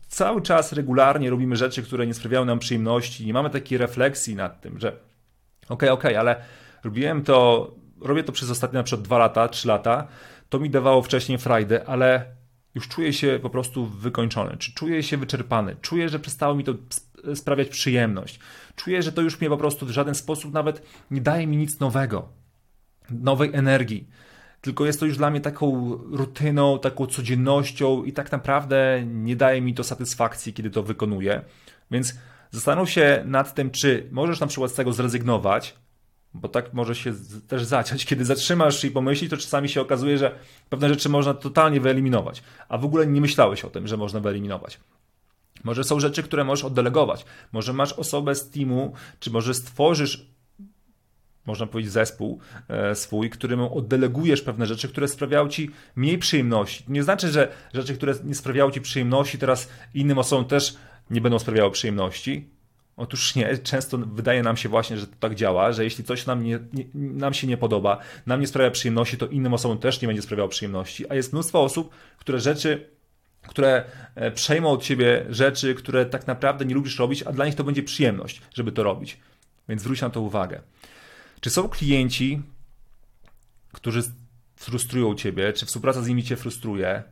cały 0.08 0.42
czas 0.42 0.72
regularnie 0.72 1.30
robimy 1.30 1.56
rzeczy, 1.56 1.82
które 1.82 2.06
nie 2.06 2.14
sprawiają 2.14 2.44
nam 2.44 2.58
przyjemności, 2.58 3.26
nie 3.26 3.32
mamy 3.32 3.50
takiej 3.50 3.78
refleksji 3.78 4.36
nad 4.36 4.60
tym, 4.60 4.78
że 4.78 4.88
okej, 4.88 5.02
okay, 5.68 5.90
okej, 5.90 6.10
okay, 6.10 6.18
ale 6.18 6.36
robiłem 6.84 7.22
to, 7.22 7.70
robię 8.00 8.24
to 8.24 8.32
przez 8.32 8.50
ostatnie 8.50 8.76
na 8.76 8.82
przykład 8.82 9.04
dwa 9.04 9.18
lata, 9.18 9.48
trzy 9.48 9.68
lata, 9.68 10.06
to 10.48 10.58
mi 10.58 10.70
dawało 10.70 11.02
wcześniej 11.02 11.38
frajdę, 11.38 11.84
ale 11.86 12.26
już 12.74 12.88
czuję 12.88 13.12
się 13.12 13.38
po 13.42 13.50
prostu 13.50 13.86
wykończony, 13.86 14.56
czy 14.56 14.74
czuję 14.74 15.02
się 15.02 15.16
wyczerpany, 15.16 15.76
czuję, 15.80 16.08
że 16.08 16.18
przestało 16.18 16.54
mi 16.54 16.64
to 16.64 16.74
sprawiać 17.34 17.68
przyjemność, 17.68 18.40
czuję, 18.76 19.02
że 19.02 19.12
to 19.12 19.22
już 19.22 19.40
mnie 19.40 19.50
po 19.50 19.56
prostu 19.56 19.86
w 19.86 19.90
żaden 19.90 20.14
sposób 20.14 20.52
nawet 20.52 20.82
nie 21.10 21.20
daje 21.20 21.46
mi 21.46 21.56
nic 21.56 21.80
nowego, 21.80 22.28
nowej 23.10 23.50
energii. 23.54 24.08
Tylko 24.60 24.86
jest 24.86 25.00
to 25.00 25.06
już 25.06 25.16
dla 25.16 25.30
mnie 25.30 25.40
taką 25.40 25.94
rutyną, 25.96 26.78
taką 26.78 27.06
codziennością 27.06 28.04
i 28.04 28.12
tak 28.12 28.32
naprawdę 28.32 29.02
nie 29.06 29.36
daje 29.36 29.60
mi 29.60 29.74
to 29.74 29.84
satysfakcji, 29.84 30.52
kiedy 30.52 30.70
to 30.70 30.82
wykonuję. 30.82 31.42
Więc 31.90 32.14
zastanów 32.50 32.90
się 32.90 33.22
nad 33.26 33.54
tym, 33.54 33.70
czy 33.70 34.08
możesz 34.10 34.40
na 34.40 34.46
przykład 34.46 34.70
z 34.70 34.74
tego 34.74 34.92
zrezygnować, 34.92 35.76
bo 36.34 36.48
tak 36.48 36.74
może 36.74 36.94
się 36.94 37.14
też 37.48 37.64
zaciąć. 37.64 38.06
Kiedy 38.06 38.24
zatrzymasz 38.24 38.84
i 38.84 38.90
pomyślisz, 38.90 39.30
to 39.30 39.36
czasami 39.36 39.68
się 39.68 39.80
okazuje, 39.80 40.18
że 40.18 40.38
pewne 40.68 40.88
rzeczy 40.88 41.08
można 41.08 41.34
totalnie 41.34 41.80
wyeliminować, 41.80 42.42
a 42.68 42.78
w 42.78 42.84
ogóle 42.84 43.06
nie 43.06 43.20
myślałeś 43.20 43.64
o 43.64 43.70
tym, 43.70 43.86
że 43.86 43.96
można 43.96 44.20
wyeliminować. 44.20 44.80
Może 45.64 45.84
są 45.84 46.00
rzeczy, 46.00 46.22
które 46.22 46.44
możesz 46.44 46.64
oddelegować. 46.64 47.24
Może 47.52 47.72
masz 47.72 47.92
osobę 47.92 48.34
z 48.34 48.50
teamu, 48.50 48.92
czy 49.20 49.30
może 49.30 49.54
stworzysz, 49.54 50.26
można 51.46 51.66
powiedzieć, 51.66 51.92
zespół 51.92 52.40
e, 52.68 52.94
swój, 52.94 53.30
któremu 53.30 53.78
oddelegujesz 53.78 54.42
pewne 54.42 54.66
rzeczy, 54.66 54.88
które 54.88 55.08
sprawiają 55.08 55.48
ci 55.48 55.70
mniej 55.96 56.18
przyjemności. 56.18 56.84
Nie 56.88 57.02
znaczy, 57.02 57.28
że 57.28 57.52
rzeczy, 57.74 57.94
które 57.94 58.14
nie 58.24 58.34
sprawiały 58.34 58.72
ci 58.72 58.80
przyjemności, 58.80 59.38
teraz 59.38 59.68
innym 59.94 60.18
osobom 60.18 60.44
też 60.44 60.76
nie 61.10 61.20
będą 61.20 61.38
sprawiały 61.38 61.70
przyjemności 61.70 62.48
Otóż 62.96 63.34
nie, 63.34 63.58
często 63.58 63.98
wydaje 63.98 64.42
nam 64.42 64.56
się 64.56 64.68
właśnie, 64.68 64.98
że 64.98 65.06
to 65.06 65.16
tak 65.20 65.34
działa, 65.34 65.72
że 65.72 65.84
jeśli 65.84 66.04
coś 66.04 66.26
nam, 66.26 66.44
nie, 66.44 66.58
nie, 66.72 66.84
nam 66.94 67.34
się 67.34 67.46
nie 67.46 67.56
podoba, 67.56 67.98
nam 68.26 68.40
nie 68.40 68.46
sprawia 68.46 68.70
przyjemności, 68.70 69.18
to 69.18 69.26
innym 69.26 69.54
osobom 69.54 69.78
też 69.78 70.02
nie 70.02 70.08
będzie 70.08 70.22
sprawiało 70.22 70.48
przyjemności, 70.48 71.10
a 71.10 71.14
jest 71.14 71.32
mnóstwo 71.32 71.62
osób, 71.62 71.94
które 72.18 72.40
rzeczy, 72.40 72.90
które 73.48 73.84
e, 74.14 74.30
przejmą 74.30 74.70
od 74.70 74.82
ciebie 74.82 75.26
rzeczy, 75.30 75.74
które 75.74 76.06
tak 76.06 76.26
naprawdę 76.26 76.64
nie 76.64 76.74
lubisz 76.74 76.98
robić, 76.98 77.22
a 77.22 77.32
dla 77.32 77.46
nich 77.46 77.54
to 77.54 77.64
będzie 77.64 77.82
przyjemność, 77.82 78.42
żeby 78.54 78.72
to 78.72 78.82
robić. 78.82 79.20
Więc 79.68 79.82
zwróć 79.82 80.00
na 80.00 80.10
to 80.10 80.20
uwagę. 80.20 80.60
Czy 81.40 81.50
są 81.50 81.68
klienci, 81.68 82.42
którzy 83.72 84.02
frustrują 84.56 85.14
ciebie, 85.14 85.52
czy 85.52 85.66
współpraca 85.66 86.02
z 86.02 86.08
nimi 86.08 86.24
cię 86.24 86.36
frustruje, 86.36 87.02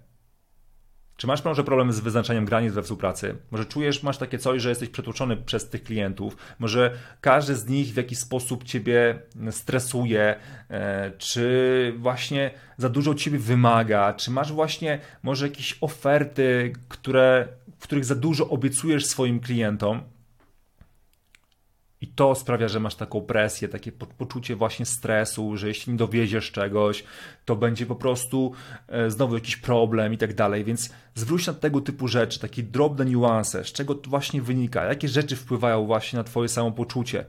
czy 1.21 1.27
masz 1.27 1.45
może 1.45 1.65
problem 1.65 1.93
z 1.93 2.01
wyznaczaniem 2.01 2.45
granic 2.45 2.75
we 2.75 2.83
współpracy? 2.83 3.37
Może 3.51 3.65
czujesz, 3.65 4.03
masz 4.03 4.19
takie 4.19 4.39
coś, 4.39 4.63
że 4.63 4.69
jesteś 4.69 4.89
przetłoczony 4.89 5.37
przez 5.37 5.69
tych 5.69 5.83
klientów? 5.83 6.37
Może 6.59 6.91
każdy 7.21 7.55
z 7.55 7.69
nich 7.69 7.93
w 7.93 7.97
jakiś 7.97 8.19
sposób 8.19 8.65
ciebie 8.65 9.23
stresuje? 9.51 10.37
E, 10.71 11.11
czy 11.19 11.95
właśnie 11.99 12.51
za 12.77 12.89
dużo 12.89 13.15
ciebie 13.15 13.39
wymaga? 13.39 14.13
Czy 14.15 14.31
masz 14.31 14.53
właśnie 14.53 14.99
może 15.23 15.49
jakieś 15.49 15.79
oferty, 15.81 16.73
które, 16.89 17.49
w 17.79 17.83
których 17.83 18.05
za 18.05 18.15
dużo 18.15 18.49
obiecujesz 18.49 19.07
swoim 19.07 19.41
klientom? 19.41 20.03
I 22.01 22.09
to 22.09 22.35
sprawia, 22.35 22.69
że 22.69 22.81
masz 22.81 22.95
taką 22.95 23.21
presję, 23.21 23.69
takie 23.69 23.93
poczucie 23.93 24.57
właśnie 24.57 24.87
stresu, 24.87 25.57
że 25.57 25.69
jeśli 25.69 25.93
nie 25.93 25.99
dowieziesz 25.99 26.53
czegoś, 26.53 27.05
to 27.45 27.57
będzie 27.57 27.87
po 27.87 27.97
prostu 27.97 28.53
e, 28.89 29.11
znowu 29.11 29.35
jakiś 29.35 29.57
problem 29.57 30.13
i 30.13 30.19
tak 30.19 30.35
dalej. 30.35 30.65
Więc 30.65 30.91
zwróć 31.15 31.47
na 31.47 31.53
tego 31.53 31.81
typu 31.81 32.09
rzeczy, 32.09 32.41
takie 32.41 32.63
drobne 32.63 33.05
niuanse, 33.05 33.65
z 33.65 33.73
czego 33.73 33.95
to 33.95 34.11
właśnie 34.11 34.43
wynika, 34.43 34.85
jakie 34.85 35.09
rzeczy 35.09 35.37
wpływają 35.37 35.87
właśnie 35.87 36.17
na 36.17 36.25
Twoje 36.25 36.49
samopoczucie. 36.49 37.25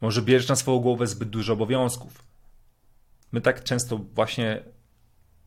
Może 0.00 0.22
bierzesz 0.22 0.48
na 0.48 0.56
swoją 0.56 0.78
głowę 0.78 1.06
zbyt 1.06 1.28
dużo 1.28 1.52
obowiązków. 1.52 2.24
My 3.32 3.40
tak 3.40 3.64
często 3.64 3.98
właśnie 4.14 4.62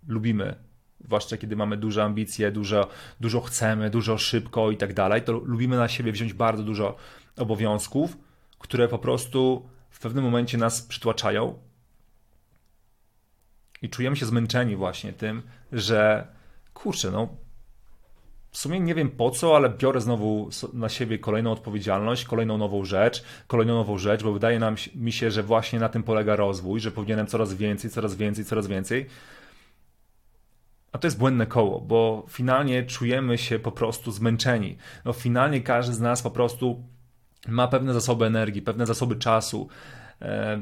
lubimy 0.08 0.56
zwłaszcza 1.04 1.38
kiedy 1.38 1.56
mamy 1.56 1.78
duże 1.78 2.04
ambicje, 2.04 2.52
dużo, 2.52 2.88
dużo 3.20 3.42
chcemy, 3.42 3.90
dużo 3.90 4.18
szybko 4.18 4.72
i 4.72 4.78
tak 4.78 4.94
dalej, 4.94 5.22
to 5.22 5.32
lubimy 5.32 5.78
na 5.78 5.88
siebie 5.88 6.12
wziąć 6.12 6.34
bardzo 6.34 6.64
dużo 6.64 6.96
obowiązków, 7.38 8.18
które 8.60 8.88
po 8.88 9.00
prostu 9.00 9.70
w 9.90 10.00
pewnym 10.00 10.24
momencie 10.24 10.58
nas 10.58 10.82
przytłaczają 10.82 11.60
i 13.82 13.90
czujemy 13.90 14.16
się 14.16 14.26
zmęczeni 14.26 14.76
właśnie 14.76 15.14
tym, 15.14 15.42
że 15.72 16.28
kurczę, 16.74 17.12
no 17.12 17.44
w 18.54 18.58
sumie 18.58 18.80
nie 18.80 18.96
wiem 18.96 19.10
po 19.10 19.32
co, 19.32 19.56
ale 19.56 19.70
biorę 19.70 20.02
znowu 20.02 20.50
na 20.74 20.90
siebie 20.90 21.20
kolejną 21.20 21.52
odpowiedzialność, 21.52 22.26
kolejną 22.26 22.58
nową 22.58 22.86
rzecz, 22.86 23.24
kolejną 23.48 23.74
nową 23.74 23.98
rzecz, 23.98 24.24
bo 24.24 24.34
wydaje 24.34 24.60
nam, 24.60 24.76
mi 24.96 25.12
się, 25.12 25.32
że 25.32 25.44
właśnie 25.44 25.80
na 25.80 25.90
tym 25.90 26.04
polega 26.04 26.36
rozwój, 26.36 26.80
że 26.80 26.92
powinienem 26.92 27.28
coraz 27.28 27.54
więcej, 27.54 27.92
coraz 27.92 28.16
więcej, 28.16 28.46
coraz 28.46 28.68
więcej. 28.68 29.06
A 30.94 30.98
to 30.98 31.08
jest 31.08 31.18
błędne 31.18 31.46
koło, 31.48 31.82
bo 31.82 32.26
finalnie 32.30 32.84
czujemy 32.84 33.38
się 33.38 33.60
po 33.60 33.72
prostu 33.72 34.12
zmęczeni. 34.12 34.78
No 35.06 35.14
finalnie 35.14 35.62
każdy 35.62 35.94
z 35.94 36.00
nas 36.00 36.22
po 36.22 36.32
prostu 36.32 36.84
ma 37.48 37.68
pewne 37.68 37.94
zasoby 37.94 38.26
energii, 38.26 38.62
pewne 38.62 38.86
zasoby 38.86 39.16
czasu. 39.16 39.68
E, 40.22 40.62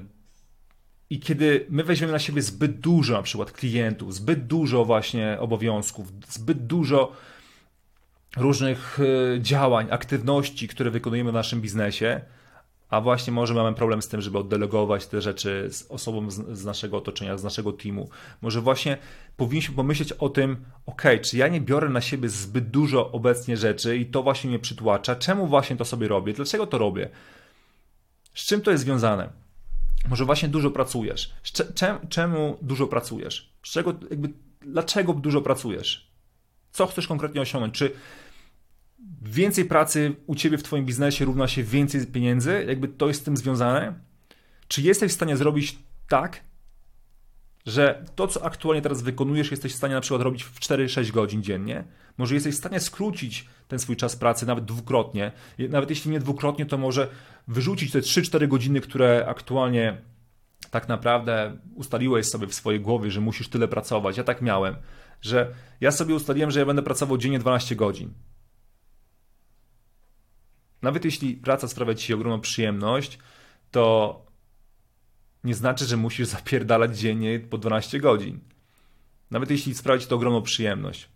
I 1.10 1.20
kiedy 1.20 1.66
my 1.70 1.84
weźmiemy 1.84 2.14
na 2.14 2.20
siebie 2.20 2.42
zbyt 2.42 2.80
dużo, 2.80 3.14
na 3.14 3.22
przykład 3.22 3.52
klientów, 3.52 4.16
zbyt 4.16 4.48
dużo 4.48 4.86
właśnie 4.86 5.38
obowiązków, 5.40 6.08
zbyt 6.28 6.66
dużo 6.66 7.12
różnych 8.38 9.00
e, 9.00 9.42
działań, 9.42 9.88
aktywności, 9.92 10.68
które 10.68 10.92
wykonujemy 10.92 11.32
w 11.32 11.34
naszym 11.34 11.62
biznesie, 11.62 12.22
a 12.92 13.02
właśnie 13.02 13.34
może 13.34 13.54
mamy 13.54 13.76
problem 13.76 14.02
z 14.02 14.08
tym, 14.08 14.22
żeby 14.22 14.38
oddelegować 14.38 15.08
te 15.08 15.22
rzeczy 15.22 15.68
z 15.72 15.92
osobom 15.92 16.32
z, 16.32 16.58
z, 16.58 16.66
naszego 16.66 16.98
otoczenia, 16.98 17.38
z 17.38 17.44
naszego 17.44 17.74
teamu. 17.74 18.10
Może 18.42 18.62
właśnie 18.62 18.98
powinniśmy 19.38 19.76
pomyśleć 19.76 20.12
o 20.12 20.30
tym, 20.30 20.66
ok, 20.86 21.02
czy 21.22 21.38
ja 21.38 21.48
nie 21.48 21.62
biorę 21.62 21.90
na 21.90 22.02
siebie 22.02 22.30
zbyt 22.30 22.70
dużo 22.70 23.12
obecnie 23.12 23.58
rzeczy 23.58 23.98
i 23.98 24.06
to 24.06 24.24
właśnie 24.24 24.50
mnie 24.50 24.60
przytłacza, 24.60 25.16
czemu 25.16 25.48
właśnie 25.48 25.76
to 25.76 25.86
sobie 25.86 26.08
robię, 26.08 26.34
dlaczego 26.34 26.68
to 26.68 26.78
robię, 26.78 27.10
z 28.34 28.46
czym 28.46 28.62
to 28.62 28.72
jest 28.72 28.84
związane. 28.84 29.30
Może 30.10 30.26
właśnie 30.26 30.50
dużo 30.50 30.72
pracujesz. 30.72 31.34
Czemu, 32.10 32.58
dużo 32.62 32.88
pracujesz? 32.88 33.54
Czego, 33.62 33.94
jakby, 34.10 34.30
dlaczego 34.62 35.14
dużo 35.14 35.42
pracujesz? 35.42 36.12
Co 36.72 36.88
chcesz 36.88 37.08
konkretnie 37.08 37.42
osiągnąć? 37.42 37.74
Czy 37.74 37.92
więcej 39.22 39.66
pracy 39.66 40.16
u 40.28 40.36
ciebie 40.36 40.58
w 40.58 40.64
twoim 40.64 40.86
biznesie 40.86 41.26
równa 41.26 41.48
się 41.48 41.64
więcej 41.64 42.08
pieniędzy, 42.08 42.66
jakby 42.68 42.88
to 42.88 43.08
jest 43.08 43.22
z 43.22 43.24
tym 43.24 43.38
związane? 43.38 43.94
Czy 44.68 44.82
jesteś 44.82 45.12
w 45.12 45.16
stanie 45.16 45.38
zrobić 45.38 45.78
tak, 46.08 46.44
że 47.66 48.06
to, 48.16 48.28
co 48.28 48.46
aktualnie 48.46 48.82
teraz 48.82 49.02
wykonujesz, 49.02 49.52
jesteś 49.52 49.74
w 49.74 49.76
stanie 49.76 49.94
na 49.94 50.02
przykład 50.02 50.22
robić 50.22 50.44
w 50.44 50.60
4-6 50.60 51.12
godzin 51.12 51.44
dziennie? 51.44 51.84
Może 52.18 52.36
jesteś 52.36 52.56
w 52.56 52.58
stanie 52.58 52.80
skrócić 52.80 53.48
ten 53.68 53.80
swój 53.80 53.96
czas 53.96 54.16
pracy 54.16 54.46
nawet 54.46 54.66
dwukrotnie. 54.66 55.32
Nawet 55.70 55.90
jeśli 55.90 56.12
nie 56.12 56.20
dwukrotnie, 56.20 56.66
to 56.66 56.78
może 56.78 57.08
wyrzucić 57.48 57.92
te 57.92 58.00
3-4 58.00 58.48
godziny, 58.48 58.82
które 58.82 59.26
aktualnie 59.28 59.98
tak 60.72 60.88
naprawdę 60.88 61.58
ustaliłeś 61.76 62.28
sobie 62.28 62.48
w 62.48 62.54
swojej 62.54 62.80
głowie, 62.80 63.12
że 63.12 63.22
musisz 63.22 63.50
tyle 63.50 63.68
pracować. 63.68 64.18
Ja 64.18 64.24
tak 64.24 64.42
miałem, 64.42 64.76
że 65.22 65.54
ja 65.82 65.92
sobie 65.92 66.16
ustaliłem, 66.16 66.52
że 66.52 66.60
ja 66.60 66.66
będę 66.66 66.82
pracował 66.82 67.18
dziennie 67.18 67.40
12 67.40 67.76
godzin. 67.76 68.14
Nawet 70.82 71.06
jeśli 71.06 71.36
praca 71.36 71.68
sprawia 71.68 71.96
ci 71.96 72.14
ogromną 72.14 72.42
przyjemność, 72.42 73.20
to 73.72 74.26
nie 75.44 75.56
znaczy, 75.56 75.86
że 75.86 75.98
musisz 75.98 76.28
zapierdalać 76.28 77.00
dziennie 77.00 77.40
po 77.40 77.58
12 77.58 78.00
godzin. 78.00 78.40
Nawet 79.32 79.52
jeśli 79.52 79.76
sprawia 79.76 80.00
ci 80.02 80.08
to 80.08 80.16
ogromną 80.16 80.42
przyjemność. 80.42 81.10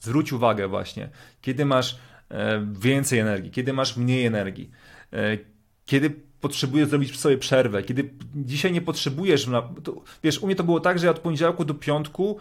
Zwróć 0.00 0.32
uwagę 0.32 0.68
właśnie, 0.68 1.10
kiedy 1.40 1.64
masz 1.64 1.98
e, 2.28 2.66
więcej 2.80 3.18
energii, 3.18 3.50
kiedy 3.50 3.72
masz 3.72 3.96
mniej 3.96 4.26
energii, 4.26 4.70
e, 5.12 5.38
kiedy 5.84 6.10
potrzebujesz 6.40 6.88
zrobić 6.88 7.18
sobie 7.20 7.38
przerwę, 7.38 7.82
kiedy 7.82 8.10
dzisiaj 8.34 8.72
nie 8.72 8.80
potrzebujesz, 8.80 9.48
to, 9.84 10.02
wiesz, 10.22 10.38
u 10.38 10.46
mnie 10.46 10.56
to 10.56 10.64
było 10.64 10.80
tak, 10.80 10.98
że 10.98 11.06
ja 11.06 11.10
od 11.10 11.18
poniedziałku 11.18 11.64
do 11.64 11.74
piątku 11.74 12.38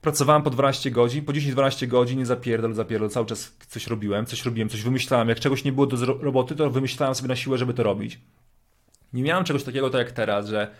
pracowałem 0.00 0.42
po 0.42 0.50
12 0.50 0.90
godzin, 0.90 1.24
po 1.24 1.32
10-12 1.32 1.86
godzin, 1.86 2.18
nie 2.18 2.26
zapierdol, 2.26 2.74
zapierdol, 2.74 3.10
cały 3.10 3.26
czas 3.26 3.56
coś 3.68 3.86
robiłem, 3.86 4.26
coś 4.26 4.44
robiłem, 4.44 4.68
coś 4.68 4.82
wymyślałem. 4.82 5.28
Jak 5.28 5.40
czegoś 5.40 5.64
nie 5.64 5.72
było 5.72 5.86
do 5.86 6.06
roboty, 6.06 6.56
to 6.56 6.70
wymyślałem 6.70 7.14
sobie 7.14 7.28
na 7.28 7.36
siłę, 7.36 7.58
żeby 7.58 7.74
to 7.74 7.82
robić. 7.82 8.20
Nie 9.12 9.22
miałem 9.22 9.44
czegoś 9.44 9.64
takiego 9.64 9.90
tak 9.90 9.98
jak 9.98 10.12
teraz, 10.12 10.48
że 10.48 10.70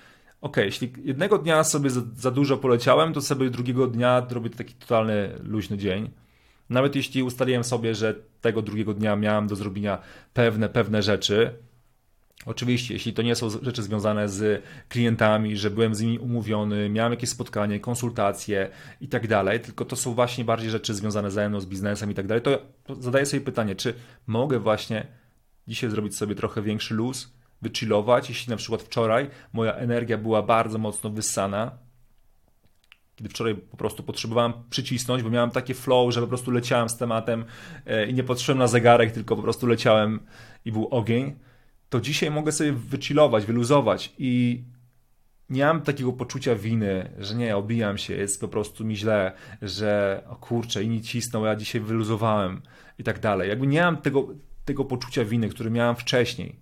ok, 0.40 0.56
jeśli 0.56 0.92
jednego 1.04 1.38
dnia 1.38 1.64
sobie 1.64 1.90
za, 1.90 2.00
za, 2.16 2.30
dużo 2.30 2.56
poleciałem, 2.56 3.12
to 3.12 3.20
sobie 3.20 3.50
drugiego 3.50 3.86
dnia 3.86 4.26
robię 4.30 4.50
taki 4.50 4.74
totalny 4.74 5.38
luźny 5.42 5.78
dzień. 5.78 6.10
Nawet 6.70 6.96
jeśli 6.96 7.22
ustaliłem 7.22 7.64
sobie, 7.64 7.94
że 7.94 8.14
tego 8.40 8.62
drugiego 8.62 8.94
dnia 8.94 9.16
miałem 9.16 9.46
do 9.46 9.56
zrobienia 9.56 9.98
pewne, 10.34 10.68
pewne 10.68 11.02
rzeczy, 11.02 11.54
Oczywiście, 12.46 12.94
jeśli 12.94 13.12
to 13.12 13.22
nie 13.22 13.34
są 13.34 13.50
rzeczy 13.50 13.82
związane 13.82 14.28
z 14.28 14.64
klientami, 14.88 15.56
że 15.56 15.70
byłem 15.70 15.94
z 15.94 16.00
nimi 16.00 16.18
umówiony, 16.18 16.88
miałem 16.88 17.12
jakieś 17.12 17.30
spotkanie, 17.30 17.80
konsultacje 17.80 18.70
i 19.00 19.08
tak 19.08 19.28
dalej, 19.28 19.60
tylko 19.60 19.84
to 19.84 19.96
są 19.96 20.14
właśnie 20.14 20.44
bardziej 20.44 20.70
rzeczy 20.70 20.94
związane 20.94 21.30
ze 21.30 21.48
mną, 21.48 21.60
z 21.60 21.66
biznesem 21.66 22.10
i 22.10 22.14
tak 22.14 22.26
dalej, 22.26 22.42
to, 22.42 22.58
zadaję 23.00 23.26
sobie 23.26 23.40
pytanie, 23.40 23.76
czy 23.76 23.94
mogę 24.26 24.58
właśnie 24.58 25.06
dzisiaj 25.68 25.90
zrobić 25.90 26.16
sobie 26.16 26.34
trochę 26.34 26.62
większy 26.62 26.94
luz, 26.94 27.32
wychillować, 27.62 28.28
jeśli 28.28 28.50
na 28.50 28.56
przykład 28.56 28.82
wczoraj 28.82 29.30
moja 29.52 29.72
energia 29.72 30.18
była 30.18 30.42
bardzo 30.42 30.78
mocno 30.78 31.10
wyssana, 31.10 31.78
kiedy 33.16 33.30
wczoraj 33.30 33.54
po 33.54 33.76
prostu 33.76 34.02
potrzebowałem 34.02 34.52
przycisnąć, 34.70 35.22
bo 35.22 35.30
miałem 35.30 35.50
takie 35.50 35.74
flow, 35.74 36.14
że 36.14 36.20
po 36.20 36.26
prostu 36.26 36.50
leciałem 36.50 36.88
z 36.88 36.96
tematem 36.96 37.44
e, 37.86 38.06
i 38.06 38.14
nie 38.14 38.24
patrzyłem 38.24 38.58
na 38.58 38.66
zegarek, 38.66 39.12
tylko 39.12 39.36
po 39.36 39.42
prostu 39.42 39.66
leciałem 39.66 40.20
i 40.64 40.72
był 40.72 40.88
ogień, 40.88 41.36
to 41.90 42.00
dzisiaj 42.00 42.30
mogę 42.30 42.52
sobie 42.52 42.72
wychillować, 42.72 43.46
wyluzować 43.46 44.12
i 44.18 44.62
nie 45.50 45.64
mam 45.64 45.80
takiego 45.80 46.12
poczucia 46.12 46.54
winy, 46.54 47.10
że 47.18 47.34
nie, 47.34 47.56
obijam 47.56 47.98
się, 47.98 48.14
jest 48.14 48.40
po 48.40 48.48
prostu 48.48 48.84
mi 48.84 48.96
źle, 48.96 49.32
że 49.62 50.22
o 50.28 50.36
kurczę, 50.36 50.84
inni 50.84 51.02
cisną, 51.02 51.44
ja 51.44 51.56
dzisiaj 51.56 51.80
wyluzowałem 51.80 52.62
i 52.98 53.04
tak 53.04 53.20
dalej. 53.20 53.48
Jakby 53.48 53.66
nie 53.66 53.82
mam 53.82 53.96
tego, 53.96 54.28
tego 54.64 54.84
poczucia 54.84 55.24
winy, 55.24 55.48
który 55.48 55.70
miałem 55.70 55.96
wcześniej. 55.96 56.56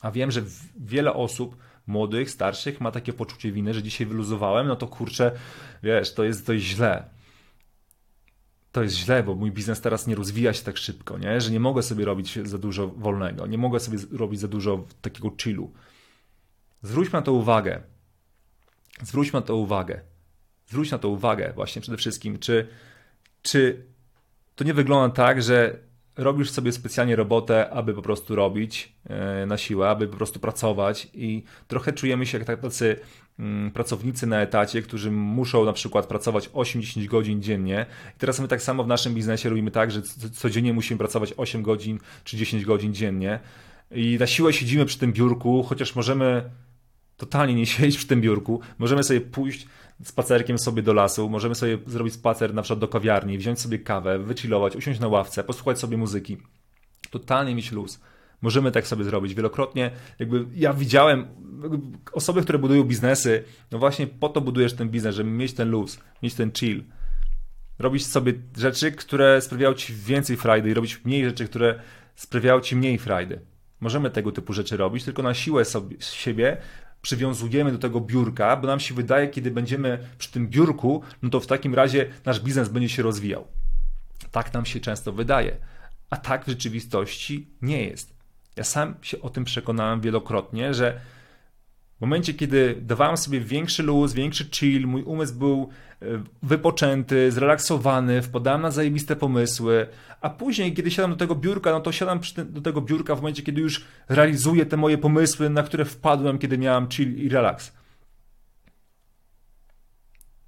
A 0.00 0.10
wiem, 0.10 0.30
że 0.30 0.42
wiele 0.80 1.12
osób, 1.12 1.56
młodych, 1.86 2.30
starszych, 2.30 2.80
ma 2.80 2.90
takie 2.90 3.12
poczucie 3.12 3.52
winy, 3.52 3.74
że 3.74 3.82
dzisiaj 3.82 4.06
wyluzowałem, 4.06 4.66
no 4.66 4.76
to 4.76 4.86
kurczę, 4.86 5.32
wiesz, 5.82 6.14
to 6.14 6.24
jest, 6.24 6.48
jest 6.48 6.64
źle 6.64 7.15
to 8.76 8.82
jest 8.82 8.96
źle, 8.96 9.22
bo 9.22 9.34
mój 9.34 9.52
biznes 9.52 9.80
teraz 9.80 10.06
nie 10.06 10.14
rozwija 10.14 10.52
się 10.52 10.62
tak 10.62 10.76
szybko, 10.76 11.18
nie? 11.18 11.40
że 11.40 11.50
nie 11.50 11.60
mogę 11.60 11.82
sobie 11.82 12.04
robić 12.04 12.38
za 12.42 12.58
dużo 12.58 12.88
wolnego, 12.88 13.46
nie 13.46 13.58
mogę 13.58 13.80
sobie 13.80 13.98
robić 14.12 14.40
za 14.40 14.48
dużo 14.48 14.84
takiego 15.02 15.30
chillu. 15.42 15.72
Zwróćmy 16.82 17.12
na 17.12 17.22
to 17.22 17.32
uwagę. 17.32 17.82
Zwróćmy 19.02 19.40
na 19.40 19.46
to 19.46 19.56
uwagę. 19.56 20.00
Zwróć 20.66 20.90
na 20.90 20.98
to 20.98 21.08
uwagę 21.08 21.52
właśnie 21.54 21.82
przede 21.82 21.96
wszystkim, 21.96 22.38
czy, 22.38 22.68
czy 23.42 23.86
to 24.54 24.64
nie 24.64 24.74
wygląda 24.74 25.14
tak, 25.16 25.42
że 25.42 25.78
robisz 26.16 26.50
sobie 26.50 26.72
specjalnie 26.72 27.16
robotę, 27.16 27.70
aby 27.70 27.94
po 27.94 28.02
prostu 28.02 28.34
robić 28.36 28.92
e, 29.08 29.46
na 29.46 29.56
siłę, 29.56 29.88
aby 29.88 30.08
po 30.08 30.16
prostu 30.16 30.40
pracować 30.40 31.08
i 31.14 31.42
trochę 31.68 31.92
czujemy 31.92 32.26
się 32.26 32.38
jak 32.38 32.60
tacy 32.60 32.96
mm, 33.38 33.70
pracownicy 33.70 34.26
na 34.26 34.40
etacie, 34.40 34.82
którzy 34.82 35.10
muszą 35.10 35.64
na 35.64 35.72
przykład 35.72 36.06
pracować 36.06 36.48
8-10 36.48 37.06
godzin 37.06 37.42
dziennie. 37.42 37.86
I 38.16 38.18
teraz 38.18 38.40
my 38.40 38.48
tak 38.48 38.62
samo 38.62 38.84
w 38.84 38.86
naszym 38.86 39.14
biznesie 39.14 39.48
robimy 39.48 39.70
tak, 39.70 39.90
że 39.90 40.02
codziennie 40.32 40.72
musimy 40.72 40.98
pracować 40.98 41.34
8 41.36 41.62
godzin 41.62 41.98
czy 42.24 42.36
10 42.36 42.64
godzin 42.64 42.94
dziennie 42.94 43.40
i 43.90 44.16
na 44.20 44.26
siłę 44.26 44.52
siedzimy 44.52 44.86
przy 44.86 44.98
tym 44.98 45.12
biurku, 45.12 45.62
chociaż 45.62 45.94
możemy 45.94 46.50
totalnie 47.16 47.54
nie 47.54 47.66
siedzieć 47.66 47.96
przy 47.96 48.06
tym 48.06 48.20
biurku, 48.20 48.60
możemy 48.78 49.04
sobie 49.04 49.20
pójść 49.20 49.66
spacerkiem 50.04 50.58
sobie 50.58 50.82
do 50.82 50.92
lasu, 50.92 51.30
możemy 51.30 51.54
sobie 51.54 51.78
zrobić 51.86 52.14
spacer 52.14 52.54
na 52.54 52.62
przykład 52.62 52.78
do 52.78 52.88
kawiarni, 52.88 53.38
wziąć 53.38 53.60
sobie 53.60 53.78
kawę, 53.78 54.18
wychillować, 54.18 54.76
usiąść 54.76 55.00
na 55.00 55.08
ławce, 55.08 55.44
posłuchać 55.44 55.78
sobie 55.78 55.96
muzyki. 55.96 56.36
Totalnie 57.10 57.54
mieć 57.54 57.72
luz. 57.72 58.00
Możemy 58.42 58.72
tak 58.72 58.86
sobie 58.86 59.04
zrobić. 59.04 59.34
Wielokrotnie 59.34 59.90
jakby 60.18 60.46
ja 60.54 60.72
widziałem 60.72 61.26
osoby, 62.12 62.42
które 62.42 62.58
budują 62.58 62.84
biznesy, 62.84 63.44
no 63.70 63.78
właśnie 63.78 64.06
po 64.06 64.28
to 64.28 64.40
budujesz 64.40 64.74
ten 64.74 64.88
biznes, 64.88 65.14
żeby 65.14 65.30
mieć 65.30 65.52
ten 65.52 65.70
luz, 65.70 66.00
mieć 66.22 66.34
ten 66.34 66.52
chill. 66.52 66.84
Robić 67.78 68.06
sobie 68.06 68.32
rzeczy, 68.56 68.92
które 68.92 69.40
sprawiają 69.40 69.74
ci 69.74 69.94
więcej 69.94 70.36
frajdy 70.36 70.70
i 70.70 70.74
robić 70.74 71.04
mniej 71.04 71.24
rzeczy, 71.24 71.44
które 71.44 71.80
sprawiają 72.14 72.60
ci 72.60 72.76
mniej 72.76 72.98
frajdy. 72.98 73.40
Możemy 73.80 74.10
tego 74.10 74.32
typu 74.32 74.52
rzeczy 74.52 74.76
robić, 74.76 75.04
tylko 75.04 75.22
na 75.22 75.34
siłę 75.34 75.64
sobie, 75.64 75.96
siebie 76.00 76.56
przywiązujemy 77.06 77.72
do 77.72 77.78
tego 77.78 78.00
biurka, 78.00 78.56
bo 78.56 78.66
nam 78.66 78.80
się 78.80 78.94
wydaje, 78.94 79.28
kiedy 79.28 79.50
będziemy 79.50 79.98
przy 80.18 80.32
tym 80.32 80.48
biurku, 80.48 81.02
no 81.22 81.30
to 81.30 81.40
w 81.40 81.46
takim 81.46 81.74
razie 81.74 82.06
nasz 82.24 82.40
biznes 82.40 82.68
będzie 82.68 82.88
się 82.88 83.02
rozwijał. 83.02 83.46
Tak 84.30 84.54
nam 84.54 84.66
się 84.66 84.80
często 84.80 85.12
wydaje, 85.12 85.56
a 86.10 86.16
tak 86.16 86.44
w 86.44 86.48
rzeczywistości 86.48 87.46
nie 87.62 87.84
jest. 87.84 88.16
Ja 88.56 88.64
sam 88.64 88.94
się 89.02 89.20
o 89.20 89.30
tym 89.30 89.44
przekonałem 89.44 90.00
wielokrotnie, 90.00 90.74
że 90.74 91.00
w 91.98 92.00
momencie, 92.00 92.34
kiedy 92.34 92.76
dawałem 92.80 93.16
sobie 93.16 93.40
większy 93.40 93.82
luz, 93.82 94.12
większy 94.12 94.50
chill, 94.50 94.86
mój 94.86 95.02
umysł 95.02 95.34
był 95.34 95.68
wypoczęty, 96.42 97.32
zrelaksowany, 97.32 98.22
wpadałem 98.22 98.62
na 98.62 98.70
zajebiste 98.70 99.16
pomysły, 99.16 99.86
a 100.20 100.30
później, 100.30 100.74
kiedy 100.74 100.90
siadam 100.90 101.10
do 101.10 101.16
tego 101.16 101.34
biurka, 101.34 101.70
no 101.72 101.80
to 101.80 101.92
siadam 101.92 102.20
do 102.44 102.60
tego 102.60 102.80
biurka 102.80 103.14
w 103.14 103.18
momencie, 103.18 103.42
kiedy 103.42 103.60
już 103.60 103.84
realizuję 104.08 104.66
te 104.66 104.76
moje 104.76 104.98
pomysły, 104.98 105.50
na 105.50 105.62
które 105.62 105.84
wpadłem, 105.84 106.38
kiedy 106.38 106.58
miałem 106.58 106.88
chill 106.88 107.16
i 107.16 107.28
relaks. 107.28 107.72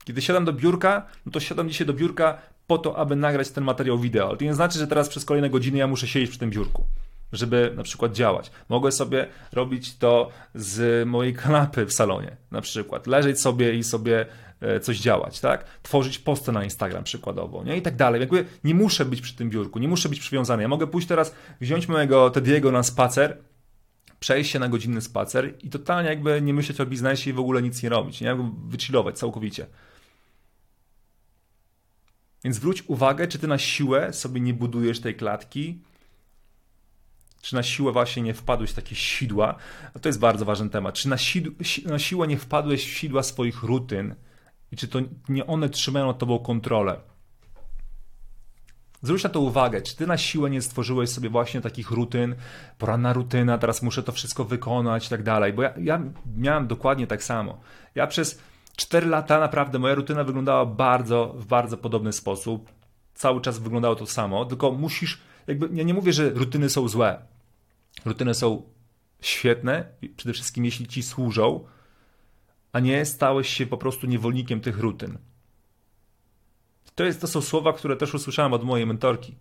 Kiedy 0.04 0.22
siadam 0.22 0.44
do 0.44 0.52
biurka, 0.52 1.06
no 1.26 1.32
to 1.32 1.40
siadam 1.40 1.68
dzisiaj 1.68 1.86
do 1.86 1.92
biurka 1.92 2.38
po 2.66 2.78
to, 2.78 2.96
aby 2.96 3.16
nagrać 3.16 3.50
ten 3.50 3.64
materiał 3.64 3.98
wideo. 3.98 4.36
To 4.36 4.44
nie 4.44 4.54
znaczy, 4.54 4.78
że 4.78 4.86
teraz 4.86 5.08
przez 5.08 5.24
kolejne 5.24 5.50
godziny 5.50 5.78
ja 5.78 5.86
muszę 5.86 6.06
siedzieć 6.06 6.30
przy 6.30 6.38
tym 6.38 6.50
biurku 6.50 6.84
żeby 7.32 7.72
na 7.76 7.82
przykład 7.82 8.12
działać. 8.12 8.50
Mogę 8.68 8.92
sobie 8.92 9.26
robić 9.52 9.96
to 9.98 10.30
z 10.54 11.08
mojej 11.08 11.34
kanapy 11.34 11.86
w 11.86 11.92
salonie, 11.92 12.36
na 12.50 12.60
przykład. 12.60 13.06
Leżeć 13.06 13.40
sobie 13.40 13.74
i 13.74 13.84
sobie 13.84 14.20
e, 14.20 14.26
coś 14.82 14.98
działać, 14.98 15.40
tak? 15.40 15.64
Tworzyć 15.82 16.18
posty 16.18 16.52
na 16.52 16.64
Instagram 16.64 17.04
przykładowo, 17.04 17.64
nie? 17.64 17.76
I 17.76 17.82
tak 17.82 17.96
dalej. 17.96 18.20
Jakby 18.20 18.44
nie 18.64 18.74
muszę 18.74 19.04
być 19.04 19.20
przy 19.20 19.36
tym 19.36 19.50
biurku, 19.50 19.78
nie 19.78 19.88
muszę 19.88 20.08
być 20.08 20.20
przywiązany. 20.20 20.62
Ja 20.62 20.68
mogę 20.68 20.86
pójść 20.86 21.08
teraz, 21.08 21.34
wziąć 21.60 21.88
mojego 21.88 22.30
Tediego 22.30 22.72
na 22.72 22.82
spacer, 22.82 23.38
przejść 24.20 24.50
się 24.50 24.58
na 24.58 24.68
godzinny 24.68 25.00
spacer 25.00 25.54
i 25.62 25.70
totalnie 25.70 26.10
jakby 26.10 26.42
nie 26.42 26.54
myśleć 26.54 26.80
o 26.80 26.86
biznesie 26.86 27.30
i 27.30 27.32
w 27.32 27.38
ogóle 27.38 27.62
nic 27.62 27.82
nie 27.82 27.88
robić, 27.88 28.20
nie? 28.20 28.26
Jakby 28.26 28.44
wychillować 28.68 29.18
całkowicie. 29.18 29.66
Więc 32.44 32.56
zwróć 32.56 32.84
uwagę, 32.86 33.28
czy 33.28 33.38
ty 33.38 33.46
na 33.46 33.58
siłę 33.58 34.12
sobie 34.12 34.40
nie 34.40 34.54
budujesz 34.54 35.00
tej 35.00 35.14
klatki, 35.14 35.78
czy 37.42 37.54
na 37.54 37.62
siłę 37.62 37.92
właśnie 37.92 38.22
nie 38.22 38.34
wpadłeś 38.34 38.70
w 38.70 38.74
takie 38.74 38.94
sidła? 38.94 39.54
To 40.02 40.08
jest 40.08 40.18
bardzo 40.18 40.44
ważny 40.44 40.70
temat. 40.70 40.94
Czy 40.94 41.08
na, 41.08 41.16
na 41.86 41.98
siłę 41.98 42.26
nie 42.26 42.38
wpadłeś 42.38 42.84
w 42.84 42.88
sidła 42.88 43.22
swoich 43.22 43.62
rutyn 43.62 44.14
i 44.72 44.76
czy 44.76 44.88
to 44.88 44.98
nie 45.28 45.46
one 45.46 45.68
trzymają 45.68 46.06
nad 46.06 46.18
tobą 46.18 46.38
kontrolę? 46.38 47.00
Zwróć 49.02 49.24
na 49.24 49.30
to 49.30 49.40
uwagę, 49.40 49.82
czy 49.82 49.96
ty 49.96 50.06
na 50.06 50.18
siłę 50.18 50.50
nie 50.50 50.62
stworzyłeś 50.62 51.10
sobie 51.10 51.28
właśnie 51.28 51.60
takich 51.60 51.90
rutyn, 51.90 52.34
poranna 52.78 53.12
rutyna, 53.12 53.58
teraz 53.58 53.82
muszę 53.82 54.02
to 54.02 54.12
wszystko 54.12 54.44
wykonać 54.44 55.06
i 55.06 55.10
tak 55.10 55.22
dalej, 55.22 55.52
bo 55.52 55.62
ja, 55.62 55.74
ja 55.80 56.02
miałem 56.36 56.66
dokładnie 56.66 57.06
tak 57.06 57.24
samo. 57.24 57.60
Ja 57.94 58.06
przez 58.06 58.42
4 58.76 59.06
lata 59.06 59.40
naprawdę 59.40 59.78
moja 59.78 59.94
rutyna 59.94 60.24
wyglądała 60.24 60.66
bardzo, 60.66 61.34
w 61.36 61.46
bardzo 61.46 61.76
podobny 61.76 62.12
sposób. 62.12 62.72
Cały 63.14 63.40
czas 63.40 63.58
wyglądało 63.58 63.96
to 63.96 64.06
samo, 64.06 64.44
tylko 64.44 64.72
musisz 64.72 65.20
jakby 65.46 65.68
ja 65.72 65.84
nie 65.84 65.94
mówię, 65.94 66.12
że 66.12 66.30
rutyny 66.30 66.70
są 66.70 66.88
złe. 66.88 67.22
Rutyny 68.04 68.34
są 68.34 68.62
świetne, 69.20 69.84
przede 70.16 70.32
wszystkim 70.32 70.64
jeśli 70.64 70.86
ci 70.86 71.02
służą, 71.02 71.64
a 72.72 72.80
nie 72.80 73.06
stałeś 73.06 73.48
się 73.48 73.66
po 73.66 73.76
prostu 73.76 74.06
niewolnikiem 74.06 74.60
tych 74.60 74.78
rutyn. 74.78 75.18
To, 76.94 77.04
jest, 77.04 77.20
to 77.20 77.26
są 77.26 77.40
słowa, 77.40 77.72
które 77.72 77.96
też 77.96 78.14
usłyszałem 78.14 78.52
od 78.52 78.64
mojej 78.64 78.86
mentorki. 78.86 79.34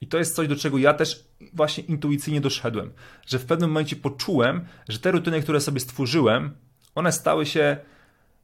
I 0.00 0.06
to 0.06 0.18
jest 0.18 0.34
coś, 0.34 0.48
do 0.48 0.56
czego 0.56 0.78
ja 0.78 0.94
też 0.94 1.24
właśnie 1.52 1.84
intuicyjnie 1.84 2.40
doszedłem, 2.40 2.92
że 3.26 3.38
w 3.38 3.46
pewnym 3.46 3.70
momencie 3.70 3.96
poczułem, 3.96 4.66
że 4.88 4.98
te 4.98 5.10
rutyny, 5.10 5.42
które 5.42 5.60
sobie 5.60 5.80
stworzyłem, 5.80 6.54
one 6.94 7.12
stały 7.12 7.46
się 7.46 7.76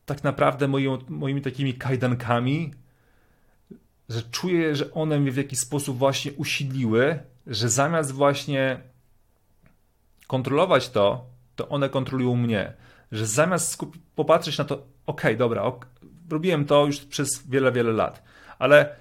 tak 0.06 0.24
naprawdę 0.24 0.68
moimi, 0.68 0.98
moimi 1.08 1.42
takimi 1.42 1.74
kajdankami, 1.74 2.74
że 4.08 4.22
czuję, 4.22 4.76
że 4.76 4.92
one 4.92 5.20
mnie 5.20 5.32
w 5.32 5.36
jakiś 5.36 5.58
sposób 5.58 5.98
właśnie 5.98 6.32
usidliły, 6.32 7.18
że 7.46 7.68
zamiast 7.68 8.12
właśnie 8.12 8.80
kontrolować 10.26 10.88
to, 10.90 11.26
to 11.56 11.68
one 11.68 11.88
kontrolują 11.88 12.36
mnie. 12.36 12.72
Że 13.12 13.26
zamiast 13.26 13.78
popatrzeć 14.14 14.58
na 14.58 14.64
to, 14.64 14.86
ok, 15.06 15.22
dobra, 15.38 15.62
ok, 15.62 15.86
robiłem 16.30 16.64
to 16.64 16.86
już 16.86 17.00
przez 17.00 17.46
wiele, 17.48 17.72
wiele 17.72 17.92
lat. 17.92 18.22
Ale 18.58 18.96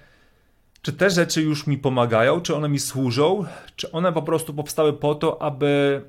czy 0.82 0.92
te 0.92 1.10
rzeczy 1.10 1.42
już 1.42 1.66
mi 1.66 1.78
pomagają, 1.78 2.40
czy 2.40 2.56
one 2.56 2.68
mi 2.68 2.78
służą, 2.78 3.44
czy 3.76 3.92
one 3.92 4.12
po 4.12 4.22
prostu 4.22 4.54
powstały 4.54 4.92
po 4.92 5.14
to, 5.14 5.42
aby, 5.42 6.04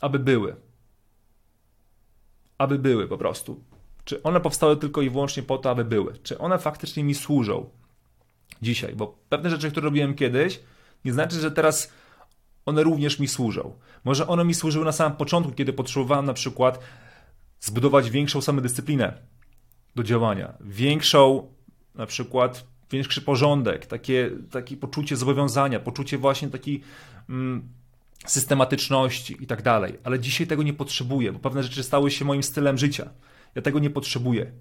aby 0.00 0.18
były? 0.18 0.56
Aby 2.58 2.78
były 2.78 3.08
po 3.08 3.18
prostu. 3.18 3.64
Czy 4.04 4.22
one 4.22 4.40
powstały 4.40 4.76
tylko 4.76 5.02
i 5.02 5.10
wyłącznie 5.10 5.42
po 5.42 5.58
to, 5.58 5.70
aby 5.70 5.84
były? 5.84 6.18
Czy 6.22 6.38
one 6.38 6.58
faktycznie 6.58 7.04
mi 7.04 7.14
służą 7.14 7.70
dzisiaj? 8.62 8.94
Bo 8.96 9.18
pewne 9.28 9.50
rzeczy, 9.50 9.70
które 9.70 9.84
robiłem 9.84 10.14
kiedyś, 10.14 10.60
nie 11.04 11.12
znaczy, 11.12 11.40
że 11.40 11.50
teraz 11.50 11.92
one 12.66 12.82
również 12.82 13.18
mi 13.18 13.28
służą. 13.28 13.74
Może 14.04 14.26
one 14.26 14.44
mi 14.44 14.54
służyły 14.54 14.84
na 14.84 14.92
samym 14.92 15.16
początku, 15.16 15.52
kiedy 15.52 15.72
potrzebowałem 15.72 16.26
na 16.26 16.34
przykład 16.34 16.78
zbudować 17.60 18.10
większą 18.10 18.40
samodyscyplinę 18.40 19.18
do 19.96 20.02
działania, 20.02 20.54
większą 20.60 21.48
na 21.94 22.06
przykład 22.06 22.66
większy 22.90 23.22
porządek, 23.22 23.86
takie, 23.86 24.30
takie 24.50 24.76
poczucie 24.76 25.16
zobowiązania, 25.16 25.80
poczucie 25.80 26.18
właśnie 26.18 26.48
takiej 26.48 26.80
mm, 27.28 27.68
systematyczności 28.26 29.36
i 29.42 29.46
tak 29.46 29.62
dalej. 29.62 29.98
Ale 30.04 30.20
dzisiaj 30.20 30.46
tego 30.46 30.62
nie 30.62 30.72
potrzebuję, 30.72 31.32
bo 31.32 31.38
pewne 31.38 31.62
rzeczy 31.62 31.82
stały 31.82 32.10
się 32.10 32.24
moim 32.24 32.42
stylem 32.42 32.78
życia. 32.78 33.10
Ja 33.54 33.62
tego 33.62 33.78
nie 33.78 33.90
potrzebuję. 33.90 34.52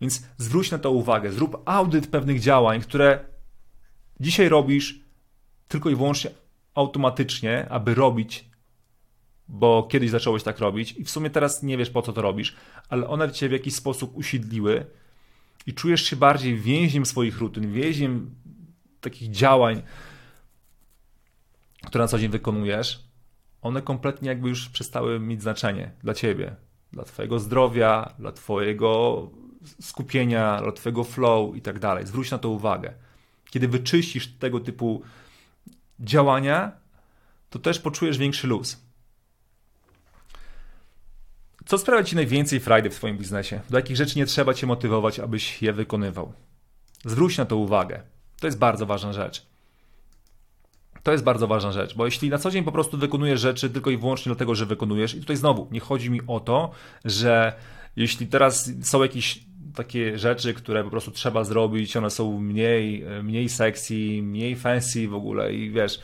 Więc 0.00 0.22
zwróć 0.38 0.70
na 0.70 0.78
to 0.78 0.90
uwagę, 0.90 1.32
zrób 1.32 1.62
audyt 1.64 2.06
pewnych 2.06 2.40
działań, 2.40 2.80
które 2.80 3.24
dzisiaj 4.20 4.48
robisz 4.48 5.00
tylko 5.68 5.90
i 5.90 5.96
wyłącznie 5.96 6.30
automatycznie, 6.74 7.68
aby 7.68 7.94
robić, 7.94 8.50
bo 9.48 9.82
kiedyś 9.82 10.10
zacząłeś 10.10 10.42
tak 10.42 10.58
robić 10.58 10.92
i 10.92 11.04
w 11.04 11.10
sumie 11.10 11.30
teraz 11.30 11.62
nie 11.62 11.76
wiesz 11.76 11.90
po 11.90 12.02
co 12.02 12.12
to 12.12 12.22
robisz, 12.22 12.56
ale 12.88 13.08
one 13.08 13.32
cię 13.32 13.48
w 13.48 13.52
jakiś 13.52 13.74
sposób 13.74 14.16
usiedliły 14.16 14.86
i 15.66 15.74
czujesz 15.74 16.02
się 16.02 16.16
bardziej 16.16 16.58
więźniem 16.58 17.06
swoich 17.06 17.38
rutyn, 17.38 17.72
więźniem 17.72 18.34
takich 19.00 19.30
działań, 19.30 19.82
które 21.86 22.04
na 22.04 22.08
co 22.08 22.18
dzień 22.18 22.30
wykonujesz, 22.30 23.04
one 23.62 23.82
kompletnie 23.82 24.28
jakby 24.28 24.48
już 24.48 24.68
przestały 24.68 25.20
mieć 25.20 25.42
znaczenie 25.42 25.90
dla 26.02 26.14
ciebie, 26.14 26.56
dla 26.92 27.04
twojego 27.04 27.38
zdrowia, 27.38 28.14
dla 28.18 28.32
twojego 28.32 29.30
skupienia, 29.80 30.60
dla 30.62 30.72
twojego 30.72 31.04
flow 31.04 31.56
i 31.56 31.62
tak 31.62 31.78
dalej. 31.78 32.06
Zwróć 32.06 32.30
na 32.30 32.38
to 32.38 32.48
uwagę. 32.48 32.92
Kiedy 33.50 33.68
wyczyścisz 33.68 34.26
tego 34.26 34.60
typu 34.60 35.02
działania, 36.00 36.72
to 37.50 37.58
też 37.58 37.78
poczujesz 37.78 38.18
większy 38.18 38.46
luz. 38.46 38.84
Co 41.66 41.78
sprawia 41.78 42.04
Ci 42.04 42.16
najwięcej 42.16 42.60
frajdy 42.60 42.90
w 42.90 42.94
Twoim 42.94 43.18
biznesie? 43.18 43.60
Do 43.70 43.78
jakich 43.78 43.96
rzeczy 43.96 44.18
nie 44.18 44.26
trzeba 44.26 44.54
Cię 44.54 44.66
motywować, 44.66 45.18
abyś 45.18 45.62
je 45.62 45.72
wykonywał? 45.72 46.32
Zwróć 47.04 47.38
na 47.38 47.44
to 47.44 47.56
uwagę. 47.56 48.02
To 48.40 48.46
jest 48.46 48.58
bardzo 48.58 48.86
ważna 48.86 49.12
rzecz. 49.12 49.46
To 51.02 51.12
jest 51.12 51.24
bardzo 51.24 51.46
ważna 51.46 51.72
rzecz, 51.72 51.96
bo 51.96 52.04
jeśli 52.04 52.30
na 52.30 52.38
co 52.38 52.50
dzień 52.50 52.64
po 52.64 52.72
prostu 52.72 52.98
wykonujesz 52.98 53.40
rzeczy 53.40 53.70
tylko 53.70 53.90
i 53.90 53.96
wyłącznie 53.96 54.30
dlatego, 54.30 54.54
że 54.54 54.66
wykonujesz, 54.66 55.14
i 55.14 55.20
tutaj 55.20 55.36
znowu 55.36 55.68
nie 55.70 55.80
chodzi 55.80 56.10
mi 56.10 56.20
o 56.26 56.40
to, 56.40 56.70
że 57.04 57.52
jeśli 57.96 58.26
teraz 58.26 58.70
są 58.82 59.02
jakieś 59.02 59.40
takie 59.74 60.18
rzeczy, 60.18 60.54
które 60.54 60.84
po 60.84 60.90
prostu 60.90 61.10
trzeba 61.10 61.44
zrobić, 61.44 61.96
one 61.96 62.10
są 62.10 62.40
mniej, 62.40 63.04
mniej 63.22 63.48
sexy, 63.48 63.94
mniej 64.22 64.56
fancy 64.56 65.08
w 65.08 65.14
ogóle 65.14 65.54
i 65.54 65.70
wiesz, 65.70 66.00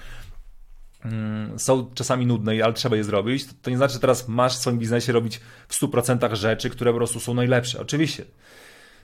są 1.57 1.91
czasami 1.95 2.27
nudne, 2.27 2.65
ale 2.65 2.73
trzeba 2.73 2.97
je 2.97 3.05
zrobić, 3.05 3.47
to 3.63 3.71
nie 3.71 3.77
znaczy, 3.77 3.95
że 3.95 4.01
teraz 4.01 4.29
masz 4.29 4.57
w 4.57 4.61
swoim 4.61 4.79
biznesie 4.79 5.13
robić 5.13 5.41
w 5.69 5.81
100% 5.81 6.35
rzeczy, 6.35 6.71
które 6.71 6.91
po 6.91 6.97
prostu 6.97 7.21
są 7.21 7.35
najlepsze. 7.35 7.81
Oczywiście. 7.81 8.25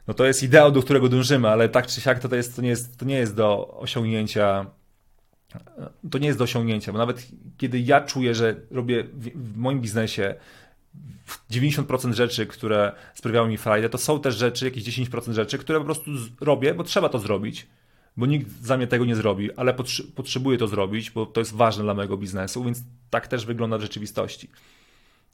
No 0.09 0.15
to 0.15 0.27
jest 0.27 0.43
ideał, 0.43 0.73
do 0.73 0.83
którego 0.83 1.09
dążymy, 1.09 1.49
ale 1.49 1.69
tak 1.69 1.87
czy 1.87 2.01
siak 2.01 2.19
to, 2.19 2.29
to, 2.29 2.37
jest, 2.37 2.57
to, 2.57 2.63
nie, 2.63 2.69
jest, 2.69 2.99
to 2.99 3.05
nie 3.05 3.17
jest 3.17 3.35
do 3.35 3.79
osiągnięcia. 3.79 4.67
To 6.11 6.19
nie 6.19 6.27
jest 6.27 6.39
do 6.39 6.45
osiągnięcia, 6.45 6.93
bo 6.93 6.99
nawet 6.99 7.27
kiedy 7.57 7.81
ja 7.81 8.01
czuję, 8.01 8.35
że 8.35 8.55
robię 8.71 9.05
w 9.15 9.57
moim 9.57 9.81
biznesie 9.81 10.35
90% 11.51 12.13
rzeczy, 12.13 12.47
które 12.47 12.93
sprawiają 13.15 13.47
mi 13.47 13.57
frajdę, 13.57 13.89
to 13.89 13.99
są 13.99 14.21
też 14.21 14.37
rzeczy, 14.37 14.65
jakieś 14.65 14.85
10% 14.85 15.33
rzeczy, 15.33 15.59
które 15.59 15.79
po 15.79 15.85
prostu 15.85 16.11
robię, 16.41 16.75
bo 16.75 16.85
trzeba 16.85 17.09
to 17.09 17.19
zrobić 17.19 17.67
bo 18.17 18.27
nikt 18.27 18.63
za 18.63 18.77
mnie 18.77 18.87
tego 18.87 19.05
nie 19.05 19.17
zrobi, 19.17 19.53
ale 19.53 19.75
potrzebuję 20.15 20.59
to 20.59 20.69
zrobić, 20.69 21.11
bo 21.11 21.27
to 21.27 21.41
jest 21.41 21.55
ważne 21.55 21.85
dla 21.85 21.95
mojego 21.95 22.17
biznesu, 22.17 22.65
więc 22.65 22.79
tak 23.11 23.29
też 23.29 23.47
wygląda 23.47 23.79
w 23.79 23.81
rzeczywistości. 23.81 24.49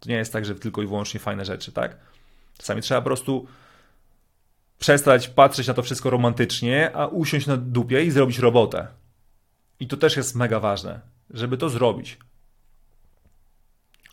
To 0.00 0.08
nie 0.08 0.16
jest 0.16 0.32
tak, 0.32 0.44
że 0.44 0.54
tylko 0.54 0.82
i 0.82 0.86
wyłącznie 0.86 1.20
fajne 1.20 1.44
rzeczy, 1.44 1.72
tak? 1.72 1.96
Czasami 2.58 2.82
trzeba 2.82 3.00
po 3.00 3.04
prostu 3.04 3.46
przestać 4.78 5.28
patrzeć 5.28 5.66
na 5.66 5.74
to 5.74 5.82
wszystko 5.82 6.10
romantycznie, 6.10 6.96
a 6.96 7.06
usiąść 7.06 7.46
na 7.46 7.56
dupie 7.56 8.04
i 8.04 8.10
zrobić 8.10 8.38
robotę. 8.38 8.86
I 9.80 9.86
to 9.86 9.96
też 9.96 10.16
jest 10.16 10.34
mega 10.34 10.60
ważne, 10.60 11.00
żeby 11.30 11.56
to 11.56 11.68
zrobić. 11.68 12.18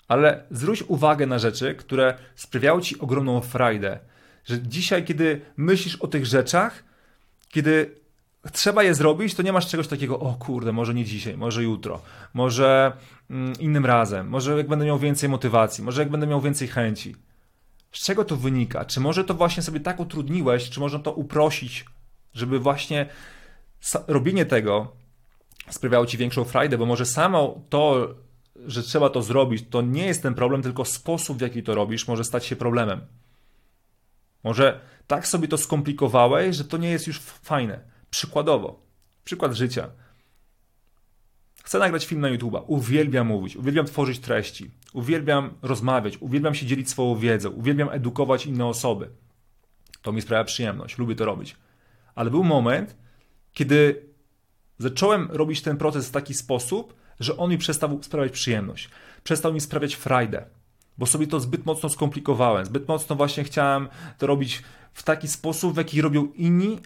Ale 0.07 0.43
zwróć 0.51 0.83
uwagę 0.83 1.25
na 1.25 1.39
rzeczy, 1.39 1.75
które 1.75 2.17
sprawiały 2.35 2.81
ci 2.81 2.99
ogromną 2.99 3.41
frajdę. 3.41 3.99
Że 4.45 4.61
dzisiaj, 4.61 5.05
kiedy 5.05 5.41
myślisz 5.57 5.95
o 5.95 6.07
tych 6.07 6.25
rzeczach, 6.25 6.83
kiedy 7.49 7.95
trzeba 8.51 8.83
je 8.83 8.95
zrobić, 8.95 9.35
to 9.35 9.43
nie 9.43 9.53
masz 9.53 9.67
czegoś 9.67 9.87
takiego, 9.87 10.19
o 10.19 10.33
kurde, 10.33 10.71
może 10.71 10.93
nie 10.93 11.05
dzisiaj, 11.05 11.37
może 11.37 11.63
jutro, 11.63 12.01
może 12.33 12.91
mm, 13.29 13.53
innym 13.59 13.85
razem, 13.85 14.27
może 14.27 14.57
jak 14.57 14.67
będę 14.67 14.85
miał 14.85 14.99
więcej 14.99 15.29
motywacji, 15.29 15.83
może 15.83 16.01
jak 16.01 16.11
będę 16.11 16.27
miał 16.27 16.41
więcej 16.41 16.67
chęci. 16.67 17.15
Z 17.91 18.05
czego 18.05 18.25
to 18.25 18.35
wynika? 18.35 18.85
Czy 18.85 18.99
może 18.99 19.23
to 19.23 19.33
właśnie 19.33 19.63
sobie 19.63 19.79
tak 19.79 19.99
utrudniłeś, 19.99 20.69
czy 20.69 20.79
można 20.79 20.99
to 20.99 21.11
uprosić, 21.11 21.85
żeby 22.33 22.59
właśnie 22.59 23.09
robienie 24.07 24.45
tego 24.45 24.91
sprawiało 25.69 26.05
ci 26.05 26.17
większą 26.17 26.43
frajdę, 26.43 26.77
bo 26.77 26.85
może 26.85 27.05
samo 27.05 27.61
to, 27.69 28.07
że 28.65 28.83
trzeba 28.83 29.09
to 29.09 29.21
zrobić, 29.21 29.65
to 29.69 29.81
nie 29.81 30.05
jest 30.05 30.23
ten 30.23 30.33
problem, 30.33 30.61
tylko 30.61 30.85
sposób, 30.85 31.37
w 31.37 31.41
jaki 31.41 31.63
to 31.63 31.75
robisz, 31.75 32.07
może 32.07 32.23
stać 32.23 32.45
się 32.45 32.55
problemem. 32.55 33.01
Może 34.43 34.79
tak 35.07 35.27
sobie 35.27 35.47
to 35.47 35.57
skomplikowałeś, 35.57 36.55
że 36.55 36.63
to 36.63 36.77
nie 36.77 36.89
jest 36.89 37.07
już 37.07 37.19
fajne. 37.19 37.79
Przykładowo, 38.09 38.81
przykład 39.23 39.53
życia. 39.53 39.89
Chcę 41.63 41.79
nagrać 41.79 42.05
film 42.05 42.21
na 42.21 42.29
YouTube. 42.29 42.55
Uwielbiam 42.67 43.27
mówić, 43.27 43.55
uwielbiam 43.55 43.85
tworzyć 43.85 44.19
treści, 44.19 44.71
uwielbiam 44.93 45.53
rozmawiać, 45.61 46.17
uwielbiam 46.17 46.55
się 46.55 46.65
dzielić 46.65 46.89
swoją 46.89 47.15
wiedzą, 47.15 47.49
uwielbiam 47.49 47.89
edukować 47.89 48.45
inne 48.45 48.65
osoby. 48.65 49.09
To 50.01 50.11
mi 50.11 50.21
sprawia 50.21 50.43
przyjemność, 50.43 50.97
lubię 50.97 51.15
to 51.15 51.25
robić. 51.25 51.55
Ale 52.15 52.29
był 52.29 52.43
moment, 52.43 52.95
kiedy 53.53 54.05
zacząłem 54.77 55.27
robić 55.31 55.61
ten 55.61 55.77
proces 55.77 56.07
w 56.07 56.11
taki 56.11 56.33
sposób, 56.33 56.95
że 57.19 57.37
on 57.37 57.49
mi 57.49 57.57
przestał 57.57 58.03
sprawiać 58.03 58.31
przyjemność. 58.31 58.89
Przestał 59.23 59.53
mi 59.53 59.61
sprawiać 59.61 59.95
frajdę, 59.95 60.45
bo 60.97 61.05
sobie 61.05 61.27
to 61.27 61.39
zbyt 61.39 61.65
mocno 61.65 61.89
skomplikowałem. 61.89 62.65
Zbyt 62.65 62.87
mocno 62.87 63.15
właśnie 63.15 63.43
chciałem 63.43 63.87
to 64.17 64.27
robić 64.27 64.63
w 64.93 65.03
taki 65.03 65.27
sposób, 65.27 65.73
w 65.73 65.77
jaki 65.77 66.01
robią 66.01 66.27
inni, 66.35 66.79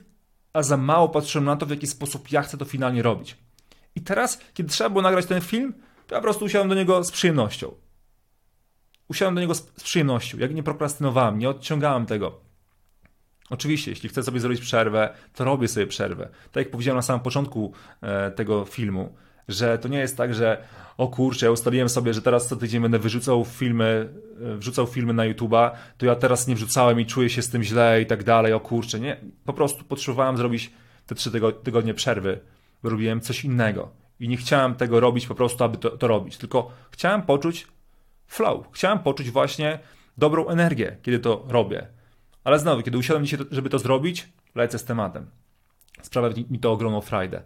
a 0.53 0.63
za 0.63 0.77
mało 0.77 1.09
patrzyłem 1.09 1.45
na 1.45 1.55
to, 1.55 1.65
w 1.65 1.69
jaki 1.69 1.87
sposób 1.87 2.31
ja 2.31 2.41
chcę 2.41 2.57
to 2.57 2.65
finalnie 2.65 3.01
robić. 3.01 3.37
I 3.95 4.01
teraz, 4.01 4.39
kiedy 4.53 4.69
trzeba 4.69 4.89
było 4.89 5.01
nagrać 5.01 5.25
ten 5.25 5.41
film, 5.41 5.73
to 6.07 6.15
ja 6.15 6.21
po 6.21 6.23
prostu 6.23 6.45
usiadłem 6.45 6.69
do 6.69 6.75
niego 6.75 7.03
z 7.03 7.11
przyjemnością. 7.11 7.75
Usiadłem 9.07 9.35
do 9.35 9.41
niego 9.41 9.55
z, 9.55 9.61
przyjemnością. 9.61 10.37
Jak 10.37 10.55
nie 10.55 10.63
prokrastynowałem, 10.63 11.39
nie 11.39 11.49
odciągałem 11.49 12.05
tego. 12.05 12.39
Oczywiście, 13.49 13.91
jeśli 13.91 14.09
chcę 14.09 14.23
sobie 14.23 14.39
zrobić 14.39 14.61
przerwę, 14.61 15.13
to 15.33 15.43
robię 15.43 15.67
sobie 15.67 15.87
przerwę. 15.87 16.29
Tak 16.51 16.55
jak 16.55 16.71
powiedziałem 16.71 16.95
na 16.95 17.01
samym 17.01 17.21
początku 17.21 17.73
e, 18.01 18.31
tego 18.31 18.65
filmu, 18.65 19.15
że 19.47 19.77
to 19.77 19.87
nie 19.87 19.99
jest 19.99 20.17
tak, 20.17 20.33
że 20.33 20.63
o 20.97 21.07
kurczę, 21.07 21.45
ja 21.45 21.51
ustaliłem 21.51 21.89
sobie, 21.89 22.13
że 22.13 22.21
teraz 22.21 22.47
co 22.47 22.55
tydzień 22.55 22.81
będę 22.81 22.99
wyrzucał 22.99 23.45
filmy, 23.45 24.09
e, 24.53 24.57
wrzucał 24.57 24.87
filmy 24.87 25.13
na 25.13 25.23
YouTube'a, 25.23 25.71
to 25.97 26.05
ja 26.05 26.15
teraz 26.15 26.47
nie 26.47 26.55
wrzucałem 26.55 26.99
i 26.99 27.05
czuję 27.05 27.29
się 27.29 27.41
z 27.41 27.49
tym 27.49 27.63
źle 27.63 28.01
i 28.01 28.05
tak 28.05 28.23
dalej, 28.23 28.53
o 28.53 28.59
kurczę, 28.59 28.99
nie. 28.99 29.17
Po 29.45 29.53
prostu 29.53 29.83
potrzebowałem 29.83 30.37
zrobić 30.37 30.71
te 31.07 31.15
trzy 31.15 31.31
tygodnie 31.63 31.93
przerwy, 31.93 32.39
robiłem 32.83 33.21
coś 33.21 33.45
innego. 33.45 33.91
I 34.19 34.27
nie 34.27 34.37
chciałem 34.37 34.75
tego 34.75 34.99
robić 34.99 35.27
po 35.27 35.35
prostu, 35.35 35.63
aby 35.63 35.77
to, 35.77 35.97
to 35.97 36.07
robić, 36.07 36.37
tylko 36.37 36.71
chciałem 36.91 37.21
poczuć 37.21 37.67
flow, 38.27 38.67
chciałem 38.71 38.99
poczuć 38.99 39.31
właśnie 39.31 39.79
dobrą 40.17 40.47
energię, 40.47 40.97
kiedy 41.01 41.19
to 41.19 41.45
robię. 41.47 41.87
Ale 42.43 42.59
znowu, 42.59 42.81
kiedy 42.81 42.97
usiadłem 42.97 43.25
dzisiaj, 43.25 43.39
żeby 43.51 43.69
to 43.69 43.79
zrobić, 43.79 44.29
lecę 44.55 44.79
z 44.79 44.85
tematem. 44.85 45.25
Sprawia 46.01 46.29
mi 46.49 46.59
to 46.59 46.71
ogromną 46.71 47.01
frajdę. 47.01 47.41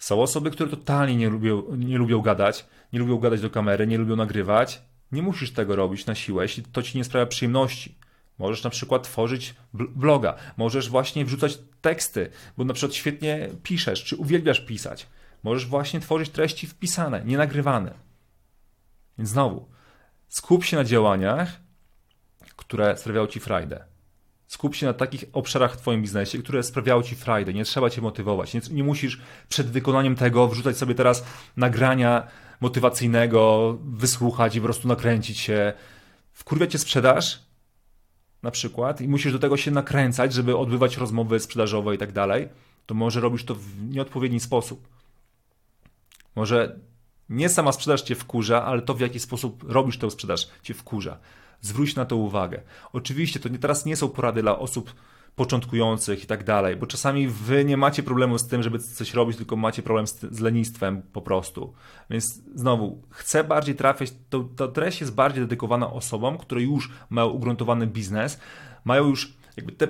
Są 0.00 0.22
osoby, 0.22 0.50
które 0.50 0.70
totalnie 0.70 1.16
nie 1.16 1.28
lubią, 1.28 1.76
nie 1.76 1.98
lubią 1.98 2.20
gadać, 2.20 2.66
nie 2.92 2.98
lubią 2.98 3.18
gadać 3.18 3.40
do 3.40 3.50
kamery, 3.50 3.86
nie 3.86 3.98
lubią 3.98 4.16
nagrywać. 4.16 4.82
Nie 5.12 5.22
musisz 5.22 5.52
tego 5.52 5.76
robić 5.76 6.06
na 6.06 6.14
siłę, 6.14 6.42
jeśli 6.42 6.62
to 6.62 6.82
ci 6.82 6.98
nie 6.98 7.04
sprawia 7.04 7.26
przyjemności. 7.26 7.98
Możesz 8.38 8.64
na 8.64 8.70
przykład 8.70 9.02
tworzyć 9.02 9.54
bloga, 9.72 10.34
możesz 10.56 10.88
właśnie 10.88 11.24
wrzucać 11.24 11.58
teksty, 11.80 12.30
bo 12.56 12.64
na 12.64 12.74
przykład 12.74 12.94
świetnie 12.94 13.48
piszesz, 13.62 14.04
czy 14.04 14.16
uwielbiasz 14.16 14.60
pisać. 14.60 15.06
Możesz 15.42 15.66
właśnie 15.66 16.00
tworzyć 16.00 16.30
treści 16.30 16.66
wpisane, 16.66 17.22
nie 17.24 17.38
nagrywane. 17.38 17.94
Więc 19.18 19.30
znowu, 19.30 19.68
skup 20.28 20.64
się 20.64 20.76
na 20.76 20.84
działaniach, 20.84 21.60
które 22.56 22.96
sprawiają 22.96 23.26
ci 23.26 23.40
frajdę. 23.40 23.89
Skup 24.50 24.74
się 24.74 24.86
na 24.86 24.92
takich 24.92 25.24
obszarach 25.32 25.74
w 25.74 25.76
Twoim 25.76 26.02
biznesie, 26.02 26.38
które 26.38 26.62
sprawiają 26.62 27.02
Ci 27.02 27.16
frajdę. 27.16 27.52
Nie 27.52 27.64
trzeba 27.64 27.90
Cię 27.90 28.02
motywować. 28.02 28.54
Nie, 28.54 28.60
nie 28.70 28.84
musisz 28.84 29.20
przed 29.48 29.70
wykonaniem 29.70 30.16
tego 30.16 30.48
wrzucać 30.48 30.76
sobie 30.76 30.94
teraz 30.94 31.24
nagrania 31.56 32.26
motywacyjnego, 32.60 33.78
wysłuchać 33.84 34.56
i 34.56 34.60
po 34.60 34.64
prostu 34.64 34.88
nakręcić 34.88 35.38
się. 35.38 35.72
Wkurwia 36.32 36.66
Cię 36.66 36.78
sprzedaż, 36.78 37.42
na 38.42 38.50
przykład, 38.50 39.00
i 39.00 39.08
musisz 39.08 39.32
do 39.32 39.38
tego 39.38 39.56
się 39.56 39.70
nakręcać, 39.70 40.32
żeby 40.32 40.56
odbywać 40.56 40.96
rozmowy 40.96 41.40
sprzedażowe 41.40 41.94
i 41.94 41.98
tak 41.98 42.12
dalej, 42.12 42.48
to 42.86 42.94
może 42.94 43.20
robisz 43.20 43.44
to 43.44 43.54
w 43.54 43.82
nieodpowiedni 43.82 44.40
sposób. 44.40 44.88
Może 46.36 46.78
nie 47.28 47.48
sama 47.48 47.72
sprzedaż 47.72 48.02
cię 48.02 48.14
wkurza, 48.14 48.64
ale 48.64 48.82
to 48.82 48.94
w 48.94 49.00
jaki 49.00 49.20
sposób 49.20 49.64
robisz 49.68 49.98
tę 49.98 50.10
sprzedaż 50.10 50.48
cię 50.62 50.74
wkurza. 50.74 51.18
Zwróć 51.60 51.94
na 51.96 52.04
to 52.04 52.16
uwagę. 52.16 52.62
Oczywiście 52.92 53.40
to 53.40 53.48
nie, 53.48 53.58
teraz 53.58 53.86
nie 53.86 53.96
są 53.96 54.08
porady 54.08 54.42
dla 54.42 54.58
osób 54.58 54.94
początkujących 55.36 56.24
i 56.24 56.26
tak 56.26 56.44
dalej, 56.44 56.76
bo 56.76 56.86
czasami 56.86 57.28
wy 57.28 57.64
nie 57.64 57.76
macie 57.76 58.02
problemu 58.02 58.38
z 58.38 58.46
tym, 58.46 58.62
żeby 58.62 58.78
coś 58.78 59.14
robić, 59.14 59.36
tylko 59.36 59.56
macie 59.56 59.82
problem 59.82 60.06
z, 60.06 60.20
z 60.20 60.40
lenistwem 60.40 61.02
po 61.02 61.22
prostu. 61.22 61.72
Więc 62.10 62.40
znowu, 62.54 63.02
chcę 63.10 63.44
bardziej 63.44 63.74
trafiać, 63.74 64.12
to, 64.30 64.44
ta 64.56 64.68
treść 64.68 65.00
jest 65.00 65.14
bardziej 65.14 65.42
dedykowana 65.42 65.92
osobom, 65.92 66.38
które 66.38 66.62
już 66.62 66.90
mają 67.10 67.28
ugruntowany 67.28 67.86
biznes, 67.86 68.40
mają 68.84 69.08
już 69.08 69.34
jakby 69.56 69.72
te 69.72 69.88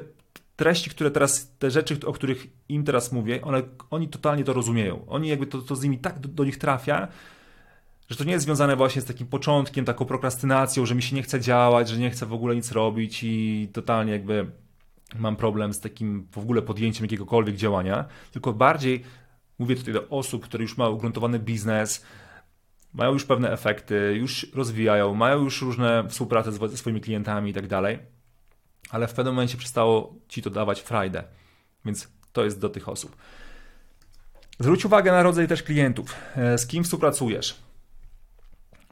treści, 0.57 0.91
które 0.91 1.11
teraz, 1.11 1.53
te 1.59 1.71
rzeczy, 1.71 1.99
o 2.07 2.13
których 2.13 2.47
im 2.69 2.85
teraz 2.85 3.13
mówię, 3.13 3.43
one, 3.43 3.63
oni 3.91 4.09
totalnie 4.09 4.45
to 4.45 4.53
rozumieją. 4.53 5.07
Oni 5.07 5.29
jakby 5.29 5.47
to, 5.47 5.63
to 5.63 5.77
z 5.77 5.83
nimi 5.83 5.99
tak 5.99 6.19
do, 6.19 6.29
do 6.29 6.45
nich 6.45 6.59
trafia, 6.59 7.09
że 8.11 8.17
to 8.17 8.25
nie 8.25 8.33
jest 8.33 8.45
związane 8.45 8.77
właśnie 8.77 9.03
z 9.03 9.05
takim 9.05 9.27
początkiem, 9.27 9.85
taką 9.85 10.05
prokrastynacją, 10.05 10.87
że 10.87 10.95
mi 10.95 11.03
się 11.03 11.17
nie 11.17 11.23
chce 11.23 11.41
działać, 11.41 11.89
że 11.89 11.99
nie 11.99 12.11
chcę 12.11 12.27
w 12.27 12.33
ogóle 12.33 12.57
nic 12.57 12.73
robić 12.73 13.21
i 13.23 13.69
totalnie 13.73 14.13
jakby 14.13 14.51
mam 15.19 15.37
problem 15.37 15.75
z 15.75 15.81
takim 15.81 16.29
w 16.33 16.39
ogóle 16.39 16.63
podjęciem 16.63 17.05
jakiegokolwiek 17.05 17.57
działania, 17.57 18.05
tylko 18.33 18.53
bardziej 18.53 19.05
mówię 19.59 19.77
tutaj 19.77 19.95
do 19.95 20.09
osób, 20.09 20.45
które 20.45 20.63
już 20.63 20.77
mają 20.77 20.91
ugruntowany 20.91 21.39
biznes, 21.39 22.05
mają 22.93 23.13
już 23.13 23.25
pewne 23.25 23.53
efekty, 23.53 24.15
już 24.19 24.47
rozwijają, 24.55 25.15
mają 25.15 25.45
już 25.45 25.63
różne 25.63 26.05
współprace 26.09 26.53
ze 26.53 26.77
swoimi 26.77 27.01
klientami 27.01 27.51
i 27.51 27.55
tak 27.55 27.67
dalej, 27.67 27.99
ale 28.91 29.09
w 29.09 29.15
pewnym 29.15 29.35
momencie 29.35 29.59
przestało 29.59 30.15
ci 30.29 30.43
to 30.43 30.51
dawać 30.51 30.81
frajdę, 30.81 31.25
więc 31.85 32.09
to 32.33 32.45
jest 32.45 32.61
do 32.61 32.69
tych 32.69 32.89
osób. 32.89 33.17
Zwróć 34.61 34.85
uwagę 34.85 35.13
na 35.13 35.23
rodzaj 35.23 35.49
też 35.49 35.63
klientów, 35.63 36.15
e, 36.37 36.59
z 36.59 36.67
kim 36.67 36.85
współpracujesz, 36.85 37.70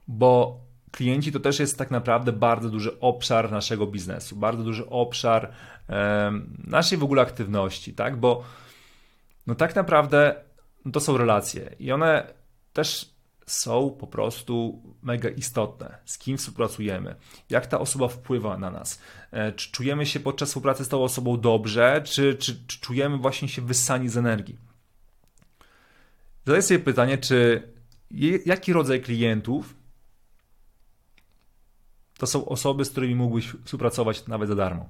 bo 0.08 0.60
klienci 0.90 1.32
to 1.32 1.40
też 1.40 1.58
jest 1.58 1.78
tak 1.78 1.90
naprawdę 1.90 2.32
bardzo 2.32 2.68
duży 2.68 3.00
obszar 3.00 3.50
naszego 3.50 3.86
biznesu, 3.86 4.36
bardzo 4.36 4.64
duży 4.64 4.88
obszar 4.88 5.52
naszej 6.66 6.98
w 6.98 7.04
ogóle 7.04 7.22
aktywności, 7.22 7.94
tak? 7.94 8.16
Bo 8.16 8.44
no 9.46 9.54
tak 9.54 9.76
naprawdę 9.76 10.34
no 10.84 10.92
to 10.92 11.00
są 11.00 11.16
relacje 11.16 11.74
i 11.78 11.92
one 11.92 12.34
też 12.72 13.18
są 13.46 13.90
po 13.90 14.06
prostu 14.06 14.82
mega 15.02 15.28
istotne. 15.28 15.98
Z 16.04 16.18
kim 16.18 16.38
współpracujemy, 16.38 17.14
jak 17.50 17.66
ta 17.66 17.80
osoba 17.80 18.08
wpływa 18.08 18.58
na 18.58 18.70
nas, 18.70 19.00
e, 19.30 19.52
czy 19.52 19.72
czujemy 19.72 20.06
się 20.06 20.20
podczas 20.20 20.48
współpracy 20.48 20.84
z 20.84 20.88
tą 20.88 21.02
osobą 21.02 21.40
dobrze, 21.40 22.02
czy, 22.04 22.34
czy, 22.34 22.66
czy 22.66 22.80
czujemy 22.80 23.16
właśnie 23.16 23.48
się 23.48 23.62
wyssani 23.62 24.08
z 24.08 24.16
energii. 24.16 24.58
Zadaję 26.46 26.62
sobie 26.62 26.80
pytanie, 26.80 27.18
czy 27.18 27.62
jaki 28.46 28.72
rodzaj 28.72 29.00
klientów 29.02 29.77
to 32.18 32.26
są 32.26 32.44
osoby, 32.44 32.84
z 32.84 32.90
którymi 32.90 33.14
mógłbyś 33.14 33.52
współpracować 33.64 34.26
nawet 34.26 34.48
za 34.48 34.54
darmo. 34.54 34.88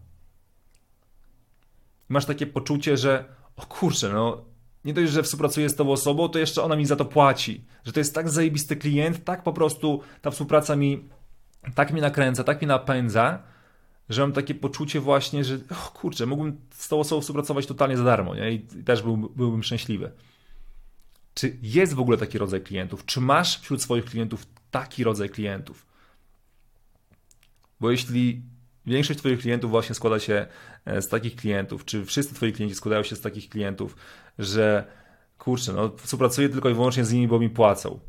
Masz 2.08 2.24
takie 2.24 2.46
poczucie, 2.46 2.96
że 2.96 3.24
o 3.56 3.66
kurczę, 3.66 4.08
no 4.12 4.44
nie 4.84 4.94
dość, 4.94 5.12
że 5.12 5.22
współpracuję 5.22 5.68
z 5.68 5.74
tą 5.74 5.92
osobą, 5.92 6.28
to 6.28 6.38
jeszcze 6.38 6.62
ona 6.62 6.76
mi 6.76 6.86
za 6.86 6.96
to 6.96 7.04
płaci. 7.04 7.64
Że 7.84 7.92
to 7.92 8.00
jest 8.00 8.14
tak 8.14 8.30
zajebisty 8.30 8.76
klient, 8.76 9.24
tak 9.24 9.42
po 9.42 9.52
prostu 9.52 10.00
ta 10.22 10.30
współpraca 10.30 10.76
mi 10.76 11.08
tak 11.74 11.92
mnie 11.92 12.02
nakręca, 12.02 12.44
tak 12.44 12.60
mnie 12.60 12.68
napędza, 12.68 13.42
że 14.08 14.22
mam 14.22 14.32
takie 14.32 14.54
poczucie 14.54 15.00
właśnie, 15.00 15.44
że 15.44 15.58
o 15.70 15.90
kurczę, 15.90 16.26
mógłbym 16.26 16.60
z 16.70 16.88
tą 16.88 17.00
osobą 17.00 17.20
współpracować 17.20 17.66
totalnie 17.66 17.96
za 17.96 18.04
darmo 18.04 18.34
nie? 18.34 18.52
i 18.52 18.60
też 18.60 19.02
byłbym, 19.02 19.28
byłbym 19.36 19.62
szczęśliwy. 19.62 20.12
Czy 21.34 21.56
jest 21.62 21.94
w 21.94 22.00
ogóle 22.00 22.18
taki 22.18 22.38
rodzaj 22.38 22.60
klientów? 22.60 23.04
Czy 23.04 23.20
masz 23.20 23.60
wśród 23.60 23.82
swoich 23.82 24.04
klientów 24.04 24.46
taki 24.70 25.04
rodzaj 25.04 25.30
klientów? 25.30 25.87
Bo 27.80 27.90
jeśli 27.90 28.42
większość 28.86 29.18
Twoich 29.18 29.40
klientów 29.40 29.70
właśnie 29.70 29.94
składa 29.94 30.18
się 30.18 30.46
e, 30.84 31.02
z 31.02 31.08
takich 31.08 31.36
klientów, 31.36 31.84
czy 31.84 32.04
wszyscy 32.04 32.34
Twoi 32.34 32.52
klienci 32.52 32.74
składają 32.74 33.02
się 33.02 33.16
z 33.16 33.20
takich 33.20 33.48
klientów, 33.48 33.96
że 34.38 34.84
kurczę, 35.38 35.72
no 35.72 35.92
współpracuję 35.96 36.48
tylko 36.48 36.70
i 36.70 36.74
wyłącznie 36.74 37.04
z 37.04 37.12
nimi, 37.12 37.28
bo 37.28 37.38
mi 37.38 37.50
płacą. 37.50 38.00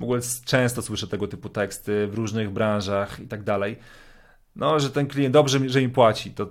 W 0.00 0.02
ogóle 0.02 0.20
często 0.44 0.82
słyszę 0.82 1.06
tego 1.06 1.28
typu 1.28 1.48
teksty 1.48 2.06
w 2.06 2.14
różnych 2.14 2.50
branżach 2.50 3.20
i 3.20 3.26
tak 3.26 3.42
dalej. 3.42 3.76
No, 4.56 4.80
że 4.80 4.90
ten 4.90 5.06
klient 5.06 5.32
dobrze, 5.32 5.68
że 5.68 5.80
mi 5.80 5.88
płaci, 5.88 6.30
to, 6.30 6.50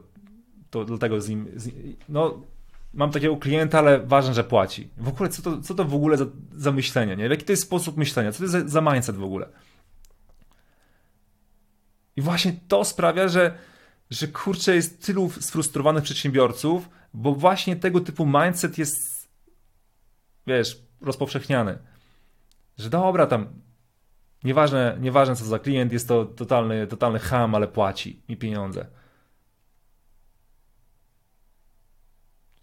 to 0.69 0.85
dlatego 0.85 1.21
z 1.21 1.29
nim, 1.29 1.47
z 1.55 1.69
no 2.09 2.41
mam 2.93 3.11
takiego 3.11 3.37
klienta, 3.37 3.79
ale 3.79 3.99
ważne, 3.99 4.33
że 4.33 4.43
płaci. 4.43 4.89
W 4.97 5.07
ogóle 5.07 5.29
co 5.29 5.41
to, 5.41 5.61
co 5.61 5.73
to 5.75 5.85
w 5.85 5.95
ogóle 5.95 6.17
za, 6.17 6.25
za 6.55 6.71
myślenie, 6.71 7.15
nie? 7.15 7.27
W 7.27 7.31
jaki 7.31 7.45
to 7.45 7.51
jest 7.51 7.63
sposób 7.63 7.97
myślenia? 7.97 8.31
Co 8.31 8.37
to 8.37 8.43
jest 8.43 8.53
za, 8.53 8.67
za 8.67 8.93
mindset 8.93 9.15
w 9.15 9.23
ogóle? 9.23 9.49
I 12.19 12.21
właśnie 12.21 12.53
to 12.67 12.85
sprawia, 12.85 13.27
że, 13.27 13.57
że 14.09 14.27
kurczę, 14.27 14.75
jest 14.75 15.05
tylu 15.05 15.29
sfrustrowanych 15.29 16.03
przedsiębiorców, 16.03 16.89
bo 17.13 17.35
właśnie 17.35 17.75
tego 17.75 18.01
typu 18.01 18.25
mindset 18.25 18.77
jest, 18.77 19.29
wiesz, 20.47 20.81
rozpowszechniany. 21.01 21.77
Że 22.77 22.89
dobra, 22.89 23.27
tam 23.27 23.47
nieważne, 24.43 24.97
nieważne 25.01 25.35
co 25.35 25.45
za 25.45 25.59
klient, 25.59 25.93
jest 25.93 26.07
to 26.07 26.25
totalny, 26.25 26.87
totalny 26.87 27.19
ham, 27.19 27.55
ale 27.55 27.67
płaci 27.67 28.21
mi 28.29 28.37
pieniądze. 28.37 28.85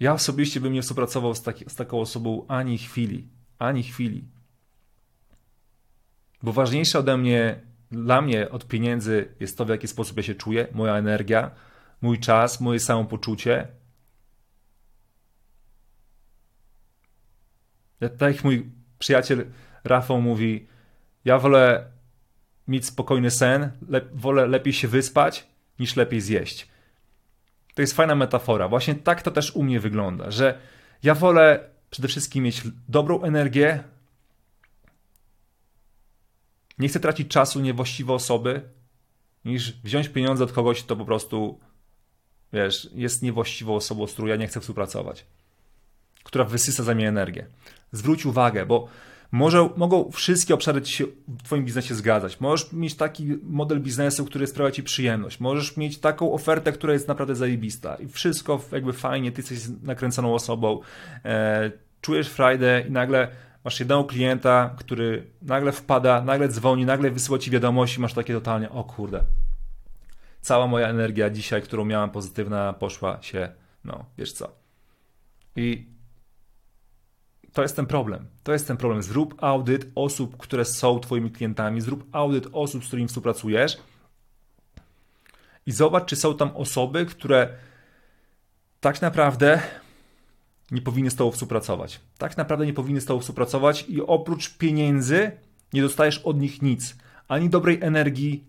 Ja 0.00 0.12
osobiście 0.12 0.60
bym 0.60 0.72
nie 0.72 0.82
współpracował 0.82 1.34
z, 1.34 1.42
taki, 1.42 1.70
z 1.70 1.74
taką 1.74 2.00
osobą 2.00 2.46
ani 2.48 2.78
chwili. 2.78 3.28
Ani 3.58 3.82
chwili. 3.82 4.24
Bo 6.42 6.52
ważniejsze 6.52 6.98
ode 6.98 7.16
mnie 7.16 7.66
dla 8.04 8.22
mnie 8.22 8.50
od 8.50 8.68
pieniędzy 8.68 9.28
jest 9.40 9.58
to, 9.58 9.64
w 9.64 9.68
jaki 9.68 9.88
sposób 9.88 10.16
ja 10.16 10.22
się 10.22 10.34
czuję, 10.34 10.66
moja 10.72 10.96
energia, 10.96 11.50
mój 12.02 12.18
czas, 12.18 12.60
moje 12.60 12.80
samopoczucie. 12.80 13.68
Tak 18.18 18.34
jak 18.34 18.44
mój 18.44 18.70
przyjaciel 18.98 19.46
Rafał 19.84 20.20
mówi, 20.20 20.66
ja 21.24 21.38
wolę 21.38 21.84
mieć 22.68 22.86
spokojny 22.86 23.30
sen, 23.30 23.70
le 23.88 24.00
wolę 24.12 24.46
lepiej 24.46 24.72
się 24.72 24.88
wyspać, 24.88 25.46
niż 25.78 25.96
lepiej 25.96 26.20
zjeść. 26.20 26.68
To 27.74 27.82
jest 27.82 27.96
fajna 27.96 28.14
metafora. 28.14 28.68
Właśnie 28.68 28.94
tak 28.94 29.22
to 29.22 29.30
też 29.30 29.56
u 29.56 29.62
mnie 29.62 29.80
wygląda, 29.80 30.30
że 30.30 30.58
ja 31.02 31.14
wolę 31.14 31.70
przede 31.90 32.08
wszystkim 32.08 32.44
mieć 32.44 32.62
dobrą 32.88 33.22
energię, 33.22 33.84
nie 36.78 36.88
chcę 36.88 37.00
tracić 37.00 37.28
czasu 37.28 37.60
niewłaściwe 37.60 38.12
osoby, 38.12 38.62
niż 39.44 39.72
wziąć 39.72 40.08
pieniądze 40.08 40.44
od 40.44 40.52
kogoś, 40.52 40.82
kto 40.82 40.96
po 40.96 41.04
prostu, 41.04 41.58
wiesz, 42.52 42.90
jest 42.94 43.22
niewłaściwą 43.22 43.74
osobą, 43.74 44.06
z 44.06 44.12
którą 44.12 44.28
ja 44.28 44.36
nie 44.36 44.46
chcę 44.46 44.60
współpracować, 44.60 45.26
która 46.24 46.44
wysysa 46.44 46.82
za 46.82 46.94
mnie 46.94 47.08
energię. 47.08 47.46
Zwróć 47.92 48.26
uwagę, 48.26 48.66
bo 48.66 48.88
może, 49.32 49.68
mogą 49.76 50.10
wszystkie 50.10 50.54
obszary 50.54 50.82
ci 50.82 50.92
się 50.92 51.04
w 51.28 51.42
Twoim 51.42 51.64
biznesie 51.64 51.94
zgadzać. 51.94 52.40
Możesz 52.40 52.72
mieć 52.72 52.94
taki 52.94 53.38
model 53.42 53.80
biznesu, 53.80 54.24
który 54.24 54.46
sprawia 54.46 54.70
Ci 54.70 54.82
przyjemność. 54.82 55.40
Możesz 55.40 55.76
mieć 55.76 55.98
taką 55.98 56.32
ofertę, 56.32 56.72
która 56.72 56.92
jest 56.92 57.08
naprawdę 57.08 57.34
zajebista 57.34 57.94
i 57.94 58.08
wszystko 58.08 58.60
jakby 58.72 58.92
fajnie, 58.92 59.32
Ty 59.32 59.40
jesteś 59.40 59.58
nakręconą 59.82 60.34
osobą, 60.34 60.80
e, 61.24 61.70
czujesz 62.00 62.28
frajdę 62.28 62.84
i 62.88 62.90
nagle 62.90 63.28
masz 63.66 63.80
jednego 63.80 64.04
klienta, 64.04 64.74
który 64.78 65.30
nagle 65.42 65.72
wpada, 65.72 66.22
nagle 66.22 66.48
dzwoni, 66.48 66.84
nagle 66.84 67.10
wysyła 67.10 67.38
ci 67.38 67.50
wiadomości, 67.50 68.00
masz 68.00 68.14
takie 68.14 68.34
totalnie, 68.34 68.70
o 68.70 68.84
kurde, 68.84 69.24
cała 70.40 70.66
moja 70.66 70.88
energia 70.88 71.30
dzisiaj, 71.30 71.62
którą 71.62 71.84
miałam 71.84 72.10
pozytywna, 72.10 72.72
poszła 72.72 73.22
się, 73.22 73.52
no, 73.84 74.04
wiesz 74.18 74.32
co. 74.32 74.52
I 75.56 75.86
to 77.52 77.62
jest 77.62 77.76
ten 77.76 77.86
problem. 77.86 78.26
To 78.42 78.52
jest 78.52 78.66
ten 78.66 78.76
problem. 78.76 79.02
Zrób 79.02 79.44
audyt 79.44 79.86
osób, 79.94 80.36
które 80.36 80.64
są 80.64 81.00
Twoimi 81.00 81.30
klientami, 81.30 81.80
zrób 81.80 82.06
audyt 82.12 82.46
osób, 82.52 82.84
z 82.84 82.86
którymi 82.86 83.08
współpracujesz 83.08 83.78
i 85.66 85.72
zobacz, 85.72 86.04
czy 86.04 86.16
są 86.16 86.36
tam 86.36 86.50
osoby, 86.56 87.06
które 87.06 87.48
tak 88.80 89.02
naprawdę 89.02 89.62
nie 90.70 90.82
powinny 90.82 91.10
z 91.10 91.14
Tobą 91.14 91.30
współpracować. 91.30 92.00
Tak 92.18 92.36
naprawdę 92.36 92.66
nie 92.66 92.72
powinny 92.72 93.00
z 93.00 93.04
Tobą 93.04 93.20
współpracować 93.20 93.84
i 93.88 94.02
oprócz 94.02 94.56
pieniędzy 94.58 95.30
nie 95.72 95.82
dostajesz 95.82 96.18
od 96.18 96.40
nich 96.40 96.62
nic. 96.62 96.96
Ani 97.28 97.50
dobrej 97.50 97.78
energii, 97.82 98.44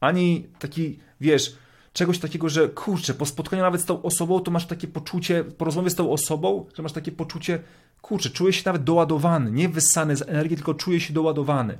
ani 0.00 0.46
taki, 0.58 0.98
wiesz, 1.20 1.56
czegoś 1.92 2.18
takiego, 2.18 2.48
że 2.48 2.68
kurczę, 2.68 3.14
po 3.14 3.26
spotkaniu 3.26 3.62
nawet 3.62 3.80
z 3.80 3.84
tą 3.84 4.02
osobą, 4.02 4.40
to 4.40 4.50
masz 4.50 4.66
takie 4.66 4.88
poczucie, 4.88 5.44
po 5.44 5.64
rozmowie 5.64 5.90
z 5.90 5.94
tą 5.94 6.10
osobą, 6.10 6.66
że 6.74 6.82
masz 6.82 6.92
takie 6.92 7.12
poczucie, 7.12 7.62
kurczę, 8.00 8.30
czujesz 8.30 8.56
się 8.56 8.62
nawet 8.66 8.84
doładowany, 8.84 9.50
nie 9.52 9.68
wyssany 9.68 10.16
z 10.16 10.22
energii, 10.22 10.56
tylko 10.56 10.74
czujesz 10.74 11.02
się 11.02 11.12
doładowany. 11.12 11.78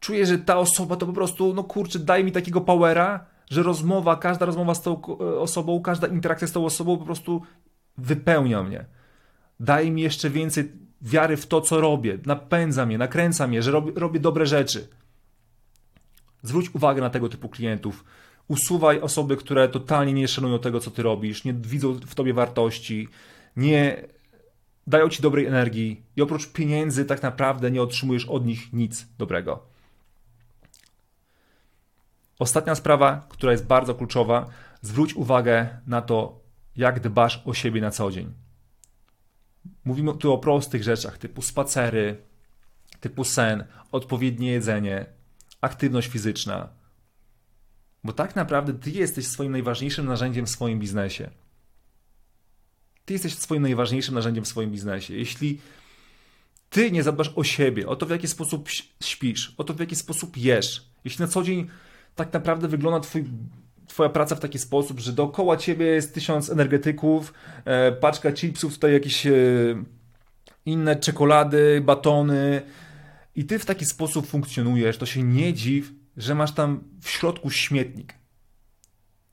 Czuję, 0.00 0.26
że 0.26 0.38
ta 0.38 0.58
osoba 0.58 0.96
to 0.96 1.06
po 1.06 1.12
prostu, 1.12 1.54
no 1.54 1.64
kurczę, 1.64 1.98
daj 1.98 2.24
mi 2.24 2.32
takiego 2.32 2.60
powera, 2.60 3.26
że 3.50 3.62
rozmowa, 3.62 4.16
każda 4.16 4.46
rozmowa 4.46 4.74
z 4.74 4.82
tą 4.82 5.02
e, 5.20 5.38
osobą, 5.38 5.82
każda 5.82 6.06
interakcja 6.06 6.48
z 6.48 6.52
tą 6.52 6.64
osobą 6.64 6.98
po 6.98 7.04
prostu 7.04 7.42
wypełnia 7.98 8.62
mnie. 8.62 8.84
Daje 9.60 9.90
mi 9.90 10.02
jeszcze 10.02 10.30
więcej 10.30 10.72
wiary 11.02 11.36
w 11.36 11.46
to, 11.46 11.60
co 11.60 11.80
robię, 11.80 12.18
napędza 12.26 12.86
mnie, 12.86 12.98
nakręca 12.98 13.46
mnie, 13.46 13.62
że 13.62 13.70
robię, 13.70 13.92
robię 13.96 14.20
dobre 14.20 14.46
rzeczy. 14.46 14.88
Zwróć 16.42 16.74
uwagę 16.74 17.00
na 17.00 17.10
tego 17.10 17.28
typu 17.28 17.48
klientów. 17.48 18.04
Usuwaj 18.48 19.00
osoby, 19.00 19.36
które 19.36 19.68
totalnie 19.68 20.12
nie 20.12 20.28
szanują 20.28 20.58
tego, 20.58 20.80
co 20.80 20.90
ty 20.90 21.02
robisz, 21.02 21.44
nie 21.44 21.54
widzą 21.54 21.94
w 21.94 22.14
tobie 22.14 22.34
wartości, 22.34 23.08
nie 23.56 24.08
dają 24.86 25.08
ci 25.08 25.22
dobrej 25.22 25.46
energii 25.46 26.02
i 26.16 26.22
oprócz 26.22 26.52
pieniędzy 26.52 27.04
tak 27.04 27.22
naprawdę 27.22 27.70
nie 27.70 27.82
otrzymujesz 27.82 28.26
od 28.26 28.46
nich 28.46 28.72
nic 28.72 29.06
dobrego. 29.18 29.77
Ostatnia 32.38 32.74
sprawa, 32.74 33.26
która 33.28 33.52
jest 33.52 33.66
bardzo 33.66 33.94
kluczowa, 33.94 34.46
zwróć 34.82 35.14
uwagę 35.14 35.80
na 35.86 36.02
to, 36.02 36.40
jak 36.76 37.00
dbasz 37.00 37.42
o 37.44 37.54
siebie 37.54 37.80
na 37.80 37.90
co 37.90 38.10
dzień. 38.10 38.34
Mówimy 39.84 40.14
tu 40.14 40.32
o 40.32 40.38
prostych 40.38 40.82
rzeczach 40.82 41.18
typu 41.18 41.42
spacery, 41.42 42.22
typu 43.00 43.24
sen, 43.24 43.64
odpowiednie 43.92 44.50
jedzenie, 44.50 45.06
aktywność 45.60 46.08
fizyczna. 46.08 46.68
Bo 48.04 48.12
tak 48.12 48.36
naprawdę 48.36 48.74
ty 48.74 48.90
jesteś 48.90 49.26
swoim 49.26 49.52
najważniejszym 49.52 50.06
narzędziem 50.06 50.46
w 50.46 50.50
swoim 50.50 50.78
biznesie. 50.78 51.30
Ty 53.04 53.12
jesteś 53.12 53.34
swoim 53.34 53.62
najważniejszym 53.62 54.14
narzędziem 54.14 54.44
w 54.44 54.48
swoim 54.48 54.70
biznesie. 54.70 55.14
Jeśli 55.14 55.60
ty 56.70 56.90
nie 56.90 57.02
zadbasz 57.02 57.32
o 57.36 57.44
siebie, 57.44 57.88
o 57.88 57.96
to 57.96 58.06
w 58.06 58.10
jaki 58.10 58.28
sposób 58.28 58.68
śpisz, 59.02 59.54
o 59.56 59.64
to 59.64 59.74
w 59.74 59.80
jaki 59.80 59.96
sposób 59.96 60.36
jesz, 60.36 60.84
jeśli 61.04 61.22
na 61.22 61.28
co 61.28 61.42
dzień 61.42 61.68
tak 62.18 62.32
naprawdę 62.32 62.68
wygląda 62.68 63.00
twój, 63.00 63.24
twoja 63.86 64.08
praca 64.08 64.34
w 64.36 64.40
taki 64.40 64.58
sposób, 64.58 65.00
że 65.00 65.12
dookoła 65.12 65.56
ciebie 65.56 65.86
jest 65.86 66.14
tysiąc 66.14 66.50
energetyków, 66.50 67.32
e, 67.64 67.92
paczka 67.92 68.32
chipsów, 68.32 68.74
tutaj 68.74 68.92
jakieś 68.92 69.26
e, 69.26 69.32
inne 70.66 70.96
czekolady, 70.96 71.82
batony 71.84 72.62
i 73.34 73.44
ty 73.44 73.58
w 73.58 73.64
taki 73.64 73.84
sposób 73.84 74.26
funkcjonujesz, 74.26 74.98
to 74.98 75.06
się 75.06 75.22
nie 75.22 75.54
dziw, 75.54 75.92
że 76.16 76.34
masz 76.34 76.52
tam 76.52 76.84
w 77.02 77.08
środku 77.08 77.50
śmietnik. 77.50 78.14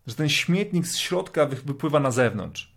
Że 0.08 0.16
ten 0.16 0.30
śmietnik 0.30 0.88
z 0.88 0.98
środka 0.98 1.46
wypływa 1.46 2.00
na 2.00 2.12
zewnątrz. 2.12 2.76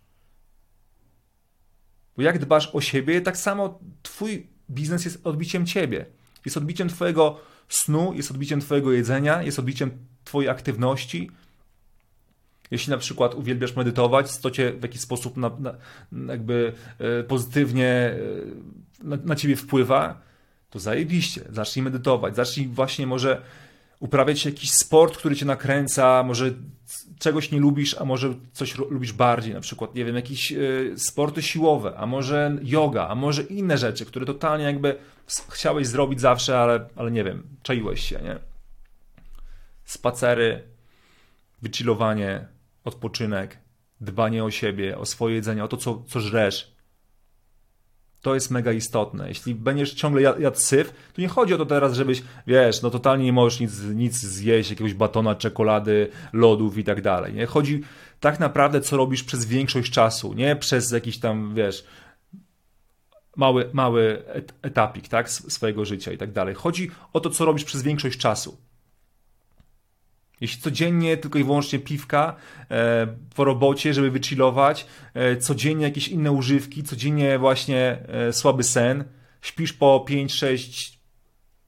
Bo 2.17 2.21
jak 2.23 2.39
dbasz 2.39 2.75
o 2.75 2.81
siebie, 2.81 3.21
tak 3.21 3.37
samo 3.37 3.79
twój 4.01 4.47
biznes 4.69 5.05
jest 5.05 5.27
odbiciem 5.27 5.65
ciebie. 5.65 6.05
Jest 6.45 6.57
odbiciem 6.57 6.89
twojego 6.89 7.41
snu, 7.69 8.13
jest 8.13 8.31
odbiciem 8.31 8.61
Twojego 8.61 8.91
jedzenia, 8.91 9.41
jest 9.41 9.59
odbiciem 9.59 9.91
Twojej 10.23 10.49
aktywności. 10.49 11.31
Jeśli 12.71 12.91
na 12.91 12.97
przykład 12.97 13.35
uwielbiasz 13.35 13.75
medytować, 13.75 14.37
to 14.37 14.51
Cię 14.51 14.73
w 14.73 14.83
jakiś 14.83 15.01
sposób 15.01 15.37
na, 15.37 15.51
na, 15.59 15.73
jakby 16.33 16.73
e, 16.99 17.23
pozytywnie 17.23 17.87
e, 17.87 18.17
na, 19.03 19.17
na 19.25 19.35
Ciebie 19.35 19.55
wpływa, 19.55 20.21
to 20.69 20.79
zajebiście. 20.79 21.41
Zacznij 21.49 21.83
medytować, 21.83 22.35
zacznij 22.35 22.67
właśnie 22.67 23.07
może 23.07 23.41
uprawiać 23.99 24.45
jakiś 24.45 24.71
sport, 24.71 25.17
który 25.17 25.35
Cię 25.35 25.45
nakręca, 25.45 26.23
może 26.23 26.51
czegoś 27.19 27.51
nie 27.51 27.59
lubisz, 27.59 27.95
a 27.99 28.05
może 28.05 28.33
coś 28.51 28.77
lubisz 28.77 29.13
bardziej, 29.13 29.53
na 29.53 29.61
przykład, 29.61 29.95
nie 29.95 30.05
wiem, 30.05 30.15
jakieś 30.15 30.51
y, 30.51 30.93
sporty 30.97 31.41
siłowe, 31.41 31.93
a 31.97 32.05
może 32.05 32.57
yoga, 32.63 33.07
a 33.07 33.15
może 33.15 33.43
inne 33.43 33.77
rzeczy, 33.77 34.05
które 34.05 34.25
totalnie 34.25 34.65
jakby 34.65 34.97
chciałeś 35.49 35.87
zrobić 35.87 36.21
zawsze, 36.21 36.59
ale, 36.59 36.87
ale 36.95 37.11
nie 37.11 37.23
wiem, 37.23 37.43
czaiłeś 37.63 38.09
się, 38.09 38.19
nie? 38.21 38.39
Spacery, 39.85 40.63
wychillowanie, 41.61 42.47
odpoczynek, 42.83 43.57
dbanie 44.01 44.43
o 44.43 44.51
siebie, 44.51 44.97
o 44.97 45.05
swoje 45.05 45.35
jedzenie, 45.35 45.63
o 45.63 45.67
to, 45.67 45.77
co, 45.77 46.03
co 46.07 46.19
żresz, 46.19 46.73
to 48.21 48.33
jest 48.33 48.51
mega 48.51 48.71
istotne. 48.71 49.27
Jeśli 49.27 49.55
będziesz 49.55 49.93
ciągle 49.93 50.21
jadł, 50.21 50.59
syf, 50.59 50.93
to 51.13 51.21
nie 51.21 51.27
chodzi 51.27 51.53
o 51.53 51.57
to 51.57 51.65
teraz, 51.65 51.93
żebyś, 51.93 52.23
wiesz, 52.47 52.81
no 52.81 52.89
totalnie 52.89 53.25
nie 53.25 53.33
możesz 53.33 53.59
nic, 53.59 53.81
nic 53.81 54.17
zjeść, 54.17 54.69
jakiegoś 54.69 54.93
batona, 54.93 55.35
czekolady, 55.35 56.07
lodów 56.33 56.77
i 56.77 56.83
tak 56.83 57.01
dalej. 57.01 57.33
Nie? 57.33 57.45
Chodzi 57.45 57.83
tak 58.19 58.39
naprawdę, 58.39 58.81
co 58.81 58.97
robisz 58.97 59.23
przez 59.23 59.45
większość 59.45 59.91
czasu, 59.91 60.33
nie 60.33 60.55
przez 60.55 60.91
jakiś 60.91 61.19
tam, 61.19 61.55
wiesz, 61.55 61.85
mały, 63.35 63.69
mały 63.73 64.23
etapik, 64.61 65.07
tak, 65.07 65.29
swojego 65.29 65.85
życia 65.85 66.11
i 66.11 66.17
tak 66.17 66.31
dalej. 66.31 66.55
Chodzi 66.55 66.91
o 67.13 67.19
to, 67.19 67.29
co 67.29 67.45
robisz 67.45 67.63
przez 67.63 67.81
większość 67.81 68.19
czasu. 68.19 68.57
Jeśli 70.41 70.61
codziennie 70.61 71.17
tylko 71.17 71.39
i 71.39 71.43
wyłącznie 71.43 71.79
piwka 71.79 72.35
e, 72.71 73.07
po 73.35 73.43
robocie, 73.43 73.93
żeby 73.93 74.11
wychillować, 74.11 74.85
e, 75.13 75.37
codziennie 75.37 75.85
jakieś 75.85 76.07
inne 76.07 76.31
używki, 76.31 76.83
codziennie 76.83 77.39
właśnie 77.39 77.97
e, 78.07 78.33
słaby 78.33 78.63
sen, 78.63 79.03
śpisz 79.41 79.73
po 79.73 79.99
5, 79.99 80.33
6, 80.33 80.99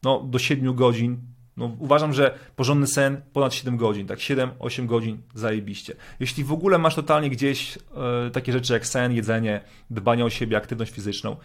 no 0.04 0.24
do 0.24 0.40
7 0.40 0.76
godzin, 0.76 1.18
no, 1.58 1.76
uważam, 1.80 2.14
że 2.14 2.40
porządny 2.56 2.88
sen 2.88 3.22
ponad 3.34 3.54
7 3.54 3.78
godzin, 3.78 4.08
tak 4.08 4.20
7-8 4.20 4.86
godzin 4.86 5.22
zajebiście. 5.34 5.96
Jeśli 6.20 6.44
w 6.44 6.52
ogóle 6.52 6.78
masz 6.78 6.96
totalnie 6.96 7.30
gdzieś 7.30 7.78
e, 7.78 8.32
takie 8.32 8.52
rzeczy 8.52 8.74
jak 8.74 8.88
sen, 8.88 9.12
jedzenie, 9.12 9.62
dbanie 9.90 10.26
o 10.26 10.30
siebie, 10.30 10.58
aktywność 10.58 10.92
fizyczną, 10.92 11.36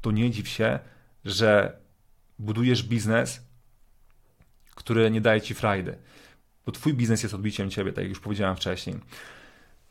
to 0.00 0.10
nie 0.10 0.30
dziw 0.30 0.48
się, 0.48 0.78
że 1.24 1.76
budujesz 2.38 2.82
biznes, 2.82 3.46
który 4.74 5.10
nie 5.10 5.20
daje 5.20 5.40
ci 5.40 5.54
frajdy 5.54 5.98
bo 6.66 6.72
Twój 6.72 6.94
biznes 6.94 7.22
jest 7.22 7.34
odbiciem 7.34 7.70
Ciebie, 7.70 7.92
tak 7.92 8.04
jak 8.04 8.08
już 8.08 8.20
powiedziałem 8.20 8.56
wcześniej. 8.56 8.96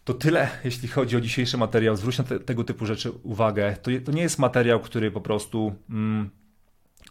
To 0.03 0.13
tyle, 0.13 0.49
jeśli 0.63 0.87
chodzi 0.87 1.17
o 1.17 1.21
dzisiejszy 1.21 1.57
materiał. 1.57 1.95
Zwróć 1.95 2.17
na 2.17 2.23
te, 2.23 2.39
tego 2.39 2.63
typu 2.63 2.85
rzeczy 2.85 3.11
uwagę. 3.11 3.75
To, 3.81 3.91
to 4.05 4.11
nie 4.11 4.21
jest 4.21 4.39
materiał, 4.39 4.79
który 4.79 5.11
po 5.11 5.21
prostu 5.21 5.75
mm, 5.89 6.29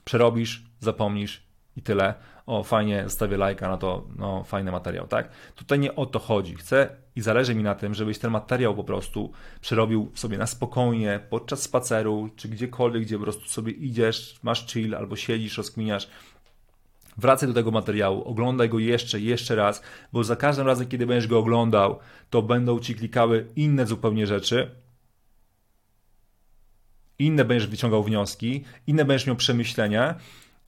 przerobisz, 0.05 0.65
zapomnisz 0.81 1.43
i 1.77 1.83
tyle. 1.83 2.15
O, 2.47 2.63
fajnie, 2.63 3.05
zostawię 3.05 3.37
lajka 3.37 3.69
na 3.69 3.77
to, 3.77 4.09
no 4.17 4.45
fajny 4.45 4.73
materiał, 4.73 5.07
tak? 5.07 5.31
Tutaj 5.55 5.79
nie 5.79 5.97
o 5.97 6.07
to 6.07 6.19
chodzi. 6.19 6.55
Chcę 6.55 6.97
i 7.17 7.21
zależy 7.21 7.55
mi 7.55 7.63
na 7.63 7.75
tym, 7.75 7.95
żebyś 7.95 8.19
ten 8.19 8.31
materiał 8.31 8.75
po 8.75 8.85
prostu 8.85 9.33
przerobił 9.61 10.13
sobie 10.15 10.39
na 10.39 10.47
spokojnie, 10.47 11.21
podczas 11.31 11.63
spaceru, 11.63 12.31
czy 12.37 12.49
gdziekolwiek, 12.49 13.03
gdzie 13.03 13.17
po 13.17 13.23
prostu 13.23 13.49
sobie 13.49 13.73
idziesz, 13.73 14.39
masz 14.43 14.67
chill 14.67 14.95
albo 14.95 15.17
siedzisz, 15.17 15.57
rozkminiasz 15.57 16.09
Wracaj 17.21 17.49
do 17.49 17.55
tego 17.55 17.71
materiału, 17.71 18.23
oglądaj 18.25 18.69
go 18.69 18.79
jeszcze, 18.79 19.21
jeszcze 19.21 19.55
raz, 19.55 19.83
bo 20.13 20.25
za 20.25 20.37
każdym 20.37 20.67
razem, 20.67 20.89
kiedy 20.89 21.07
będziesz 21.07 21.27
go 21.27 21.39
oglądał, 21.39 21.99
to 22.31 22.43
będą 22.43 22.81
ci 22.81 22.95
klikały 22.95 23.47
inne 23.57 23.87
zupełnie 23.87 24.27
rzeczy, 24.27 24.71
inne 27.19 27.45
będziesz 27.45 27.69
wyciągał 27.69 28.05
wnioski, 28.05 28.65
inne 28.87 29.05
będziesz 29.05 29.27
miał 29.27 29.37
przemyślenia 29.37 30.15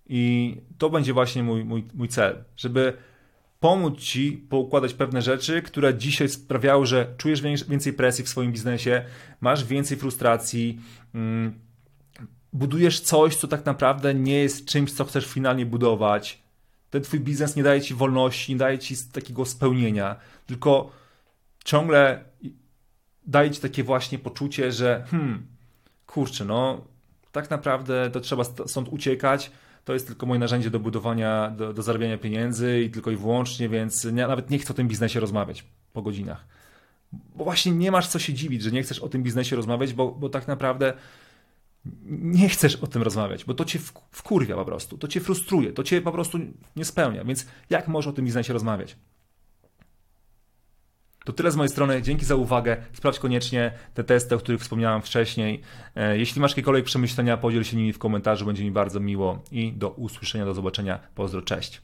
i 0.07 0.57
to 0.79 0.91
będzie 0.91 1.13
właśnie 1.13 1.43
mój, 1.43 1.65
mój, 1.65 1.85
mój 1.95 2.09
cel, 2.09 2.45
żeby 2.57 2.93
pomóc 3.61 4.01
Ci 4.01 4.33
poukładać 4.33 4.95
pewne 4.95 5.23
rzeczy, 5.23 5.63
które 5.63 5.95
dzisiaj 5.95 6.29
sprawiały, 6.29 6.87
że 6.87 7.15
czujesz 7.17 7.43
więcej 7.69 7.93
presji 7.93 8.25
w 8.25 8.29
swoim 8.29 8.53
biznesie, 8.53 9.05
masz 9.41 9.65
więcej 9.65 9.97
frustracji, 9.97 10.81
mm, 11.15 11.61
budujesz 12.53 13.01
coś, 13.01 13.37
co 13.37 13.49
tak 13.49 13.67
naprawdę 13.67 14.15
nie 14.15 14.35
jest 14.35 14.67
czymś, 14.67 14.93
co 14.93 15.05
chcesz 15.05 15.27
finalnie 15.27 15.67
budować. 15.67 16.42
Ten 16.93 17.03
twój 17.03 17.21
biznes 17.21 17.57
nie 17.57 17.63
daje 17.63 17.81
ci 17.81 17.95
wolności, 17.95 18.53
nie 18.53 18.59
daje 18.59 18.79
ci 18.79 18.95
takiego 19.13 19.45
spełnienia, 19.45 20.17
tylko 20.47 20.91
ciągle 21.65 22.25
daje 23.27 23.51
ci 23.51 23.61
takie 23.61 23.85
właśnie 23.85 24.19
poczucie, 24.19 24.73
że 24.73 25.05
hmm, 25.11 25.47
kurczę, 26.07 26.45
no 26.45 26.85
tak 27.33 27.51
naprawdę 27.51 28.11
to 28.11 28.21
trzeba 28.21 28.45
stąd 28.45 28.89
uciekać. 28.89 29.51
To 29.85 29.93
jest 29.93 30.07
tylko 30.07 30.27
moje 30.27 30.41
narzędzie 30.41 30.71
do 30.71 30.81
budowania, 30.81 31.51
do, 31.57 31.73
do 31.73 31.83
zarabiania 31.83 32.19
pieniędzy 32.19 32.83
i 32.83 32.91
tylko 32.91 33.11
i 33.11 33.17
wyłącznie, 33.17 33.69
więc 33.69 34.05
ja 34.05 34.29
nawet 34.29 34.51
nie 34.51 34.59
chcę 34.59 34.73
o 34.73 34.77
tym 34.77 34.89
biznesie 34.89 35.21
rozmawiać 35.21 35.65
po 35.93 36.03
godzinach. 36.03 36.45
Bo 37.13 37.45
właśnie 37.45 37.73
nie 37.73 37.91
masz 37.91 38.09
co 38.09 38.19
się 38.19 38.35
dziwić, 38.35 38.63
że 38.63 38.71
nie 38.71 38.83
chcesz 38.83 38.99
o 38.99 39.09
tym 39.09 39.23
biznesie 39.23 39.57
rozmawiać, 39.57 39.93
bo, 39.93 40.11
bo 40.11 40.29
tak 40.29 40.49
naprawdę 40.49 40.93
nie 42.11 42.49
chcesz 42.49 42.77
o 42.77 42.87
tym 42.87 43.03
rozmawiać, 43.03 43.45
bo 43.45 43.55
to 43.55 43.65
cię 43.65 43.79
wkurwia 44.11 44.55
po 44.55 44.65
prostu, 44.65 44.99
to 44.99 45.09
cię 45.09 45.21
frustruje, 45.21 45.73
to 45.73 45.83
cię 45.83 46.01
po 46.01 46.13
prostu 46.13 46.39
nie 46.77 46.85
spełnia, 46.85 47.25
więc 47.25 47.47
jak 47.71 47.89
możesz 47.89 48.09
o 48.09 48.13
tym 48.13 48.25
biznesie 48.25 48.53
rozmawiać? 48.53 48.97
To 51.25 51.33
tyle 51.33 51.51
z 51.51 51.57
mojej 51.57 51.69
strony. 51.69 52.03
Dzięki 52.03 52.25
za 52.25 52.35
uwagę. 52.35 52.77
Sprawdź 52.93 53.19
koniecznie 53.19 53.73
te 53.95 54.05
testy, 54.05 54.35
o 54.35 54.39
których 54.39 54.61
wspomniałem 54.61 55.03
wcześniej. 55.03 55.61
E, 55.95 56.19
jeśli 56.19 56.41
masz 56.41 56.51
jakiekolwiek 56.51 56.85
przemyślenia, 56.85 57.37
podziel 57.37 57.65
się 57.65 57.77
nimi 57.77 57.93
w 57.93 57.99
komentarzu, 57.99 58.47
będzie 58.47 58.65
mi 58.65 58.71
bardzo 58.71 59.01
miło 59.01 59.43
i 59.51 59.73
do 59.73 59.91
usłyszenia, 59.91 60.45
do 60.45 60.55
zobaczenia. 60.55 60.99
Pozdro, 61.15 61.43
cześć. 61.43 61.83